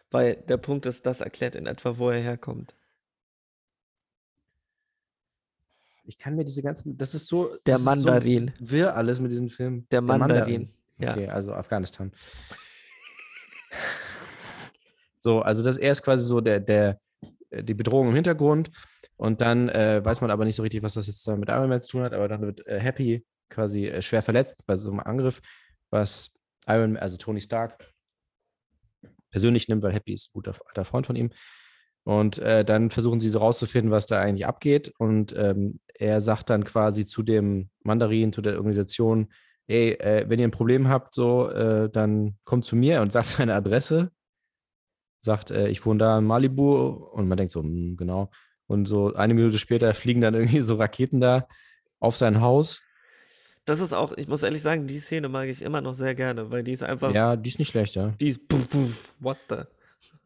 Weil 0.10 0.36
der 0.36 0.58
Punkt 0.58 0.86
ist, 0.86 1.06
das 1.06 1.22
erklärt 1.22 1.56
in 1.56 1.66
etwa, 1.66 1.98
wo 1.98 2.10
er 2.10 2.22
herkommt. 2.22 2.76
Ich 6.06 6.18
kann 6.18 6.36
mir 6.36 6.46
diese 6.46 6.62
ganzen. 6.62 6.98
Das 6.98 7.14
ist 7.14 7.28
so. 7.28 7.58
Der 7.66 7.76
ist 7.76 7.82
so 7.84 7.90
Mandarin. 7.90 8.54
wirr 8.60 8.96
alles 8.96 9.20
mit 9.20 9.32
diesem 9.32 9.50
Film. 9.50 9.86
Der 9.92 10.02
Mandarin, 10.02 10.72
ja. 10.98 11.12
Okay, 11.12 11.28
also 11.28 11.54
Afghanistan. 11.54 12.12
So, 15.20 15.42
also 15.42 15.62
das 15.64 15.78
er 15.78 15.92
ist 15.92 16.04
quasi 16.04 16.24
so 16.24 16.40
der, 16.40 16.60
der, 16.62 17.02
äh, 17.50 17.62
die 17.62 17.74
Bedrohung 17.74 18.10
im 18.10 18.16
Hintergrund. 18.16 18.72
Und 19.18 19.42
dann 19.42 19.68
äh, 19.68 20.00
weiß 20.06 20.22
man 20.22 20.32
aber 20.32 20.46
nicht 20.46 20.56
so 20.56 20.62
richtig, 20.62 20.84
was 20.84 20.94
das 20.94 21.08
jetzt 21.08 21.28
da 21.28 21.36
mit 21.36 21.50
Iron 21.50 21.68
Man 21.68 21.82
zu 21.82 21.90
tun 21.90 22.04
hat, 22.04 22.14
aber 22.14 22.28
dann 22.28 22.42
wird 22.42 22.66
äh, 22.68 22.80
Happy 22.80 23.26
quasi 23.50 23.88
äh, 23.88 24.02
schwer 24.02 24.22
verletzt 24.22 24.66
bei 24.66 24.76
so 24.76 24.90
einem 24.90 25.00
Angriff, 25.00 25.42
was 25.90 26.34
Iron 26.68 26.94
Man, 26.94 27.02
also 27.02 27.18
Tony 27.18 27.42
Stark, 27.42 27.78
persönlich 29.30 29.68
nimmt, 29.68 29.84
weil 29.84 29.94
Happy 29.94 30.14
ist 30.14 30.30
ein 30.30 30.34
guter 30.34 30.56
alter 30.68 30.86
Freund 30.86 31.08
von 31.08 31.16
ihm. 31.16 31.32
Und 32.04 32.40
äh, 32.40 32.64
dann 32.64 32.90
versuchen 32.90 33.20
sie 33.20 33.30
so 33.30 33.40
rauszufinden, 33.40 33.92
was 33.92 34.06
da 34.06 34.20
eigentlich 34.22 34.46
abgeht. 34.46 34.94
Und 34.98 35.36
ähm, 35.38 35.82
er 35.94 36.22
sagt 36.22 36.50
dann 36.50 36.64
quasi 36.64 37.06
zu 37.06 37.22
dem 37.22 37.70
Mandarin, 37.84 38.32
zu 38.32 38.42
der 38.42 38.56
Organisation, 38.56 39.28
ey, 39.68 39.92
äh, 39.92 40.26
wenn 40.30 40.40
ihr 40.40 40.48
ein 40.48 40.52
Problem 40.52 40.88
habt, 40.88 41.14
so, 41.14 41.50
äh, 41.50 41.90
dann 41.90 42.38
kommt 42.46 42.64
zu 42.64 42.78
mir 42.78 43.02
und 43.02 43.12
sagt 43.12 43.26
seine 43.26 43.56
Adresse. 43.56 44.12
Sagt, 45.20 45.52
äh, 45.52 45.68
ich 45.68 45.86
wohne 45.86 46.00
da 46.00 46.20
in 46.20 46.24
Malibu. 46.24 46.78
Und 46.88 47.28
man 47.28 47.38
denkt 47.38 47.52
so, 47.52 47.62
hm, 47.62 47.98
genau. 47.98 48.30
Und 48.68 48.88
so 48.88 49.14
eine 49.14 49.34
Minute 49.34 49.58
später 49.58 49.94
fliegen 49.94 50.22
dann 50.22 50.34
irgendwie 50.34 50.62
so 50.62 50.76
Raketen 50.76 51.20
da 51.20 51.48
auf 52.00 52.16
sein 52.16 52.40
Haus. 52.40 52.82
Das 53.68 53.82
ist 53.82 53.92
auch, 53.92 54.14
ich 54.16 54.30
muss 54.30 54.44
ehrlich 54.44 54.62
sagen, 54.62 54.88
die 54.88 54.98
Szene 54.98 55.28
mag 55.28 55.50
ich 55.50 55.62
immer 55.62 55.82
noch 55.82 55.94
sehr 55.94 56.16
gerne, 56.16 56.50
weil 56.52 56.64
die 56.64 56.72
ist 56.72 56.84
einfach, 56.84 57.14
Ja, 57.14 57.36
die 57.36 57.50
ist 57.50 57.60
nicht 57.60 57.68
schlecht, 57.68 57.96
ja. 57.96 58.14
die 58.20 58.30
ist 58.30 58.48
puff, 58.48 58.70
puff, 58.70 59.16
what 59.20 59.38
the. 59.50 59.58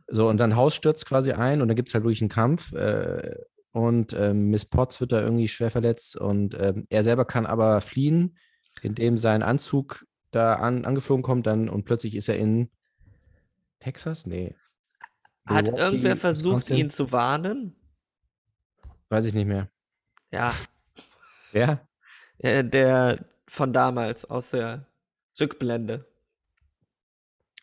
So, 0.08 0.30
und 0.30 0.38
sein 0.38 0.56
Haus 0.56 0.76
stürzt 0.76 1.08
quasi 1.08 1.32
ein 1.32 1.60
und 1.60 1.68
dann 1.68 1.76
gibt 1.76 1.90
es 1.90 1.96
halt 1.96 2.04
wirklich 2.04 2.22
einen 2.22 2.30
Kampf. 2.30 2.72
Äh, 2.74 3.36
und 3.72 4.14
ähm, 4.14 4.52
Miss 4.52 4.66
Potts 4.66 5.02
wird 5.02 5.12
da 5.12 5.22
irgendwie 5.22 5.48
schwer 5.48 5.72
verletzt 5.72 6.16
und 6.18 6.56
ähm, 6.60 6.86
er 6.90 7.04
selber 7.04 7.26
kann 7.26 7.48
aber 7.48 7.82
fliehen, 7.82 8.38
indem 8.84 9.18
sein 9.18 9.42
Anzug 9.42 10.06
da 10.30 10.56
an, 10.56 10.86
angeflogen 10.86 11.24
kommt 11.24 11.48
dann 11.48 11.68
und 11.68 11.86
plötzlich 11.86 12.16
ist 12.16 12.30
er 12.30 12.38
in 12.38 12.70
Texas? 13.80 14.28
Nee. 14.28 14.56
Hat 15.48 15.66
Milwaukee, 15.66 15.84
irgendwer 15.84 16.16
versucht, 16.16 16.70
ihn 16.70 16.92
zu 16.92 17.12
warnen? 17.12 17.76
Weiß 19.10 19.26
ich 19.26 19.34
nicht 19.34 19.48
mehr. 19.48 19.68
Ja, 20.32 20.54
Wer? 21.54 21.88
äh, 22.38 22.64
der 22.64 23.31
von 23.52 23.74
damals 23.74 24.24
aus 24.24 24.52
der 24.52 24.86
Rückblende. 25.38 26.06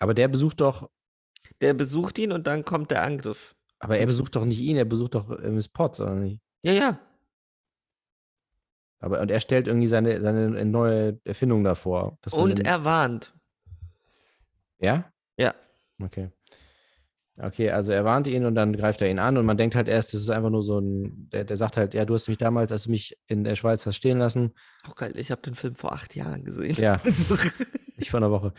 Aber 0.00 0.12
der 0.12 0.28
besucht 0.28 0.60
doch, 0.60 0.90
Der 1.62 1.72
besucht 1.72 2.18
ihn 2.18 2.30
und 2.30 2.46
dann 2.46 2.62
kommt 2.66 2.90
der 2.90 3.02
Angriff. 3.02 3.56
aber 3.78 3.96
er 3.96 4.04
besucht 4.04 4.36
doch 4.36 4.44
nicht 4.44 4.60
ihn, 4.60 4.76
er 4.76 4.84
besucht 4.84 5.14
doch 5.14 5.30
äh, 5.30 5.50
Miss 5.50 5.66
Potts, 5.70 5.98
oder 6.00 6.14
nicht? 6.14 6.42
Ja, 6.62 6.72
ja. 6.72 6.98
Aber 9.00 9.20
und 9.20 9.30
er 9.30 9.40
stellt 9.40 9.66
irgendwie 9.66 9.86
seine, 9.86 10.20
seine 10.20 10.64
neue 10.66 11.18
Erfindung 11.24 11.64
davor. 11.64 12.18
Und 12.32 12.60
er 12.60 12.84
warnt. 12.84 13.34
Ja? 14.80 15.10
Ja. 15.38 15.54
Okay. 16.02 16.30
Okay, 17.40 17.70
also 17.70 17.92
er 17.92 18.04
warnt 18.04 18.26
ihn 18.26 18.44
und 18.44 18.56
dann 18.56 18.76
greift 18.76 19.00
er 19.00 19.08
ihn 19.08 19.20
an 19.20 19.36
und 19.36 19.46
man 19.46 19.56
denkt 19.56 19.76
halt 19.76 19.86
erst, 19.86 20.12
das 20.12 20.22
ist 20.22 20.30
einfach 20.30 20.50
nur 20.50 20.64
so 20.64 20.80
ein, 20.80 21.28
der, 21.30 21.44
der 21.44 21.56
sagt 21.56 21.76
halt, 21.76 21.94
ja, 21.94 22.04
du 22.04 22.14
hast 22.14 22.28
mich 22.28 22.38
damals, 22.38 22.72
als 22.72 22.84
du 22.84 22.90
mich 22.90 23.16
in 23.28 23.44
der 23.44 23.54
Schweiz 23.54 23.86
hast 23.86 23.94
stehen 23.94 24.18
lassen. 24.18 24.54
Auch 24.88 24.96
geil, 24.96 25.12
ich 25.14 25.30
habe 25.30 25.40
den 25.42 25.54
Film 25.54 25.76
vor 25.76 25.92
acht 25.92 26.16
Jahren 26.16 26.44
gesehen. 26.44 26.74
Ja, 26.76 27.00
ich 27.96 28.10
vor 28.10 28.18
einer 28.18 28.32
Woche. 28.32 28.52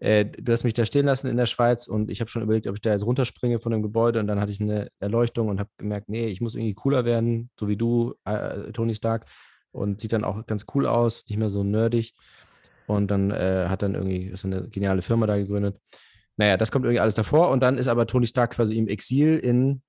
Äh, 0.00 0.26
du 0.26 0.50
hast 0.50 0.64
mich 0.64 0.74
da 0.74 0.84
stehen 0.84 1.06
lassen 1.06 1.28
in 1.28 1.36
der 1.36 1.46
Schweiz 1.46 1.86
und 1.86 2.10
ich 2.10 2.20
habe 2.20 2.28
schon 2.28 2.42
überlegt, 2.42 2.66
ob 2.66 2.74
ich 2.74 2.80
da 2.80 2.90
jetzt 2.90 3.06
runterspringe 3.06 3.60
von 3.60 3.70
dem 3.70 3.82
Gebäude 3.82 4.18
und 4.18 4.26
dann 4.26 4.40
hatte 4.40 4.50
ich 4.50 4.60
eine 4.60 4.88
Erleuchtung 4.98 5.48
und 5.48 5.60
habe 5.60 5.70
gemerkt, 5.78 6.08
nee, 6.08 6.26
ich 6.26 6.40
muss 6.40 6.56
irgendwie 6.56 6.74
cooler 6.74 7.04
werden, 7.04 7.50
so 7.58 7.68
wie 7.68 7.76
du, 7.76 8.14
äh, 8.24 8.72
Tony 8.72 8.94
Stark. 8.94 9.26
Und 9.70 10.00
sieht 10.00 10.12
dann 10.12 10.24
auch 10.24 10.44
ganz 10.46 10.66
cool 10.74 10.86
aus, 10.86 11.24
nicht 11.28 11.38
mehr 11.38 11.50
so 11.50 11.62
nerdig. 11.62 12.14
Und 12.86 13.10
dann 13.10 13.30
äh, 13.30 13.66
hat 13.68 13.82
dann 13.82 13.94
irgendwie 13.94 14.32
so 14.34 14.48
eine 14.48 14.68
geniale 14.68 15.02
Firma 15.02 15.26
da 15.26 15.36
gegründet. 15.36 15.78
Naja, 16.38 16.56
das 16.56 16.72
kommt 16.72 16.84
irgendwie 16.86 17.00
alles 17.00 17.14
davor 17.16 17.50
und 17.50 17.60
dann 17.60 17.76
ist 17.76 17.88
aber 17.88 18.06
Tony 18.06 18.26
Stark 18.26 18.52
quasi 18.52 18.78
im 18.78 18.88
Exil 18.88 19.38
in 19.38 19.82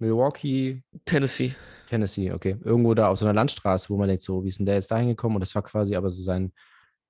Milwaukee, 0.00 0.82
Tennessee. 1.06 1.54
Tennessee, 1.88 2.32
okay. 2.32 2.56
Irgendwo 2.64 2.94
da 2.94 3.08
auf 3.08 3.18
so 3.18 3.24
einer 3.26 3.32
Landstraße, 3.34 3.88
wo 3.90 3.96
man 3.96 4.08
denkt, 4.08 4.22
so, 4.24 4.42
wie 4.44 4.48
ist 4.48 4.58
denn 4.58 4.66
der 4.66 4.74
jetzt 4.74 4.90
da 4.90 4.98
hingekommen? 4.98 5.36
Und 5.36 5.40
das 5.40 5.54
war 5.54 5.62
quasi 5.62 5.94
aber 5.94 6.10
so 6.10 6.22
sein 6.22 6.52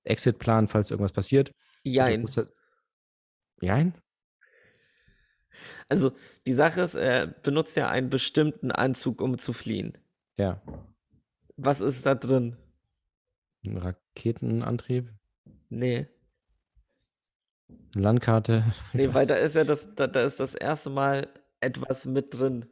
Exit-Plan, 0.04 0.68
falls 0.68 0.90
irgendwas 0.90 1.12
passiert. 1.12 1.50
Jein. 1.82 2.26
er- 2.36 2.48
Jein? 3.60 3.94
Also 5.88 6.12
die 6.46 6.52
Sache 6.54 6.82
ist, 6.82 6.94
er 6.94 7.26
benutzt 7.26 7.76
ja 7.76 7.88
einen 7.88 8.11
bestimmten 8.11 8.70
Anzug, 8.70 9.22
um 9.22 9.38
zu 9.38 9.52
fliehen. 9.52 9.96
Ja. 10.37 10.61
Was 11.56 11.80
ist 11.80 12.04
da 12.04 12.14
drin? 12.14 12.56
Ein 13.64 13.78
Raketenantrieb, 13.78 15.11
Nee. 15.70 16.06
Eine 17.96 18.04
Landkarte. 18.04 18.64
Nee, 18.92 19.12
weil 19.14 19.26
da 19.26 19.35
ist 19.35 19.54
ja 19.54 19.64
das, 19.64 19.88
da, 19.94 20.07
da 20.07 20.20
ist 20.22 20.40
das 20.40 20.54
erste 20.54 20.90
Mal 20.90 21.28
etwas 21.61 22.04
mit 22.04 22.38
drin. 22.38 22.66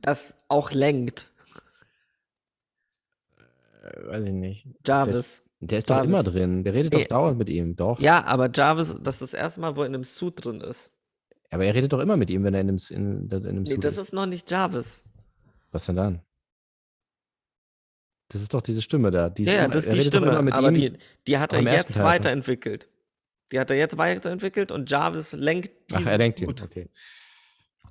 Das 0.00 0.36
auch 0.48 0.70
lenkt. 0.72 1.30
Äh, 3.82 4.06
weiß 4.08 4.24
ich 4.24 4.32
nicht. 4.32 4.66
Jarvis. 4.86 5.42
Der 5.60 5.78
ist 5.78 5.88
doch 5.90 5.96
Jarvis. 5.96 6.08
immer 6.10 6.22
drin. 6.22 6.64
Der 6.64 6.74
redet 6.74 6.92
Nee. 6.94 7.02
doch 7.02 7.08
dauernd 7.08 7.38
mit 7.38 7.48
ihm. 7.48 7.76
Doch. 7.76 8.00
Ja, 8.00 8.24
aber 8.24 8.50
Jarvis, 8.52 8.94
das 9.02 9.16
ist 9.16 9.32
das 9.32 9.34
erste 9.34 9.60
Mal, 9.60 9.76
wo 9.76 9.80
er 9.82 9.86
in 9.86 9.94
einem 9.94 10.04
Suit 10.04 10.44
drin 10.44 10.60
ist. 10.60 10.90
Aber 11.50 11.64
er 11.64 11.74
redet 11.74 11.92
doch 11.92 12.00
immer 12.00 12.16
mit 12.16 12.30
ihm, 12.30 12.44
wenn 12.44 12.54
er 12.54 12.60
in 12.60 12.68
einem, 12.68 12.78
in, 12.90 13.28
in 13.30 13.46
einem 13.46 13.62
Nee, 13.62 13.70
Suit 13.74 13.84
das 13.84 13.94
ist. 13.94 14.00
ist 14.00 14.12
noch 14.12 14.26
nicht 14.26 14.50
Jarvis. 14.50 15.04
Was 15.72 15.86
denn 15.86 15.96
dann? 15.96 16.20
Das 18.34 18.42
ist 18.42 18.52
doch 18.52 18.62
diese 18.62 18.82
Stimme 18.82 19.12
da. 19.12 19.30
Die 19.30 19.44
Ja, 19.44 19.52
ja, 19.52 19.68
das 19.68 19.86
ist 19.86 19.92
die 19.92 20.00
Stimme, 20.00 20.36
aber 20.52 20.72
die, 20.72 20.92
die 21.28 21.38
hat 21.38 21.52
er 21.52 21.62
jetzt 21.62 21.96
weiterentwickelt. 21.96 22.88
Die 23.52 23.60
hat 23.60 23.70
er 23.70 23.76
jetzt 23.76 23.96
weiterentwickelt 23.96 24.72
und 24.72 24.90
Jarvis 24.90 25.34
lenkt 25.34 25.70
Ach, 25.92 25.98
dieses 25.98 26.10
er 26.10 26.18
lenkt 26.18 26.40
ihn. 26.40 26.48
Suit. 26.48 26.62
Okay. 26.62 26.90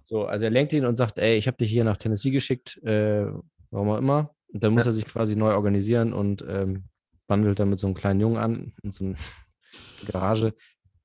So, 0.03 0.25
also 0.25 0.43
er 0.43 0.51
lenkt 0.51 0.73
ihn 0.73 0.83
und 0.85 0.97
sagt, 0.97 1.17
ey, 1.17 1.37
ich 1.37 1.47
habe 1.47 1.55
dich 1.55 1.71
hier 1.71 1.85
nach 1.85 1.95
Tennessee 1.95 2.31
geschickt, 2.31 2.77
äh, 2.83 3.25
warum 3.71 3.89
auch 3.89 3.97
immer. 3.97 4.35
Und 4.47 4.61
dann 4.65 4.73
muss 4.73 4.83
Ja. 4.83 4.91
er 4.91 4.95
sich 4.95 5.05
quasi 5.05 5.37
neu 5.37 5.53
organisieren 5.53 6.11
und 6.11 6.43
ähm, 6.45 6.89
wandelt 7.27 7.57
dann 7.59 7.69
mit 7.69 7.79
so 7.79 7.87
einem 7.87 7.93
kleinen 7.95 8.19
Jungen 8.19 8.35
an, 8.35 8.73
in 8.83 8.91
so 8.91 9.05
einer 9.05 9.15
Garage 10.11 10.53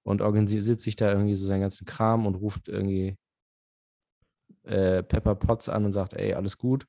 und 0.03 0.21
organisiert 0.21 0.81
sich 0.81 0.97
da 0.97 1.13
irgendwie 1.13 1.37
so 1.37 1.47
seinen 1.47 1.61
ganzen 1.61 1.87
Kram 1.87 2.27
und 2.27 2.35
ruft 2.35 2.67
irgendwie 2.67 3.17
äh, 4.65 5.05
Pepper 5.05 5.37
Potts 5.37 5.69
an 5.69 5.85
und 5.85 5.93
sagt, 5.93 6.15
ey, 6.15 6.35
alles 6.35 6.59
gut. 6.59 6.89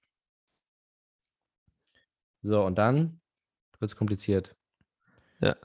So, 2.42 2.64
und 2.64 2.76
dann 2.78 3.20
wird 3.80 3.92
es 3.92 3.96
kompliziert. 3.96 4.56
Ja. 5.42 5.56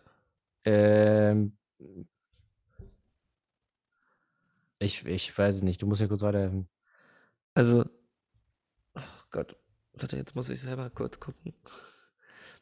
Ähm, 0.65 1.57
ich, 4.79 5.05
ich 5.07 5.37
weiß 5.37 5.57
es 5.57 5.63
nicht. 5.63 5.83
Du 5.83 5.87
musst 5.87 6.01
ja 6.01 6.07
kurz 6.09 6.23
weiterhelfen. 6.23 6.69
Also, 7.55 7.85
oh 8.95 9.01
Gott, 9.31 9.57
warte, 9.95 10.17
jetzt 10.17 10.35
muss 10.35 10.49
ich 10.49 10.61
selber 10.61 10.91
kurz 10.91 11.21
gucken. 11.21 11.55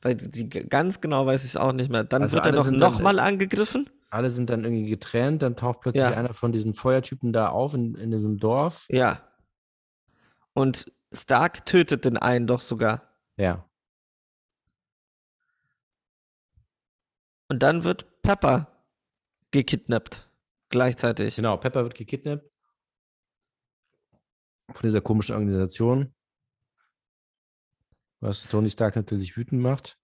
Weil 0.03 0.17
die, 0.17 0.49
ganz 0.49 1.01
genau 1.01 1.27
weiß 1.27 1.45
ich 1.45 1.51
es 1.51 1.57
auch 1.57 1.73
nicht 1.73 1.91
mehr. 1.91 2.05
Dann 2.05 2.23
Also 2.23 2.35
wird 2.35 2.47
er 2.47 2.53
doch 2.53 2.71
nochmal 2.71 3.19
angegriffen. 3.19 3.89
Alle 4.11 4.29
sind 4.29 4.51
dann 4.51 4.65
irgendwie 4.65 4.91
getrennt. 4.91 5.43
Dann 5.43 5.57
taucht 5.57 5.81
plötzlich 5.81 6.03
Ja. 6.03 6.11
einer 6.11 6.35
von 6.35 6.53
diesen 6.53 6.75
Feuertypen 6.75 7.33
da 7.33 7.49
auf 7.49 7.73
in, 7.75 7.95
in 7.95 8.11
diesem 8.11 8.39
Dorf. 8.39 8.85
Ja. 8.89 9.23
Und 10.55 10.93
Stark 11.13 11.65
tötet 11.67 12.05
den 12.05 12.17
einen 12.19 12.47
doch 12.47 12.61
sogar. 12.61 13.03
Ja. 13.37 13.65
Und 17.53 17.59
dann 17.59 17.85
wird 17.85 18.23
Pepper 18.23 18.83
gekidnappt. 19.51 20.27
Gleichzeitig. 20.71 21.37
Genau, 21.37 21.59
Pepper 21.59 21.83
wird 21.83 21.95
gekidnappt. 21.95 22.51
Von 24.71 24.83
dieser 24.83 25.03
komischen 25.03 25.35
Organisation. 25.35 26.15
Was 28.21 28.49
Tony 28.49 28.71
Stark 28.71 28.97
natürlich 28.97 29.37
wütend 29.37 29.61
macht. 29.61 29.99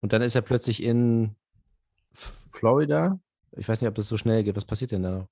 Und 0.00 0.12
dann 0.12 0.20
ist 0.20 0.34
er 0.34 0.42
plötzlich 0.42 0.82
in 0.82 1.36
Florida. 2.50 3.20
Ich 3.52 3.68
weiß 3.68 3.80
nicht, 3.80 3.88
ob 3.88 3.94
das 3.94 4.08
so 4.08 4.16
schnell 4.16 4.42
geht. 4.42 4.56
Was 4.56 4.64
passiert 4.64 4.90
denn 4.90 5.04
da 5.04 5.10
noch? 5.12 5.28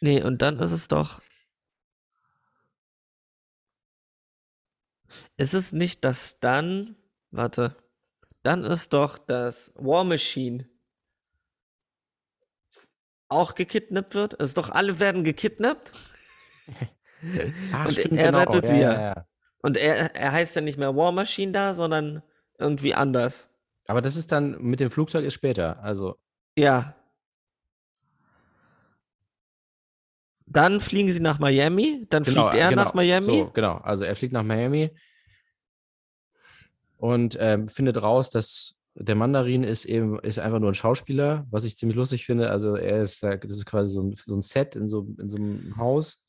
Nee, 0.00 0.20
und 0.20 0.42
dann 0.42 0.58
ist 0.58 0.72
es 0.72 0.88
doch. 0.88 1.22
Ist 5.36 5.54
es 5.54 5.72
nicht, 5.72 6.04
dass 6.04 6.40
dann. 6.40 6.96
Warte. 7.30 7.76
Dann 8.42 8.64
ist 8.64 8.92
doch 8.92 9.18
das 9.18 9.72
War 9.76 10.02
Machine 10.02 10.71
auch 13.32 13.54
gekidnappt 13.54 14.14
wird. 14.14 14.34
Es 14.34 14.48
ist 14.48 14.58
doch, 14.58 14.70
alle 14.70 15.00
werden 15.00 15.24
gekidnappt. 15.24 15.92
Ach, 17.72 17.86
Und 17.86 17.98
er 18.12 18.32
genau. 18.32 18.38
rettet 18.38 18.66
sie 18.66 18.80
ja. 18.80 19.00
ja. 19.00 19.26
Und 19.62 19.76
er, 19.76 20.14
er 20.16 20.32
heißt 20.32 20.56
ja 20.56 20.60
nicht 20.60 20.78
mehr 20.78 20.96
War 20.96 21.12
Machine 21.12 21.52
da, 21.52 21.74
sondern 21.74 22.22
irgendwie 22.58 22.94
anders. 22.94 23.48
Aber 23.86 24.00
das 24.00 24.16
ist 24.16 24.32
dann 24.32 24.60
mit 24.60 24.80
dem 24.80 24.90
Flugzeug 24.90 25.24
ist 25.24 25.34
später. 25.34 25.82
Also, 25.82 26.16
Ja. 26.56 26.94
Dann 30.46 30.80
fliegen 30.80 31.10
sie 31.10 31.20
nach 31.20 31.38
Miami, 31.38 32.06
dann 32.10 32.24
genau, 32.24 32.50
fliegt 32.50 32.62
er 32.62 32.70
genau, 32.70 32.84
nach 32.84 32.94
Miami. 32.94 33.24
So, 33.24 33.50
genau. 33.52 33.78
Also 33.78 34.04
er 34.04 34.14
fliegt 34.14 34.34
nach 34.34 34.42
Miami 34.42 34.90
und 36.98 37.38
ähm, 37.40 37.68
findet 37.68 38.02
raus, 38.02 38.28
dass 38.28 38.74
der 38.94 39.14
Mandarin 39.14 39.64
ist 39.64 39.84
eben 39.86 40.18
ist 40.20 40.38
einfach 40.38 40.58
nur 40.58 40.70
ein 40.70 40.74
Schauspieler, 40.74 41.46
was 41.50 41.64
ich 41.64 41.76
ziemlich 41.76 41.96
lustig 41.96 42.26
finde. 42.26 42.50
Also 42.50 42.76
er 42.76 43.02
ist, 43.02 43.22
da- 43.22 43.36
das 43.36 43.52
ist 43.52 43.66
quasi 43.66 43.92
so 43.94 44.02
ein, 44.02 44.14
so 44.26 44.34
ein 44.34 44.42
Set 44.42 44.76
in 44.76 44.88
so, 44.88 45.06
in 45.18 45.28
so 45.28 45.36
einem 45.36 45.76
Haus. 45.76 46.22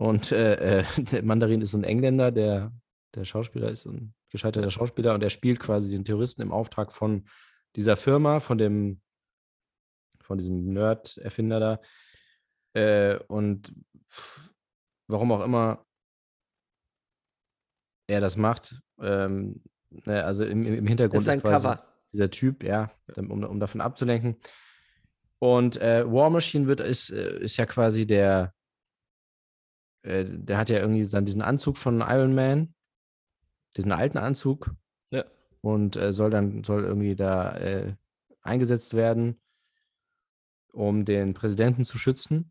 Und 0.00 0.30
äh, 0.32 0.80
äh, 0.80 0.84
der 1.12 1.22
Mandarin 1.24 1.60
ist 1.60 1.72
so 1.72 1.78
ein 1.78 1.84
Engländer, 1.84 2.30
der, 2.30 2.72
der 3.14 3.24
Schauspieler 3.24 3.70
ist 3.70 3.82
so 3.82 3.90
ein 3.90 4.14
gescheiterter 4.30 4.70
Schauspieler 4.70 5.14
und 5.14 5.22
er 5.22 5.30
spielt 5.30 5.58
quasi 5.58 5.90
den 5.90 6.04
Terroristen 6.04 6.42
im 6.42 6.52
Auftrag 6.52 6.92
von 6.92 7.26
dieser 7.74 7.96
Firma, 7.96 8.40
von 8.40 8.58
dem 8.58 9.00
von 10.20 10.36
diesem 10.36 10.74
Nerd-Erfinder 10.74 11.58
da. 11.58 11.80
Äh, 12.74 13.18
und 13.28 13.74
warum 15.08 15.32
auch 15.32 15.42
immer 15.42 15.86
er 18.06 18.20
das 18.20 18.36
macht, 18.36 18.80
ähm, 19.00 19.62
also 20.04 20.44
im, 20.44 20.64
im 20.66 20.86
Hintergrund 20.86 21.20
Ist 21.20 21.26
sein 21.26 21.40
quasi 21.40 21.66
Cover. 21.66 21.84
dieser 22.12 22.30
Typ, 22.30 22.62
ja, 22.62 22.90
um, 23.16 23.44
um 23.44 23.60
davon 23.60 23.80
abzulenken. 23.80 24.36
Und 25.38 25.76
äh, 25.80 26.04
War 26.10 26.30
Machine 26.30 26.66
wird, 26.66 26.80
ist, 26.80 27.10
äh, 27.10 27.38
ist 27.40 27.56
ja 27.56 27.66
quasi 27.66 28.06
der, 28.06 28.54
äh, 30.02 30.24
der 30.26 30.58
hat 30.58 30.68
ja 30.68 30.78
irgendwie 30.78 31.06
dann 31.06 31.24
diesen 31.24 31.42
Anzug 31.42 31.76
von 31.76 32.00
Iron 32.00 32.34
Man, 32.34 32.74
diesen 33.76 33.92
alten 33.92 34.18
Anzug. 34.18 34.74
Ja. 35.10 35.24
Und 35.60 35.96
äh, 35.96 36.12
soll 36.12 36.30
dann, 36.30 36.64
soll 36.64 36.84
irgendwie 36.84 37.14
da 37.14 37.56
äh, 37.56 37.94
eingesetzt 38.42 38.94
werden, 38.94 39.40
um 40.72 41.04
den 41.04 41.34
Präsidenten 41.34 41.84
zu 41.84 41.98
schützen. 41.98 42.50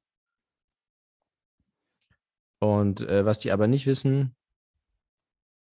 Und 2.60 3.02
äh, 3.02 3.26
was 3.26 3.40
die 3.40 3.52
aber 3.52 3.68
nicht 3.68 3.86
wissen, 3.86 4.36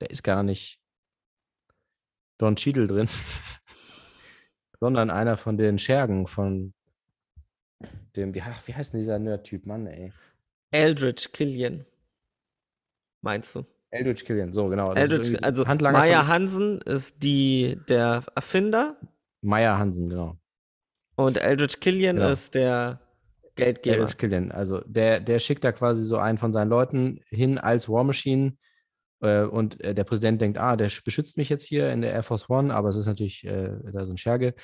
der 0.00 0.10
ist 0.10 0.22
gar 0.22 0.42
nicht 0.42 0.83
Don 2.38 2.56
Cheadle 2.56 2.86
drin, 2.86 3.08
sondern 4.80 5.10
einer 5.10 5.36
von 5.36 5.56
den 5.56 5.78
Schergen 5.78 6.26
von 6.26 6.74
dem, 8.16 8.34
wie, 8.34 8.42
ach, 8.42 8.66
wie 8.66 8.74
heißt 8.74 8.92
denn 8.92 9.00
dieser 9.00 9.18
Nerd-Typ, 9.18 9.66
Mann, 9.66 9.86
ey? 9.86 10.12
Eldridge 10.70 11.28
Killian. 11.32 11.84
Meinst 13.22 13.54
du? 13.54 13.64
Eldridge 13.90 14.24
Killian, 14.24 14.52
so 14.52 14.68
genau. 14.68 14.92
Eldridge, 14.92 15.38
also 15.42 15.66
Handlanger 15.66 15.98
Maya 15.98 16.26
Hansen 16.26 16.80
ist 16.80 17.22
die, 17.22 17.78
der 17.88 18.24
Erfinder 18.34 18.96
Maya 19.40 19.78
Hansen, 19.78 20.08
genau. 20.08 20.36
und 21.16 21.36
Eldridge 21.38 21.76
Killian 21.80 22.16
Genau. 22.16 22.30
ist 22.30 22.54
der 22.54 23.00
Geldgeber. 23.54 23.96
Eldridge 23.98 24.16
Killian, 24.16 24.50
also 24.50 24.80
der, 24.80 25.20
der 25.20 25.38
schickt 25.38 25.62
da 25.62 25.70
quasi 25.70 26.04
so 26.04 26.18
einen 26.18 26.38
von 26.38 26.52
seinen 26.52 26.70
Leuten 26.70 27.20
hin 27.28 27.58
als 27.58 27.88
War 27.88 28.02
Machine 28.02 28.56
und 29.24 29.80
äh, 29.80 29.94
der 29.94 30.04
Präsident 30.04 30.40
denkt, 30.40 30.58
ah, 30.58 30.76
der 30.76 30.90
sch- 30.90 31.04
beschützt 31.04 31.36
mich 31.36 31.48
jetzt 31.48 31.66
hier 31.66 31.90
in 31.90 32.02
der 32.02 32.12
Air 32.12 32.22
Force 32.22 32.48
One, 32.50 32.74
aber 32.74 32.88
es 32.88 32.96
ist 32.96 33.06
natürlich 33.06 33.44
äh, 33.44 33.70
da 33.92 34.04
so 34.04 34.12
ein 34.12 34.16
Scherge. 34.16 34.54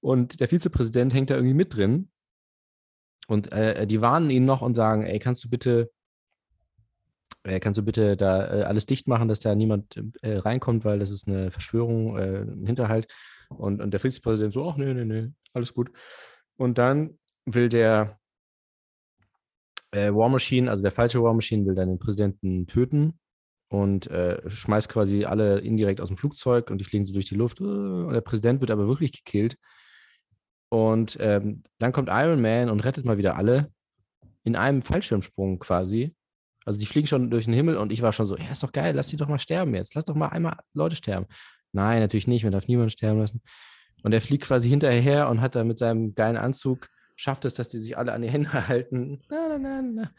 Und 0.00 0.40
der 0.40 0.48
Vizepräsident 0.48 1.12
hängt 1.12 1.30
da 1.30 1.34
irgendwie 1.34 1.54
mit 1.54 1.76
drin. 1.76 2.10
Und 3.28 3.52
äh, 3.52 3.86
die 3.86 4.00
warnen 4.00 4.30
ihn 4.30 4.44
noch 4.44 4.62
und 4.62 4.74
sagen, 4.74 5.04
ey, 5.04 5.18
kannst 5.18 5.44
du 5.44 5.48
bitte, 5.48 5.90
äh, 7.44 7.60
kannst 7.60 7.78
du 7.78 7.84
bitte 7.84 8.16
da 8.16 8.60
äh, 8.60 8.62
alles 8.64 8.86
dicht 8.86 9.06
machen, 9.08 9.28
dass 9.28 9.40
da 9.40 9.54
niemand 9.54 10.02
äh, 10.22 10.38
reinkommt, 10.38 10.84
weil 10.84 10.98
das 10.98 11.10
ist 11.10 11.28
eine 11.28 11.50
Verschwörung, 11.50 12.16
äh, 12.16 12.40
ein 12.42 12.66
Hinterhalt. 12.66 13.06
Und, 13.48 13.80
und 13.80 13.90
der 13.92 14.00
Vizepräsident 14.00 14.52
so, 14.52 14.68
ach 14.68 14.76
nee, 14.76 14.92
nee, 14.94 15.04
nee, 15.04 15.28
alles 15.52 15.74
gut. 15.74 15.90
Und 16.56 16.78
dann 16.78 17.18
will 17.44 17.68
der 17.68 18.18
äh, 19.92 20.10
War 20.12 20.28
Machine, 20.28 20.70
also 20.70 20.82
der 20.82 20.92
falsche 20.92 21.22
War 21.22 21.34
Machine, 21.34 21.66
will 21.66 21.74
dann 21.74 21.88
den 21.88 21.98
Präsidenten 21.98 22.66
töten 22.66 23.18
und 23.70 24.08
äh, 24.08 24.42
schmeißt 24.50 24.88
quasi 24.88 25.24
alle 25.24 25.60
indirekt 25.60 26.00
aus 26.00 26.08
dem 26.08 26.16
Flugzeug 26.16 26.70
und 26.70 26.78
die 26.78 26.84
fliegen 26.84 27.06
so 27.06 27.12
durch 27.12 27.28
die 27.28 27.36
Luft. 27.36 27.60
Und 27.60 28.12
der 28.12 28.20
Präsident 28.20 28.60
wird 28.60 28.72
aber 28.72 28.88
wirklich 28.88 29.12
gekillt. 29.12 29.56
Und 30.70 31.16
ähm, 31.20 31.62
dann 31.78 31.92
kommt 31.92 32.08
Iron 32.10 32.40
Man 32.40 32.68
und 32.68 32.84
rettet 32.84 33.04
mal 33.04 33.16
wieder 33.16 33.36
alle 33.36 33.70
in 34.42 34.56
einem 34.56 34.82
Fallschirmsprung 34.82 35.60
quasi. 35.60 36.14
Also 36.64 36.80
die 36.80 36.86
fliegen 36.86 37.06
schon 37.06 37.30
durch 37.30 37.44
den 37.44 37.54
Himmel 37.54 37.76
und 37.76 37.92
ich 37.92 38.02
war 38.02 38.12
schon 38.12 38.26
so, 38.26 38.36
ja, 38.36 38.50
ist 38.50 38.62
doch 38.62 38.72
geil, 38.72 38.94
lass 38.94 39.08
die 39.08 39.16
doch 39.16 39.28
mal 39.28 39.38
sterben 39.38 39.74
jetzt. 39.74 39.94
Lass 39.94 40.04
doch 40.04 40.16
mal 40.16 40.28
einmal 40.28 40.56
Leute 40.74 40.96
sterben. 40.96 41.26
Nein, 41.72 42.00
natürlich 42.00 42.26
nicht, 42.26 42.42
man 42.42 42.52
darf 42.52 42.66
niemanden 42.66 42.90
sterben 42.90 43.20
lassen. 43.20 43.40
Und 44.02 44.12
er 44.12 44.20
fliegt 44.20 44.44
quasi 44.44 44.68
hinterher 44.68 45.28
und 45.28 45.40
hat 45.40 45.54
da 45.54 45.62
mit 45.62 45.78
seinem 45.78 46.14
geilen 46.14 46.36
Anzug, 46.36 46.88
schafft 47.14 47.44
es, 47.44 47.54
dass 47.54 47.68
die 47.68 47.78
sich 47.78 47.96
alle 47.96 48.12
an 48.12 48.22
die 48.22 48.30
Hände 48.30 48.52
halten. 48.68 49.20
Na, 49.28 49.46
na, 49.48 49.58
na, 49.58 49.82
na. 49.82 50.10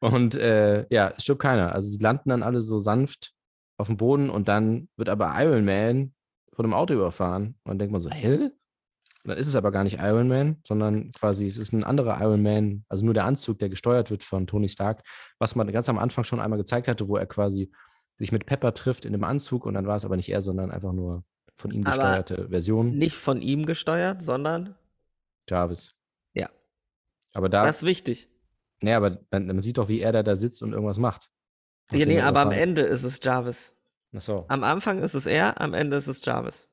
Und 0.00 0.34
äh, 0.36 0.86
ja, 0.90 1.12
es 1.16 1.24
stirbt 1.24 1.42
keiner. 1.42 1.72
Also 1.74 1.88
sie 1.88 1.98
landen 1.98 2.30
dann 2.30 2.42
alle 2.42 2.60
so 2.60 2.78
sanft 2.78 3.32
auf 3.78 3.88
dem 3.88 3.96
Boden 3.96 4.30
und 4.30 4.48
dann 4.48 4.88
wird 4.96 5.08
aber 5.08 5.32
Iron 5.36 5.64
Man 5.64 6.14
von 6.54 6.64
einem 6.64 6.74
Auto 6.74 6.94
überfahren. 6.94 7.56
Und 7.64 7.70
dann 7.70 7.78
denkt 7.78 7.92
man 7.92 8.00
so, 8.00 8.10
hä? 8.10 8.50
Und 9.24 9.32
dann 9.32 9.38
ist 9.38 9.46
es 9.46 9.56
aber 9.56 9.72
gar 9.72 9.84
nicht 9.84 9.98
Iron 10.00 10.28
Man, 10.28 10.62
sondern 10.66 11.12
quasi 11.12 11.46
es 11.46 11.58
ist 11.58 11.72
ein 11.72 11.84
anderer 11.84 12.20
Iron 12.20 12.42
Man, 12.42 12.84
also 12.88 13.04
nur 13.04 13.14
der 13.14 13.24
Anzug, 13.24 13.58
der 13.58 13.68
gesteuert 13.68 14.10
wird 14.10 14.22
von 14.22 14.46
Tony 14.46 14.68
Stark, 14.68 15.02
was 15.38 15.56
man 15.56 15.70
ganz 15.72 15.88
am 15.88 15.98
Anfang 15.98 16.24
schon 16.24 16.40
einmal 16.40 16.58
gezeigt 16.58 16.88
hatte, 16.88 17.08
wo 17.08 17.16
er 17.16 17.26
quasi 17.26 17.70
sich 18.18 18.32
mit 18.32 18.46
Pepper 18.46 18.74
trifft 18.74 19.04
in 19.04 19.12
dem 19.12 19.24
Anzug 19.24 19.66
und 19.66 19.74
dann 19.74 19.86
war 19.86 19.96
es 19.96 20.04
aber 20.04 20.16
nicht 20.16 20.28
er, 20.28 20.42
sondern 20.42 20.70
einfach 20.70 20.92
nur 20.92 21.24
von 21.56 21.70
ihm 21.72 21.84
Aber 21.86 21.96
gesteuerte 21.96 22.48
Version. 22.48 22.96
Nicht 22.96 23.16
von 23.16 23.40
ihm 23.40 23.66
gesteuert, 23.66 24.22
sondern 24.22 24.76
Jarvis. 25.48 25.94
Ja. 26.34 26.48
Aber 27.34 27.48
da, 27.48 27.64
das 27.64 27.76
ist 27.76 27.86
wichtig. 27.86 28.28
Nee, 28.80 28.94
aber 28.94 29.20
man, 29.30 29.46
man 29.46 29.62
sieht 29.62 29.78
doch, 29.78 29.88
wie 29.88 30.00
er 30.00 30.12
da, 30.12 30.22
da 30.22 30.36
sitzt 30.36 30.62
und 30.62 30.72
irgendwas 30.72 30.98
macht. 30.98 31.30
Ja, 31.92 32.06
nee, 32.06 32.16
er 32.16 32.26
aber 32.26 32.40
am 32.40 32.52
Ende 32.52 32.82
ist 32.82 33.04
es 33.04 33.20
Jarvis. 33.22 33.72
Ach 34.14 34.20
so. 34.20 34.44
Am 34.48 34.64
Anfang 34.64 34.98
ist 34.98 35.14
es 35.14 35.26
er, 35.26 35.60
am 35.60 35.74
Ende 35.74 35.96
ist 35.96 36.06
es 36.06 36.24
Jarvis. 36.24 36.68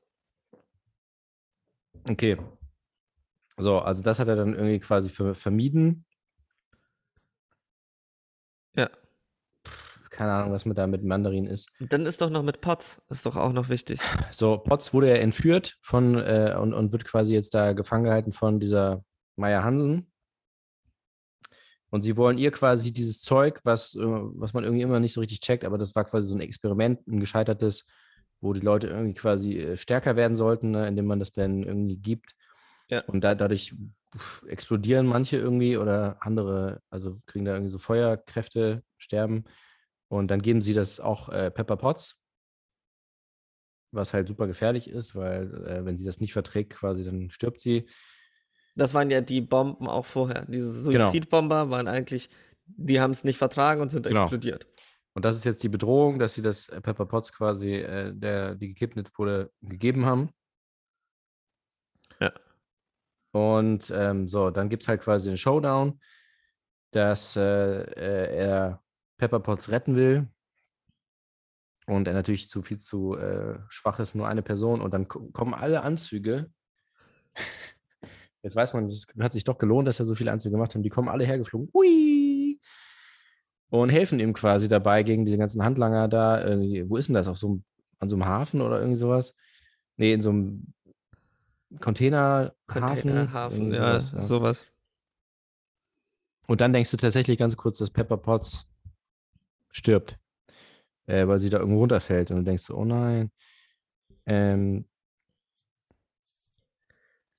Okay. 2.08 2.38
So, 3.56 3.78
also 3.78 4.02
das 4.02 4.18
hat 4.18 4.28
er 4.28 4.36
dann 4.36 4.54
irgendwie 4.54 4.80
quasi 4.80 5.08
ver 5.08 5.34
vermieden. 5.34 6.04
Ja. 8.74 8.90
Keine 10.10 10.32
Ahnung, 10.32 10.52
was 10.52 10.64
mit 10.64 10.78
da 10.78 10.86
mit 10.86 11.04
Mandarin 11.04 11.46
ist. 11.46 11.70
Dann 11.80 12.06
ist 12.06 12.20
doch 12.20 12.30
noch 12.30 12.42
mit 12.42 12.60
Potts, 12.60 13.02
ist 13.10 13.26
doch 13.26 13.36
auch 13.36 13.52
noch 13.52 13.68
wichtig. 13.68 14.00
So, 14.30 14.58
Potts 14.58 14.94
wurde 14.94 15.10
ja 15.10 15.16
entführt 15.16 15.78
von 15.82 16.16
äh, 16.18 16.56
und, 16.58 16.72
und 16.72 16.92
wird 16.92 17.04
quasi 17.04 17.34
jetzt 17.34 17.54
da 17.54 17.72
gefangen 17.72 18.04
gehalten 18.04 18.32
von 18.32 18.60
dieser 18.60 19.04
Maya 19.36 19.62
Hansen. 19.62 20.10
Und 21.90 22.02
sie 22.02 22.16
wollen 22.16 22.38
ihr 22.38 22.50
quasi 22.50 22.92
dieses 22.92 23.20
Zeug, 23.20 23.60
was, 23.64 23.94
äh, 23.94 24.00
was 24.04 24.52
man 24.52 24.64
irgendwie 24.64 24.82
immer 24.82 25.00
nicht 25.00 25.12
so 25.12 25.20
richtig 25.20 25.40
checkt, 25.40 25.64
aber 25.64 25.78
das 25.78 25.94
war 25.94 26.04
quasi 26.04 26.28
so 26.28 26.34
ein 26.34 26.40
Experiment, 26.40 27.06
ein 27.06 27.20
gescheitertes, 27.20 27.86
wo 28.40 28.52
die 28.52 28.60
Leute 28.60 28.88
irgendwie 28.88 29.14
quasi 29.14 29.58
äh, 29.58 29.76
stärker 29.76 30.16
werden 30.16 30.36
sollten, 30.36 30.72
ne, 30.72 30.88
indem 30.88 31.06
man 31.06 31.18
das 31.18 31.32
dann 31.32 31.62
irgendwie 31.62 31.96
gibt. 31.96 32.34
Ja. 32.90 33.02
Und 33.04 33.22
da, 33.22 33.34
dadurch 33.34 33.74
explodieren 34.46 35.06
manche 35.06 35.36
irgendwie 35.36 35.76
oder 35.76 36.16
andere, 36.20 36.80
also 36.90 37.16
kriegen 37.26 37.44
da 37.44 37.52
irgendwie 37.52 37.70
so 37.70 37.78
Feuerkräfte, 37.78 38.82
sterben. 38.98 39.44
Und 40.08 40.30
dann 40.30 40.42
geben 40.42 40.62
sie 40.62 40.74
das 40.74 41.00
auch 41.00 41.28
äh, 41.28 41.50
Pepper 41.50 41.76
Potts, 41.76 42.20
was 43.92 44.14
halt 44.14 44.28
super 44.28 44.46
gefährlich 44.46 44.88
ist, 44.88 45.14
weil 45.14 45.52
äh, 45.66 45.84
wenn 45.84 45.96
sie 45.96 46.04
das 46.04 46.20
nicht 46.20 46.32
verträgt, 46.32 46.74
quasi, 46.74 47.04
dann 47.04 47.30
stirbt 47.30 47.60
sie. 47.60 47.88
Das 48.76 48.94
waren 48.94 49.10
ja 49.10 49.20
die 49.20 49.40
Bomben 49.40 49.88
auch 49.88 50.06
vorher. 50.06 50.44
Diese 50.46 50.90
Genau. 50.90 51.06
Suizidbomber 51.10 51.70
waren 51.70 51.88
eigentlich, 51.88 52.28
die 52.66 53.00
haben 53.00 53.10
es 53.10 53.24
nicht 53.24 53.38
vertragen 53.38 53.80
und 53.80 53.90
sind 53.90 54.06
Genau. 54.06 54.22
explodiert. 54.22 54.66
Und 55.14 55.24
das 55.24 55.36
ist 55.36 55.44
jetzt 55.44 55.62
die 55.62 55.70
Bedrohung, 55.70 56.18
dass 56.18 56.34
sie 56.34 56.42
das 56.42 56.68
äh, 56.68 56.80
Pepper 56.80 57.06
Potts 57.06 57.32
quasi, 57.32 57.72
äh, 57.76 58.12
der, 58.14 58.54
die 58.54 58.68
gekidnappt 58.68 59.18
wurde, 59.18 59.50
gegeben 59.62 60.04
haben. 60.04 60.30
Ja. 62.20 62.32
Und 63.32 63.90
ähm, 63.94 64.28
so, 64.28 64.50
dann 64.50 64.68
gibt 64.68 64.82
es 64.82 64.88
halt 64.88 65.00
quasi 65.00 65.30
einen 65.30 65.38
Showdown, 65.38 66.00
dass 66.92 67.36
äh, 67.36 67.80
äh, 67.82 68.36
er 68.36 68.82
Pepper 69.18 69.40
Potts 69.40 69.70
retten 69.70 69.96
will. 69.96 70.28
Und 71.86 72.08
er 72.08 72.14
natürlich 72.14 72.48
zu 72.50 72.62
viel 72.62 72.78
zu 72.78 73.16
äh, 73.16 73.58
schwach 73.68 74.00
ist, 74.00 74.14
nur 74.14 74.28
eine 74.28 74.42
Person. 74.42 74.80
Und 74.82 74.92
dann 74.92 75.08
ko- 75.08 75.30
kommen 75.30 75.54
alle 75.54 75.82
Anzüge. 75.82 76.50
Jetzt 78.46 78.54
weiß 78.54 78.74
man, 78.74 78.84
es 78.84 79.08
hat 79.18 79.32
sich 79.32 79.42
doch 79.42 79.58
gelohnt, 79.58 79.88
dass 79.88 79.98
er 79.98 80.04
so 80.04 80.14
viele 80.14 80.30
Anzüge 80.30 80.52
gemacht 80.52 80.72
hat. 80.72 80.84
Die 80.84 80.88
kommen 80.88 81.08
alle 81.08 81.26
hergeflogen. 81.26 81.68
Hui! 81.74 82.60
Und 83.70 83.88
helfen 83.88 84.20
ihm 84.20 84.34
quasi 84.34 84.68
dabei 84.68 85.02
gegen 85.02 85.24
diese 85.24 85.36
ganzen 85.36 85.64
Handlanger 85.64 86.06
da. 86.06 86.46
Irgendwie, 86.46 86.88
wo 86.88 86.96
ist 86.96 87.08
denn 87.08 87.14
das? 87.14 87.26
Auf 87.26 87.38
so 87.38 87.48
einem, 87.48 87.64
an 87.98 88.08
so 88.08 88.14
einem 88.14 88.24
Hafen 88.24 88.60
oder 88.60 88.78
irgendwie 88.78 88.98
sowas? 88.98 89.34
Nee, 89.96 90.12
in 90.12 90.22
so 90.22 90.30
einem 90.30 90.72
Containerhafen. 91.80 92.54
Containerhafen, 92.68 93.74
ja, 93.74 93.98
sowas, 93.98 94.12
ja. 94.12 94.22
sowas. 94.22 94.66
Und 96.46 96.60
dann 96.60 96.72
denkst 96.72 96.92
du 96.92 96.98
tatsächlich 96.98 97.38
ganz 97.38 97.56
kurz, 97.56 97.78
dass 97.78 97.90
Pepper 97.90 98.16
Potts 98.16 98.68
stirbt, 99.72 100.20
äh, 101.06 101.26
weil 101.26 101.40
sie 101.40 101.50
da 101.50 101.58
irgendwo 101.58 101.80
runterfällt. 101.80 102.30
Und 102.30 102.36
du 102.36 102.42
denkst, 102.44 102.70
oh 102.70 102.84
nein. 102.84 103.32
Ähm, 104.24 104.84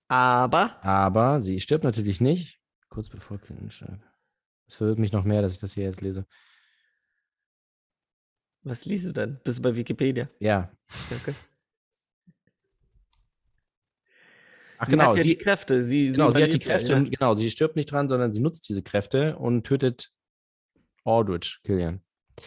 Aber 0.07 0.83
aber 0.83 1.41
sie 1.41 1.59
stirbt 1.59 1.83
natürlich 1.83 2.21
nicht. 2.21 2.59
Kurz 2.89 3.09
bevor 3.09 3.39
stirbt. 3.69 3.99
Es 4.67 4.75
verwirrt 4.75 4.99
mich 4.99 5.11
noch 5.11 5.23
mehr, 5.23 5.41
dass 5.41 5.53
ich 5.53 5.59
das 5.59 5.73
hier 5.73 5.85
jetzt 5.85 6.01
lese. 6.01 6.25
was 8.63 8.85
liest 8.85 9.07
du 9.09 9.13
denn? 9.13 9.39
Bist 9.43 9.59
du 9.59 9.61
bei 9.63 9.75
Wikipedia? 9.75 10.29
Ja. 10.39 10.71
Okay. 11.21 11.33
Ach 14.79 14.85
Sie 14.85 14.91
genau, 14.91 15.05
hat 15.07 15.15
ja 15.15 15.21
sie, 15.23 15.29
die 15.29 15.37
Kräfte. 15.37 15.83
Sie, 15.83 16.11
genau, 16.11 16.29
sie 16.31 16.43
hat 16.43 16.53
die 16.53 16.59
Kräfte. 16.59 16.93
ja. 16.93 16.99
Genau, 16.99 17.35
sie 17.35 17.49
stirbt 17.49 17.75
nicht 17.75 17.91
dran, 17.91 18.09
sondern 18.09 18.31
sie 18.31 18.41
nutzt 18.41 18.67
diese 18.69 18.83
Kräfte 18.83 19.37
und 19.37 19.65
tötet 19.65 20.11
Aldrich, 21.03 21.59
Killian. 21.63 22.01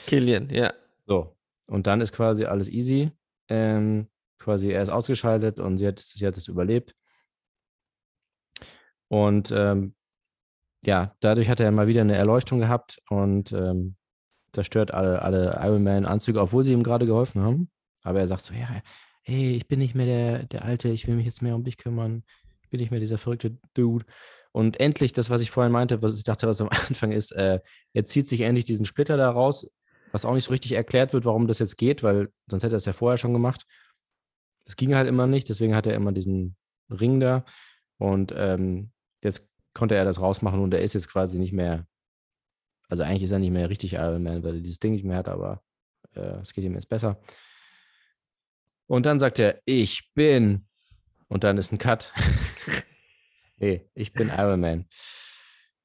Killian, 0.06 0.50
ja. 0.50 0.72
So. 1.06 1.36
Und 1.66 1.86
dann 1.86 2.00
ist 2.00 2.12
quasi 2.12 2.44
alles 2.44 2.68
easy. 2.68 3.10
Ähm, 3.48 4.08
quasi 4.38 4.70
er 4.70 4.82
ist 4.82 4.90
ausgeschaltet 4.90 5.58
und 5.58 5.78
sie 5.78 5.86
hat, 5.86 5.98
sie 5.98 6.26
hat 6.26 6.36
es 6.36 6.46
überlebt. 6.48 6.94
Und 9.10 9.50
ähm, 9.50 9.94
ja, 10.84 11.14
dadurch 11.20 11.48
hat 11.48 11.60
er 11.60 11.70
mal 11.72 11.88
wieder 11.88 12.00
eine 12.00 12.16
Erleuchtung 12.16 12.60
gehabt 12.60 13.00
und 13.10 13.52
ähm, 13.52 13.96
zerstört 14.52 14.94
alle, 14.94 15.22
alle 15.22 15.58
Iron 15.62 15.82
Man-Anzüge, 15.82 16.40
obwohl 16.40 16.64
sie 16.64 16.72
ihm 16.72 16.84
gerade 16.84 17.06
geholfen 17.06 17.42
haben. 17.42 17.70
Aber 18.04 18.20
er 18.20 18.28
sagt 18.28 18.42
so, 18.42 18.54
ja, 18.54 18.68
hey, 19.22 19.56
ich 19.56 19.66
bin 19.66 19.80
nicht 19.80 19.94
mehr 19.94 20.06
der, 20.06 20.46
der 20.46 20.64
Alte, 20.64 20.88
ich 20.88 21.06
will 21.06 21.16
mich 21.16 21.26
jetzt 21.26 21.42
mehr 21.42 21.56
um 21.56 21.64
dich 21.64 21.76
kümmern. 21.76 22.22
Ich 22.62 22.70
bin 22.70 22.80
nicht 22.80 22.90
mehr 22.90 23.00
dieser 23.00 23.18
verrückte 23.18 23.58
Dude. 23.74 24.06
Und 24.52 24.80
endlich, 24.80 25.12
das, 25.12 25.28
was 25.28 25.42
ich 25.42 25.50
vorhin 25.50 25.72
meinte, 25.72 26.02
was 26.02 26.16
ich 26.16 26.24
dachte, 26.24 26.46
was 26.46 26.60
am 26.60 26.68
Anfang 26.88 27.12
ist, 27.12 27.32
äh, 27.32 27.60
er 27.92 28.04
zieht 28.04 28.28
sich 28.28 28.40
endlich 28.42 28.64
diesen 28.64 28.86
Splitter 28.86 29.16
da 29.16 29.30
raus, 29.30 29.68
was 30.12 30.24
auch 30.24 30.34
nicht 30.34 30.44
so 30.44 30.52
richtig 30.52 30.72
erklärt 30.72 31.12
wird, 31.12 31.24
warum 31.24 31.46
das 31.46 31.58
jetzt 31.58 31.76
geht, 31.76 32.02
weil 32.02 32.30
sonst 32.48 32.62
hätte 32.62 32.74
er 32.76 32.78
es 32.78 32.84
ja 32.84 32.92
vorher 32.92 33.18
schon 33.18 33.32
gemacht. 33.32 33.66
Das 34.64 34.76
ging 34.76 34.94
halt 34.94 35.08
immer 35.08 35.26
nicht, 35.26 35.48
deswegen 35.48 35.74
hat 35.74 35.86
er 35.86 35.94
immer 35.94 36.12
diesen 36.12 36.56
Ring 36.90 37.20
da. 37.20 37.44
Und 37.98 38.32
ähm, 38.36 38.92
jetzt 39.24 39.48
konnte 39.74 39.94
er 39.94 40.04
das 40.04 40.20
rausmachen 40.20 40.61
und 40.61 40.74
er 40.74 40.83
ist 40.83 40.94
jetzt 40.94 41.09
quasi 41.09 41.38
nicht 41.38 41.52
mehr, 41.52 41.87
also 42.88 43.02
eigentlich 43.02 43.24
ist 43.24 43.30
er 43.30 43.38
nicht 43.38 43.52
mehr 43.52 43.68
richtig 43.68 43.94
Iron 43.94 44.22
Man, 44.22 44.42
weil 44.42 44.56
er 44.56 44.61
dieses 44.61 44.80
Ding 44.80 44.92
nicht 44.92 45.04
mehr 45.04 45.16
hat, 45.16 45.28
aber 45.28 45.62
äh, 46.14 46.40
es 46.40 46.52
geht 46.52 46.64
ihm 46.64 46.74
jetzt 46.74 46.88
besser. 46.88 47.20
Und 48.87 49.06
dann 49.06 49.20
sagt 49.20 49.38
er, 49.38 49.61
ich 49.64 50.11
bin. 50.14 50.66
Und 51.28 51.44
dann 51.44 51.59
ist 51.59 51.72
ein 51.72 51.78
Cut. 51.78 52.12
nee, 53.59 53.88
ich 53.94 54.12
bin 54.12 54.33
Iron 54.37 54.61
Man. 54.61 54.87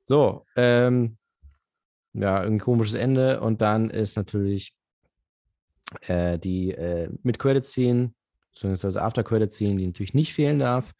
So, 0.06 0.46
ähm, 0.56 1.18
ja, 2.14 2.42
ein 2.42 2.60
komisches 2.60 2.96
Ende. 2.96 3.42
Und 3.42 3.62
dann 3.62 3.92
ist 3.92 4.18
natürlich 4.18 4.76
äh, 6.02 6.40
die 6.40 6.72
äh, 6.72 7.10
Mid-Credit-Scene, 7.22 8.12
beziehungsweise 8.54 9.02
After-Credit-Scene, 9.04 9.78
die 9.78 9.86
natürlich 9.86 10.16
nicht 10.16 10.34
fehlen 10.34 10.58
darf. 10.58 10.94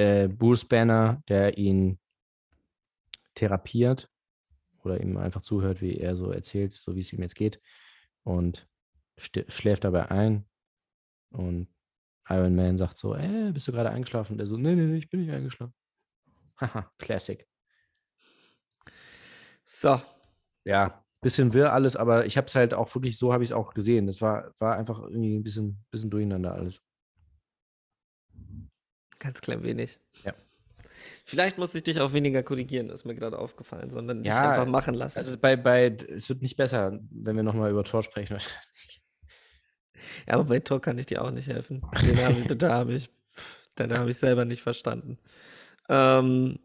Äh, 0.00 0.28
Bruce 0.28 0.64
Banner, 0.64 1.22
der 1.28 1.58
ihn 1.58 1.98
therapiert 3.34 4.08
oder 4.82 4.98
ihm 4.98 5.18
einfach 5.18 5.42
zuhört, 5.42 5.82
wie 5.82 5.98
er 5.98 6.16
so 6.16 6.30
erzählt, 6.30 6.72
so 6.72 6.96
wie 6.96 7.00
es 7.00 7.12
ihm 7.12 7.20
jetzt 7.20 7.34
geht. 7.34 7.60
Und 8.22 8.66
schläft 9.18 9.84
dabei 9.84 10.10
ein. 10.10 10.48
Und 11.32 11.68
Iron 12.30 12.56
Man 12.56 12.78
sagt 12.78 12.96
so, 12.96 13.14
ey, 13.14 13.52
bist 13.52 13.68
du 13.68 13.72
gerade 13.72 13.90
eingeschlafen? 13.90 14.32
Und 14.32 14.40
er 14.40 14.46
so, 14.46 14.56
nee, 14.56 14.74
nee, 14.74 14.86
nee, 14.86 14.96
ich 14.96 15.10
bin 15.10 15.20
nicht 15.20 15.32
eingeschlafen. 15.32 15.74
Haha, 16.58 16.90
Classic. 16.96 17.46
So. 19.66 20.00
Ja, 20.64 21.04
bisschen 21.20 21.52
wirr 21.52 21.74
alles, 21.74 21.94
aber 21.94 22.24
ich 22.24 22.38
habe 22.38 22.46
es 22.46 22.54
halt 22.54 22.72
auch 22.72 22.94
wirklich, 22.94 23.18
so 23.18 23.34
habe 23.34 23.44
ich 23.44 23.50
es 23.50 23.54
auch 23.54 23.74
gesehen. 23.74 24.06
Das 24.06 24.22
war, 24.22 24.54
war 24.60 24.76
einfach 24.76 25.00
irgendwie 25.02 25.36
ein 25.36 25.42
bisschen, 25.42 25.84
bisschen 25.90 26.08
durcheinander 26.08 26.54
alles. 26.54 26.80
Ganz 29.20 29.40
klein 29.40 29.62
wenig. 29.62 30.00
Ja. 30.24 30.32
Vielleicht 31.24 31.58
muss 31.58 31.74
ich 31.74 31.84
dich 31.84 32.00
auch 32.00 32.12
weniger 32.12 32.42
korrigieren, 32.42 32.90
ist 32.90 33.04
mir 33.04 33.14
gerade 33.14 33.38
aufgefallen, 33.38 33.90
sondern 33.90 34.22
dich 34.24 34.32
Ja, 34.32 34.50
einfach 34.50 34.66
machen 34.66 34.94
lassen. 34.94 35.16
Also 35.18 35.38
bei, 35.38 35.56
bei, 35.56 35.96
es 36.08 36.28
wird 36.28 36.42
nicht 36.42 36.56
besser, 36.56 36.98
wenn 37.10 37.36
wir 37.36 37.44
nochmal 37.44 37.70
über 37.70 37.84
Tor 37.84 38.02
sprechen. 38.02 38.38
ja, 40.26 40.34
aber 40.34 40.44
bei 40.44 40.58
Tor 40.58 40.80
kann 40.80 40.98
ich 40.98 41.06
dir 41.06 41.22
auch 41.22 41.30
nicht 41.30 41.46
helfen. 41.46 41.82
Den 42.02 42.18
hab 42.24 42.36
ich, 42.36 42.58
da 42.58 42.72
habe 42.72 42.94
ich, 42.94 43.10
den 43.78 43.96
habe 43.96 44.10
ich 44.10 44.16
selber 44.16 44.44
nicht 44.44 44.62
verstanden. 44.62 45.18
Ähm, 45.88 46.58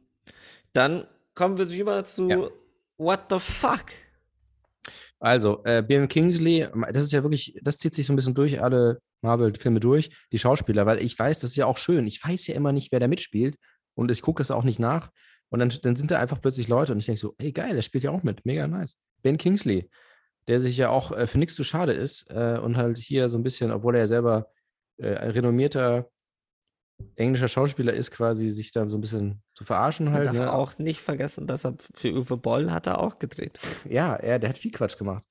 dann 0.74 1.06
kommen 1.36 1.58
wir 1.58 1.70
rüber 1.70 2.04
zu 2.06 2.30
Ja. 2.30 2.50
What 2.98 3.26
the 3.30 3.40
fuck? 3.40 3.86
Also, 5.20 5.64
äh, 5.66 5.82
Ben 5.82 6.08
Kingsley, 6.08 6.68
das 6.92 7.04
ist 7.04 7.12
ja 7.14 7.24
wirklich, 7.24 7.58
das 7.62 7.78
zieht 7.78 7.94
sich 7.94 8.06
so 8.06 8.14
ein 8.14 8.16
bisschen 8.16 8.34
durch 8.34 8.62
alle 8.62 9.00
Marvel-Filme 9.26 9.80
durch, 9.80 10.12
die 10.32 10.40
Schauspieler, 10.40 10.86
weil 10.86 11.02
ich 11.02 11.18
weiß, 11.18 11.40
das 11.40 11.52
ist 11.52 11.58
ja 11.58 11.66
auch 11.66 11.78
schön. 11.78 12.08
Ich 12.08 12.24
weiß 12.24 12.48
ja 12.48 12.56
immer 12.56 12.72
nicht, 12.72 12.92
wer 12.92 13.00
da 13.00 13.08
mitspielt 13.08 13.58
und 13.96 14.12
ich 14.12 14.22
gucke 14.22 14.42
es 14.42 14.52
auch 14.52 14.64
nicht 14.64 14.80
nach. 14.80 15.12
Und 15.50 15.60
dann, 15.60 15.72
dann 15.84 15.96
sind 15.96 16.12
da 16.12 16.20
einfach 16.20 16.42
plötzlich 16.42 16.68
Leute 16.68 16.92
und 16.94 17.00
ich 17.00 17.06
denke 17.06 17.20
so, 17.20 17.36
ey, 17.38 17.52
geil, 17.52 17.76
der 17.76 17.82
spielt 17.82 18.04
ja 18.04 18.12
auch 18.12 18.24
mit, 18.24 18.46
mega 18.46 18.68
nice. 18.68 18.98
Ben 19.22 19.38
Kingsley, 19.38 19.90
der 20.48 20.60
sich 20.60 20.78
ja 20.78 20.90
auch 20.90 21.12
äh, 21.12 21.28
für 21.28 21.38
nichts 21.38 21.56
zu 21.56 21.64
schade 21.64 21.94
ist 21.94 22.30
äh, 22.30 22.60
und 22.62 22.78
halt 22.78 22.98
hier 22.98 23.30
so 23.30 23.38
ein 23.38 23.44
bisschen, 23.44 23.72
obwohl 23.72 23.96
er 23.96 24.02
ja 24.02 24.08
selber 24.08 24.52
äh, 24.98 25.16
ein 25.16 25.32
renommierter 25.32 26.10
englischer 27.16 27.48
Schauspieler 27.48 27.94
ist, 27.94 28.12
quasi 28.12 28.50
sich 28.50 28.72
da 28.72 28.88
so 28.88 28.98
ein 28.98 29.02
bisschen 29.02 29.42
zu 29.54 29.64
verarschen 29.64 30.06
Man 30.06 30.16
halt. 30.16 30.28
darf 30.28 30.38
ne? 30.38 30.54
auch 30.54 30.78
nicht 30.78 31.02
vergessen, 31.02 31.48
dass 31.48 31.66
er 31.66 31.76
für 31.94 32.14
Uwe 32.14 32.38
Boll 32.38 32.72
hat 32.72 32.88
er 32.88 33.00
auch 33.00 33.20
gedreht. 33.20 33.60
Ja, 33.90 34.16
er, 34.16 34.40
der 34.40 34.50
hat 34.50 34.58
viel 34.58 34.72
Quatsch 34.72 34.98
gemacht. 34.98 35.26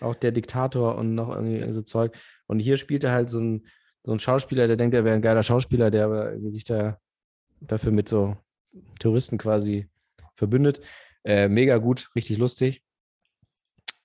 Auch 0.00 0.14
der 0.14 0.32
Diktator 0.32 0.96
und 0.96 1.14
noch 1.14 1.34
irgendwie 1.34 1.72
so 1.72 1.82
Zeug. 1.82 2.16
Und 2.46 2.58
hier 2.60 2.76
spielt 2.76 3.04
er 3.04 3.12
halt 3.12 3.30
so 3.30 3.40
ein, 3.40 3.66
so 4.04 4.12
ein 4.12 4.18
Schauspieler, 4.18 4.66
der 4.66 4.76
denkt, 4.76 4.94
er 4.94 5.04
wäre 5.04 5.14
ein 5.14 5.22
geiler 5.22 5.42
Schauspieler, 5.42 5.90
der 5.90 6.04
aber 6.06 6.40
sich 6.40 6.64
da 6.64 6.98
dafür 7.60 7.92
mit 7.92 8.08
so 8.08 8.36
Terroristen 8.98 9.38
quasi 9.38 9.88
verbündet. 10.36 10.80
Äh, 11.24 11.48
mega 11.48 11.76
gut, 11.76 12.10
richtig 12.14 12.38
lustig. 12.38 12.82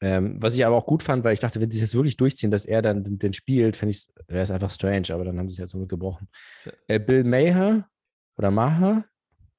Ähm, 0.01 0.37
was 0.41 0.55
ich 0.55 0.65
aber 0.65 0.75
auch 0.75 0.85
gut 0.85 1.03
fand, 1.03 1.23
weil 1.23 1.33
ich 1.33 1.39
dachte, 1.39 1.61
wenn 1.61 1.71
sie 1.71 1.77
es 1.77 1.81
jetzt 1.81 1.95
wirklich 1.95 2.17
durchziehen, 2.17 2.51
dass 2.51 2.65
er 2.65 2.81
dann 2.81 3.03
den, 3.03 3.17
den 3.17 3.33
spielt, 3.33 3.77
finde 3.77 3.91
ich, 3.91 4.07
wäre 4.27 4.43
es 4.43 4.51
einfach 4.51 4.69
strange, 4.69 5.07
aber 5.11 5.23
dann 5.23 5.39
haben 5.39 5.47
sie 5.47 5.53
es 5.53 5.59
ja 5.59 5.67
zum 5.67 5.79
Glück 5.81 5.89
gebrochen. 5.89 6.27
Äh, 6.87 6.99
Bill 6.99 7.23
Maher 7.23 7.87
oder 8.37 8.51
Maher 8.51 9.05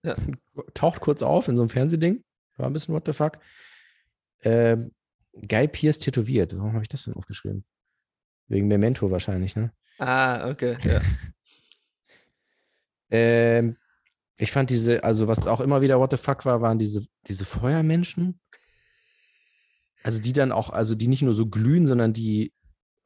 Ja. 0.04 0.14
taucht 0.74 1.00
kurz 1.00 1.22
auf 1.22 1.48
in 1.48 1.56
so 1.56 1.62
einem 1.62 1.70
Fernsehding. 1.70 2.22
War 2.58 2.66
ein 2.66 2.72
bisschen 2.72 2.94
what 2.94 3.06
the 3.06 3.12
fuck. 3.12 3.38
Ähm, 4.42 4.92
Guy 5.46 5.68
Pierce 5.68 5.98
tätowiert. 5.98 6.56
Warum 6.56 6.72
habe 6.72 6.82
ich 6.82 6.88
das 6.88 7.04
denn 7.04 7.14
aufgeschrieben? 7.14 7.64
Wegen 8.48 8.68
Memento 8.68 9.10
wahrscheinlich, 9.10 9.56
ne? 9.56 9.72
Ah, 9.98 10.48
okay. 10.50 10.76
Ja. 10.84 11.00
Ähm, 13.08 13.76
ich 14.36 14.50
fand 14.50 14.68
diese, 14.70 15.04
also 15.04 15.28
was 15.28 15.46
auch 15.46 15.60
immer 15.60 15.80
wieder 15.80 16.00
what 16.00 16.10
the 16.10 16.16
fuck 16.16 16.44
war, 16.44 16.60
waren 16.60 16.78
diese, 16.78 17.06
diese 17.28 17.44
Feuermenschen. 17.44 18.40
Also 20.02 20.20
die 20.20 20.32
dann 20.32 20.52
auch, 20.52 20.70
also 20.70 20.94
die 20.94 21.08
nicht 21.08 21.22
nur 21.22 21.34
so 21.34 21.46
glühen, 21.46 21.86
sondern 21.86 22.12
die 22.12 22.52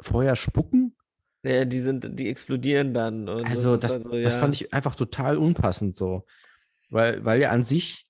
Feuer 0.01 0.37
spucken. 0.37 0.97
ja, 1.43 1.65
die 1.65 1.81
sind, 1.81 2.19
die 2.19 2.29
explodieren 2.29 2.95
dann. 2.95 3.29
Also 3.29 3.77
das, 3.77 3.95
dann 3.95 4.05
so, 4.05 4.11
das 4.13 4.35
ja. 4.35 4.41
fand 4.41 4.55
ich 4.55 4.73
einfach 4.73 4.95
total 4.95 5.37
unpassend 5.37 5.95
so. 5.95 6.25
Weil, 6.89 7.25
weil 7.25 7.41
ja 7.41 7.51
an 7.51 7.63
sich 7.63 8.07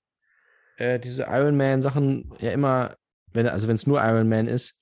äh, 0.77 0.99
diese 0.99 1.23
Iron 1.23 1.55
Man-Sachen 1.57 2.33
ja 2.39 2.51
immer, 2.51 2.97
wenn, 3.33 3.47
also 3.47 3.67
wenn 3.67 3.75
es 3.75 3.87
nur 3.87 4.01
Iron 4.01 4.29
Man 4.29 4.47
ist, 4.47 4.75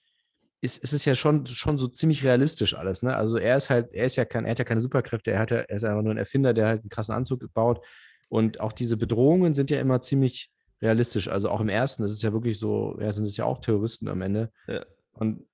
ist, 0.62 0.84
ist 0.84 0.94
es 0.94 1.06
ja 1.06 1.16
schon, 1.16 1.46
schon 1.46 1.78
so 1.78 1.88
ziemlich 1.88 2.24
realistisch 2.24 2.76
alles, 2.76 3.02
ne? 3.02 3.16
Also 3.16 3.38
er 3.38 3.56
ist 3.58 3.70
halt, 3.70 3.94
er 3.94 4.06
ist 4.06 4.18
ja 4.18 4.26
kein, 4.26 4.46
er 4.46 4.52
hat 4.52 4.60
ja 4.60 4.66
keine 4.66 4.82
Superkräfte, 4.82 5.32
er 5.32 5.40
hat 5.40 5.52
ja, 5.52 5.58
er 5.58 5.76
ist 5.76 5.86
einfach 5.86 6.02
nur 6.02 6.14
ein 6.14 6.18
Erfinder, 6.18 6.54
der 6.54 6.68
halt 6.68 6.82
einen 6.82 6.90
krassen 6.90 7.16
Anzug 7.16 7.42
baut. 7.54 7.86
Und 8.28 8.60
auch 8.60 8.74
diese 8.74 8.98
Bedrohungen 8.98 9.54
sind 9.54 9.72
ja 9.72 9.80
immer 9.80 10.02
ziemlich 10.02 10.52
realistisch. 10.82 11.28
Also 11.28 11.50
auch 11.50 11.62
im 11.62 11.70
ersten, 11.70 12.04
das 12.04 12.12
ist 12.12 12.22
ja 12.24 12.34
wirklich 12.34 12.60
so, 12.60 12.98
ja, 13.00 13.12
sind 13.12 13.26
es 13.26 13.38
ja 13.38 13.46
auch 13.46 13.60
Terroristen 13.60 14.08
am 14.08 14.22
Ende. 14.22 14.52
Ja. 14.68 14.86
Und 15.14 15.46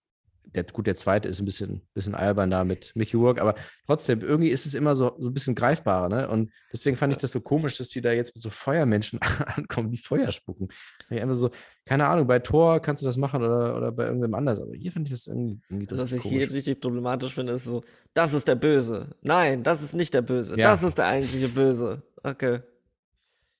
der, 0.54 0.64
gut, 0.64 0.88
der 0.88 0.96
zweite 0.96 1.28
ist 1.28 1.40
ein 1.40 1.46
bisschen, 1.46 1.82
bisschen 1.94 2.16
albern 2.16 2.50
da 2.52 2.64
mit 2.64 2.96
Mickey 2.96 3.18
Rourke, 3.18 3.42
aber 3.42 3.56
trotzdem, 3.86 4.22
irgendwie 4.22 4.50
ist 4.50 4.66
es 4.66 4.74
immer 4.74 4.96
so, 4.96 5.16
so 5.20 5.30
ein 5.30 5.34
bisschen 5.34 5.56
greifbarer, 5.56 6.10
ne? 6.10 6.30
Und 6.30 6.52
deswegen 6.72 6.98
fand 6.98 7.14
ich 7.14 7.18
das 7.20 7.32
so 7.32 7.42
komisch, 7.42 7.78
dass 7.78 7.90
die 7.90 8.02
da 8.02 8.12
jetzt 8.12 8.36
mit 8.36 8.42
so 8.42 8.50
Feuermenschen 8.50 9.20
ankommen, 9.46 9.92
die 9.92 9.98
Feuer 9.98 10.32
spucken. 10.32 10.70
Einfach 11.10 11.34
so, 11.34 11.52
keine 11.86 12.08
Ahnung, 12.08 12.28
bei 12.28 12.40
Thor 12.40 12.80
kannst 12.82 13.04
du 13.04 13.08
das 13.08 13.18
machen 13.18 13.44
oder, 13.44 13.76
oder 13.76 13.92
bei 13.92 14.06
irgendwem 14.06 14.34
anders, 14.34 14.60
aber 14.60 14.74
hier 14.74 14.92
finde 14.92 15.08
ich 15.08 15.14
das 15.14 15.28
irgendwie, 15.28 15.62
irgendwie 15.70 15.90
Also, 15.90 16.02
Was 16.02 16.12
ich 16.12 16.22
komisch. 16.22 16.38
hier 16.38 16.52
richtig 16.52 16.82
problematisch 16.82 17.34
finde, 17.34 17.54
ist 17.54 17.66
so, 17.66 17.82
das 18.14 18.34
ist 18.34 18.48
der 18.48 18.56
Böse. 18.56 19.16
Nein, 19.22 19.64
das 19.64 19.82
ist 19.82 19.94
nicht 19.94 20.14
der 20.14 20.22
Böse. 20.22 20.58
Ja. 20.58 20.72
Das 20.72 20.84
ist 20.84 20.98
der 20.98 21.08
eigentliche 21.08 21.50
Böse. 21.50 22.04
Okay. 22.24 22.62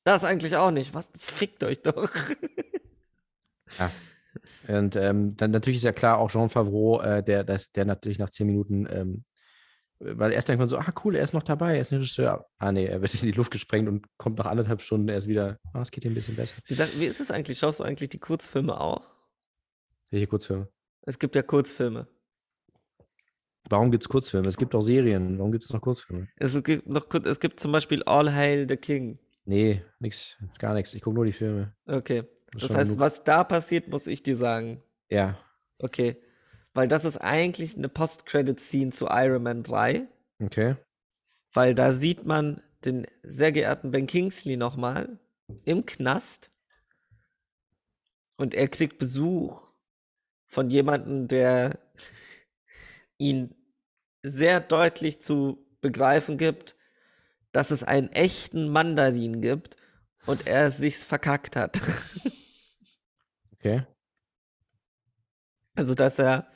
Das 0.04 0.24
eigentlich 0.24 0.56
auch 0.56 0.72
nicht. 0.72 0.94
Was? 0.94 1.10
Fickt 1.18 1.64
euch 1.64 1.82
doch. 1.82 2.10
Und 4.68 4.96
ähm, 4.96 5.36
dann 5.38 5.52
natürlich 5.52 5.78
ist 5.78 5.84
ja 5.84 5.92
klar 5.92 6.18
auch 6.18 6.30
Jean 6.32 6.50
Favreau, 6.50 7.02
äh, 7.02 7.24
der, 7.24 7.44
der, 7.44 7.62
der 7.76 7.86
natürlich 7.86 8.20
nach 8.20 8.30
zehn 8.30 8.48
Minuten, 8.48 8.88
ähm, 8.90 9.24
weil 10.00 10.34
erst 10.34 10.50
denkt 10.50 10.60
man 10.60 10.68
so, 10.68 10.78
ah 10.78 10.94
cool, 11.04 11.16
er 11.16 11.24
ist 11.24 11.34
noch 11.34 11.44
dabei, 11.44 11.76
er 11.76 11.82
ist 11.82 11.92
ein 11.94 12.00
Regisseur. 12.00 12.46
Ah 12.58 12.72
nee, 12.72 12.86
er 12.86 13.02
wird 13.02 13.14
in 13.16 13.22
die 13.22 13.32
Luft 13.32 13.52
gesprengt 13.52 13.88
und 13.88 14.06
kommt 14.18 14.38
nach 14.38 14.46
anderthalb 14.46 14.82
Stunden 14.82 15.08
erst 15.08 15.28
wieder, 15.28 15.58
ah, 15.74 15.82
es 15.82 15.92
geht 15.92 16.04
ihm 16.06 16.12
ein 16.12 16.16
bisschen 16.16 16.36
besser. 16.36 16.56
Wie, 16.66 16.74
sag- 16.74 17.00
wie 17.00 17.06
ist 17.06 17.22
es 17.22 17.32
eigentlich? 17.32 17.58
Schaust 17.60 17.80
du 17.80 17.84
eigentlich 17.86 18.10
die 18.10 18.20
Kurzfilme 18.20 18.80
auch? 18.80 19.02
Welche 20.12 20.28
Kurzfilme? 20.28 20.68
Es 21.04 21.18
gibt 21.18 21.36
ja 21.36 21.42
Kurzfilme. 21.44 22.08
Warum 23.70 23.90
gibt 23.90 24.04
es 24.04 24.10
Kurzfilme? 24.10 24.48
Es 24.48 24.58
gibt 24.58 24.76
auch 24.76 24.82
Serien, 24.82 25.40
warum 25.40 25.52
gibt 25.52 25.64
es 25.64 25.72
noch 25.74 25.82
Kurzfilme? 25.82 26.28
Es 26.36 26.62
gibt 26.64 26.88
noch 26.88 27.08
es 27.24 27.40
gibt 27.40 27.60
zum 27.60 27.72
Beispiel 27.72 28.04
All 28.04 28.32
Hail 28.32 28.68
the 28.70 28.78
King. 28.78 29.18
Nee, 29.46 29.84
nix, 30.00 30.38
gar 30.60 30.74
nichts. 30.74 30.94
Ich 30.94 31.02
gucke 31.02 31.16
nur 31.16 31.26
die 31.26 31.32
Filme. 31.32 31.76
Okay. 31.86 32.24
Das 32.60 32.74
heißt, 32.74 32.92
genug. 32.92 33.00
was 33.00 33.24
da 33.24 33.44
passiert, 33.44 33.88
muss 33.88 34.08
ich 34.08 34.24
dir 34.24 34.38
sagen. 34.38 34.82
Ja, 35.10 35.38
Okay. 35.80 36.18
Weil 36.74 36.88
das 36.88 37.06
ist 37.06 37.18
eigentlich 37.18 37.78
eine 37.78 37.90
Post-Credit-Scene 37.90 38.92
zu 38.92 39.08
Iron 39.10 39.44
Man 39.44 39.64
3. 39.64 40.08
okay. 40.44 40.76
Weil 41.54 41.74
da 41.74 41.92
sieht 41.94 42.26
man 42.26 42.62
den 42.84 43.08
sehr 43.24 43.54
geehrten 43.54 43.92
Ben 43.92 44.08
Kingsley 44.08 44.58
nochmal 44.58 45.20
im 45.64 45.86
Knast. 45.86 46.52
Und 48.36 48.54
er 48.54 48.68
kriegt 48.68 48.98
Besuch 48.98 49.70
von 50.46 50.70
jemandem, 50.70 51.30
der 51.30 51.80
ihn 53.18 53.56
sehr 54.22 54.60
deutlich 54.60 55.22
zu 55.22 55.66
begreifen 55.80 56.38
gibt, 56.38 56.76
dass 57.54 57.72
es 57.72 57.84
einen 57.84 58.10
echten 58.10 58.70
Mandarin 58.70 59.40
gibt 59.40 59.78
und 60.26 60.48
er 60.48 60.72
sich's 60.72 61.06
verkackt 61.06 61.56
hat. 61.56 61.80
Okay. 63.66 63.84
Also, 65.76 65.96
dass 65.96 66.20
er 66.20 66.48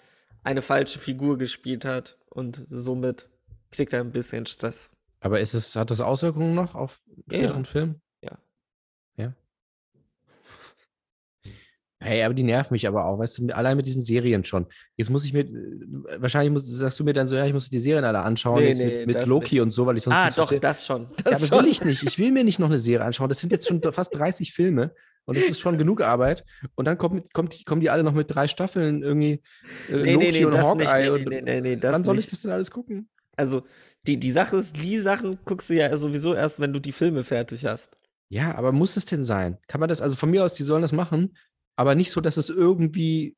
eine 0.44 0.62
falsche 0.62 1.00
Figur 1.00 1.38
gespielt 1.40 1.84
hat 1.84 2.20
und 2.30 2.66
somit 2.70 3.30
kriegt 3.72 3.94
er 3.94 4.02
ein 4.02 4.12
bisschen 4.12 4.46
Stress. 4.46 4.92
Aber 5.20 5.40
ist 5.40 5.54
es, 5.56 5.76
hat 5.76 5.90
das 5.92 6.02
Auswirkungen 6.02 6.54
noch 6.56 6.76
auf 6.76 7.02
Ja, 7.32 7.40
ihren 7.40 7.66
Film? 7.66 8.00
Ja. 8.24 8.38
Ja. 9.18 9.34
Hey, 12.02 12.24
aber 12.24 12.34
die 12.34 12.44
nerven 12.44 12.74
mich 12.74 12.88
aber 12.88 13.04
auch, 13.06 13.20
weißt 13.20 13.40
du, 13.40 13.48
allein 13.56 13.76
mit 13.76 13.86
diesen 13.86 14.02
Serien 14.02 14.46
schon. 14.46 14.68
Jetzt 14.96 15.10
muss 15.10 15.26
ich 15.26 15.34
mir, 15.34 15.42
äh, 15.42 16.22
wahrscheinlich 16.22 16.54
muss, 16.54 16.66
sagst 16.66 16.98
du 17.00 17.04
mir 17.04 17.12
dann 17.12 17.28
so, 17.28 17.36
ja, 17.36 17.46
ich 17.46 17.52
muss 17.54 17.70
die 17.70 17.80
Serien 17.80 18.06
alle 18.06 18.20
anschauen, 18.20 18.62
Nee, 18.62 18.70
jetzt 18.70 18.78
nee, 18.80 19.06
mit, 19.06 19.18
mit 19.18 19.28
Loki 19.28 19.56
nicht. 19.56 19.62
und 19.64 19.72
so, 19.72 19.86
weil 19.86 19.98
ich 19.98 20.04
sonst 20.04 20.16
Ah, 20.16 20.28
doch, 20.30 20.36
verstehe. 20.48 20.60
das 20.62 20.86
schon. 20.86 21.02
Ja, 21.10 21.10
Das 21.26 21.34
aber 21.44 21.46
schon. 21.58 21.66
will 21.66 21.72
ich 21.72 21.84
nicht. 21.84 22.04
Ich 22.04 22.18
will 22.20 22.32
mir 22.32 22.46
nicht 22.46 22.60
noch 22.60 22.70
eine 22.70 22.80
Serie 22.80 23.06
anschauen. 23.06 23.28
Das 23.28 23.40
sind 23.40 23.52
jetzt 23.52 23.68
schon 23.68 23.82
fast 23.94 24.16
30 24.16 24.54
Filme 24.54 24.96
und 25.26 25.38
das 25.38 25.46
ist 25.50 25.60
schon 25.60 25.78
genug 25.78 26.02
Arbeit. 26.02 26.44
Und 26.76 26.86
dann 26.86 26.98
kommt, 26.98 27.32
kommt, 27.34 27.58
die- 27.60 27.64
kommen 27.64 27.82
die 27.82 27.90
alle 27.90 28.04
noch 28.04 28.14
mit 28.14 28.34
drei 28.34 28.48
Staffeln 28.48 29.04
irgendwie 29.04 29.42
äh, 29.90 29.98
Nee, 29.98 30.14
Loki 30.14 30.26
nee, 30.26 30.32
nee, 30.40 30.46
und 30.46 30.54
das 30.54 30.66
Hawkeye. 30.66 31.12
nicht. 31.12 31.28
Nee, 31.30 31.42
nee, 31.42 31.62
nee, 31.62 31.76
nee, 31.76 31.84
wann 31.84 32.04
soll 32.04 32.16
nicht. 32.16 32.26
ich 32.26 32.32
das 32.32 32.42
denn 32.42 32.52
alles 32.52 32.72
gucken? 32.72 33.10
Also, 33.38 33.64
die, 34.08 34.18
die 34.18 34.32
Sache 34.32 34.58
ist, 34.58 34.76
die 34.84 34.98
Sachen 35.00 35.40
guckst 35.46 35.70
du 35.70 35.74
ja 35.76 35.96
sowieso 35.98 36.34
erst, 36.34 36.60
wenn 36.60 36.74
du 36.74 36.80
die 36.80 36.92
Filme 36.92 37.24
fertig 37.24 37.66
hast. 37.66 37.98
Ja, 38.30 38.56
aber 38.56 38.72
muss 38.72 38.96
das 38.96 39.06
denn 39.06 39.24
sein? 39.24 39.58
Kann 39.68 39.80
man 39.80 39.88
das, 39.90 40.02
also 40.02 40.16
von 40.16 40.30
mir 40.30 40.44
aus, 40.44 40.54
die 40.56 40.64
sollen 40.64 40.82
das 40.82 40.92
machen, 40.92 41.36
aber 41.76 41.96
nicht 41.96 42.12
so, 42.12 42.22
dass 42.22 42.38
es 42.38 42.50
irgendwie 42.50 43.36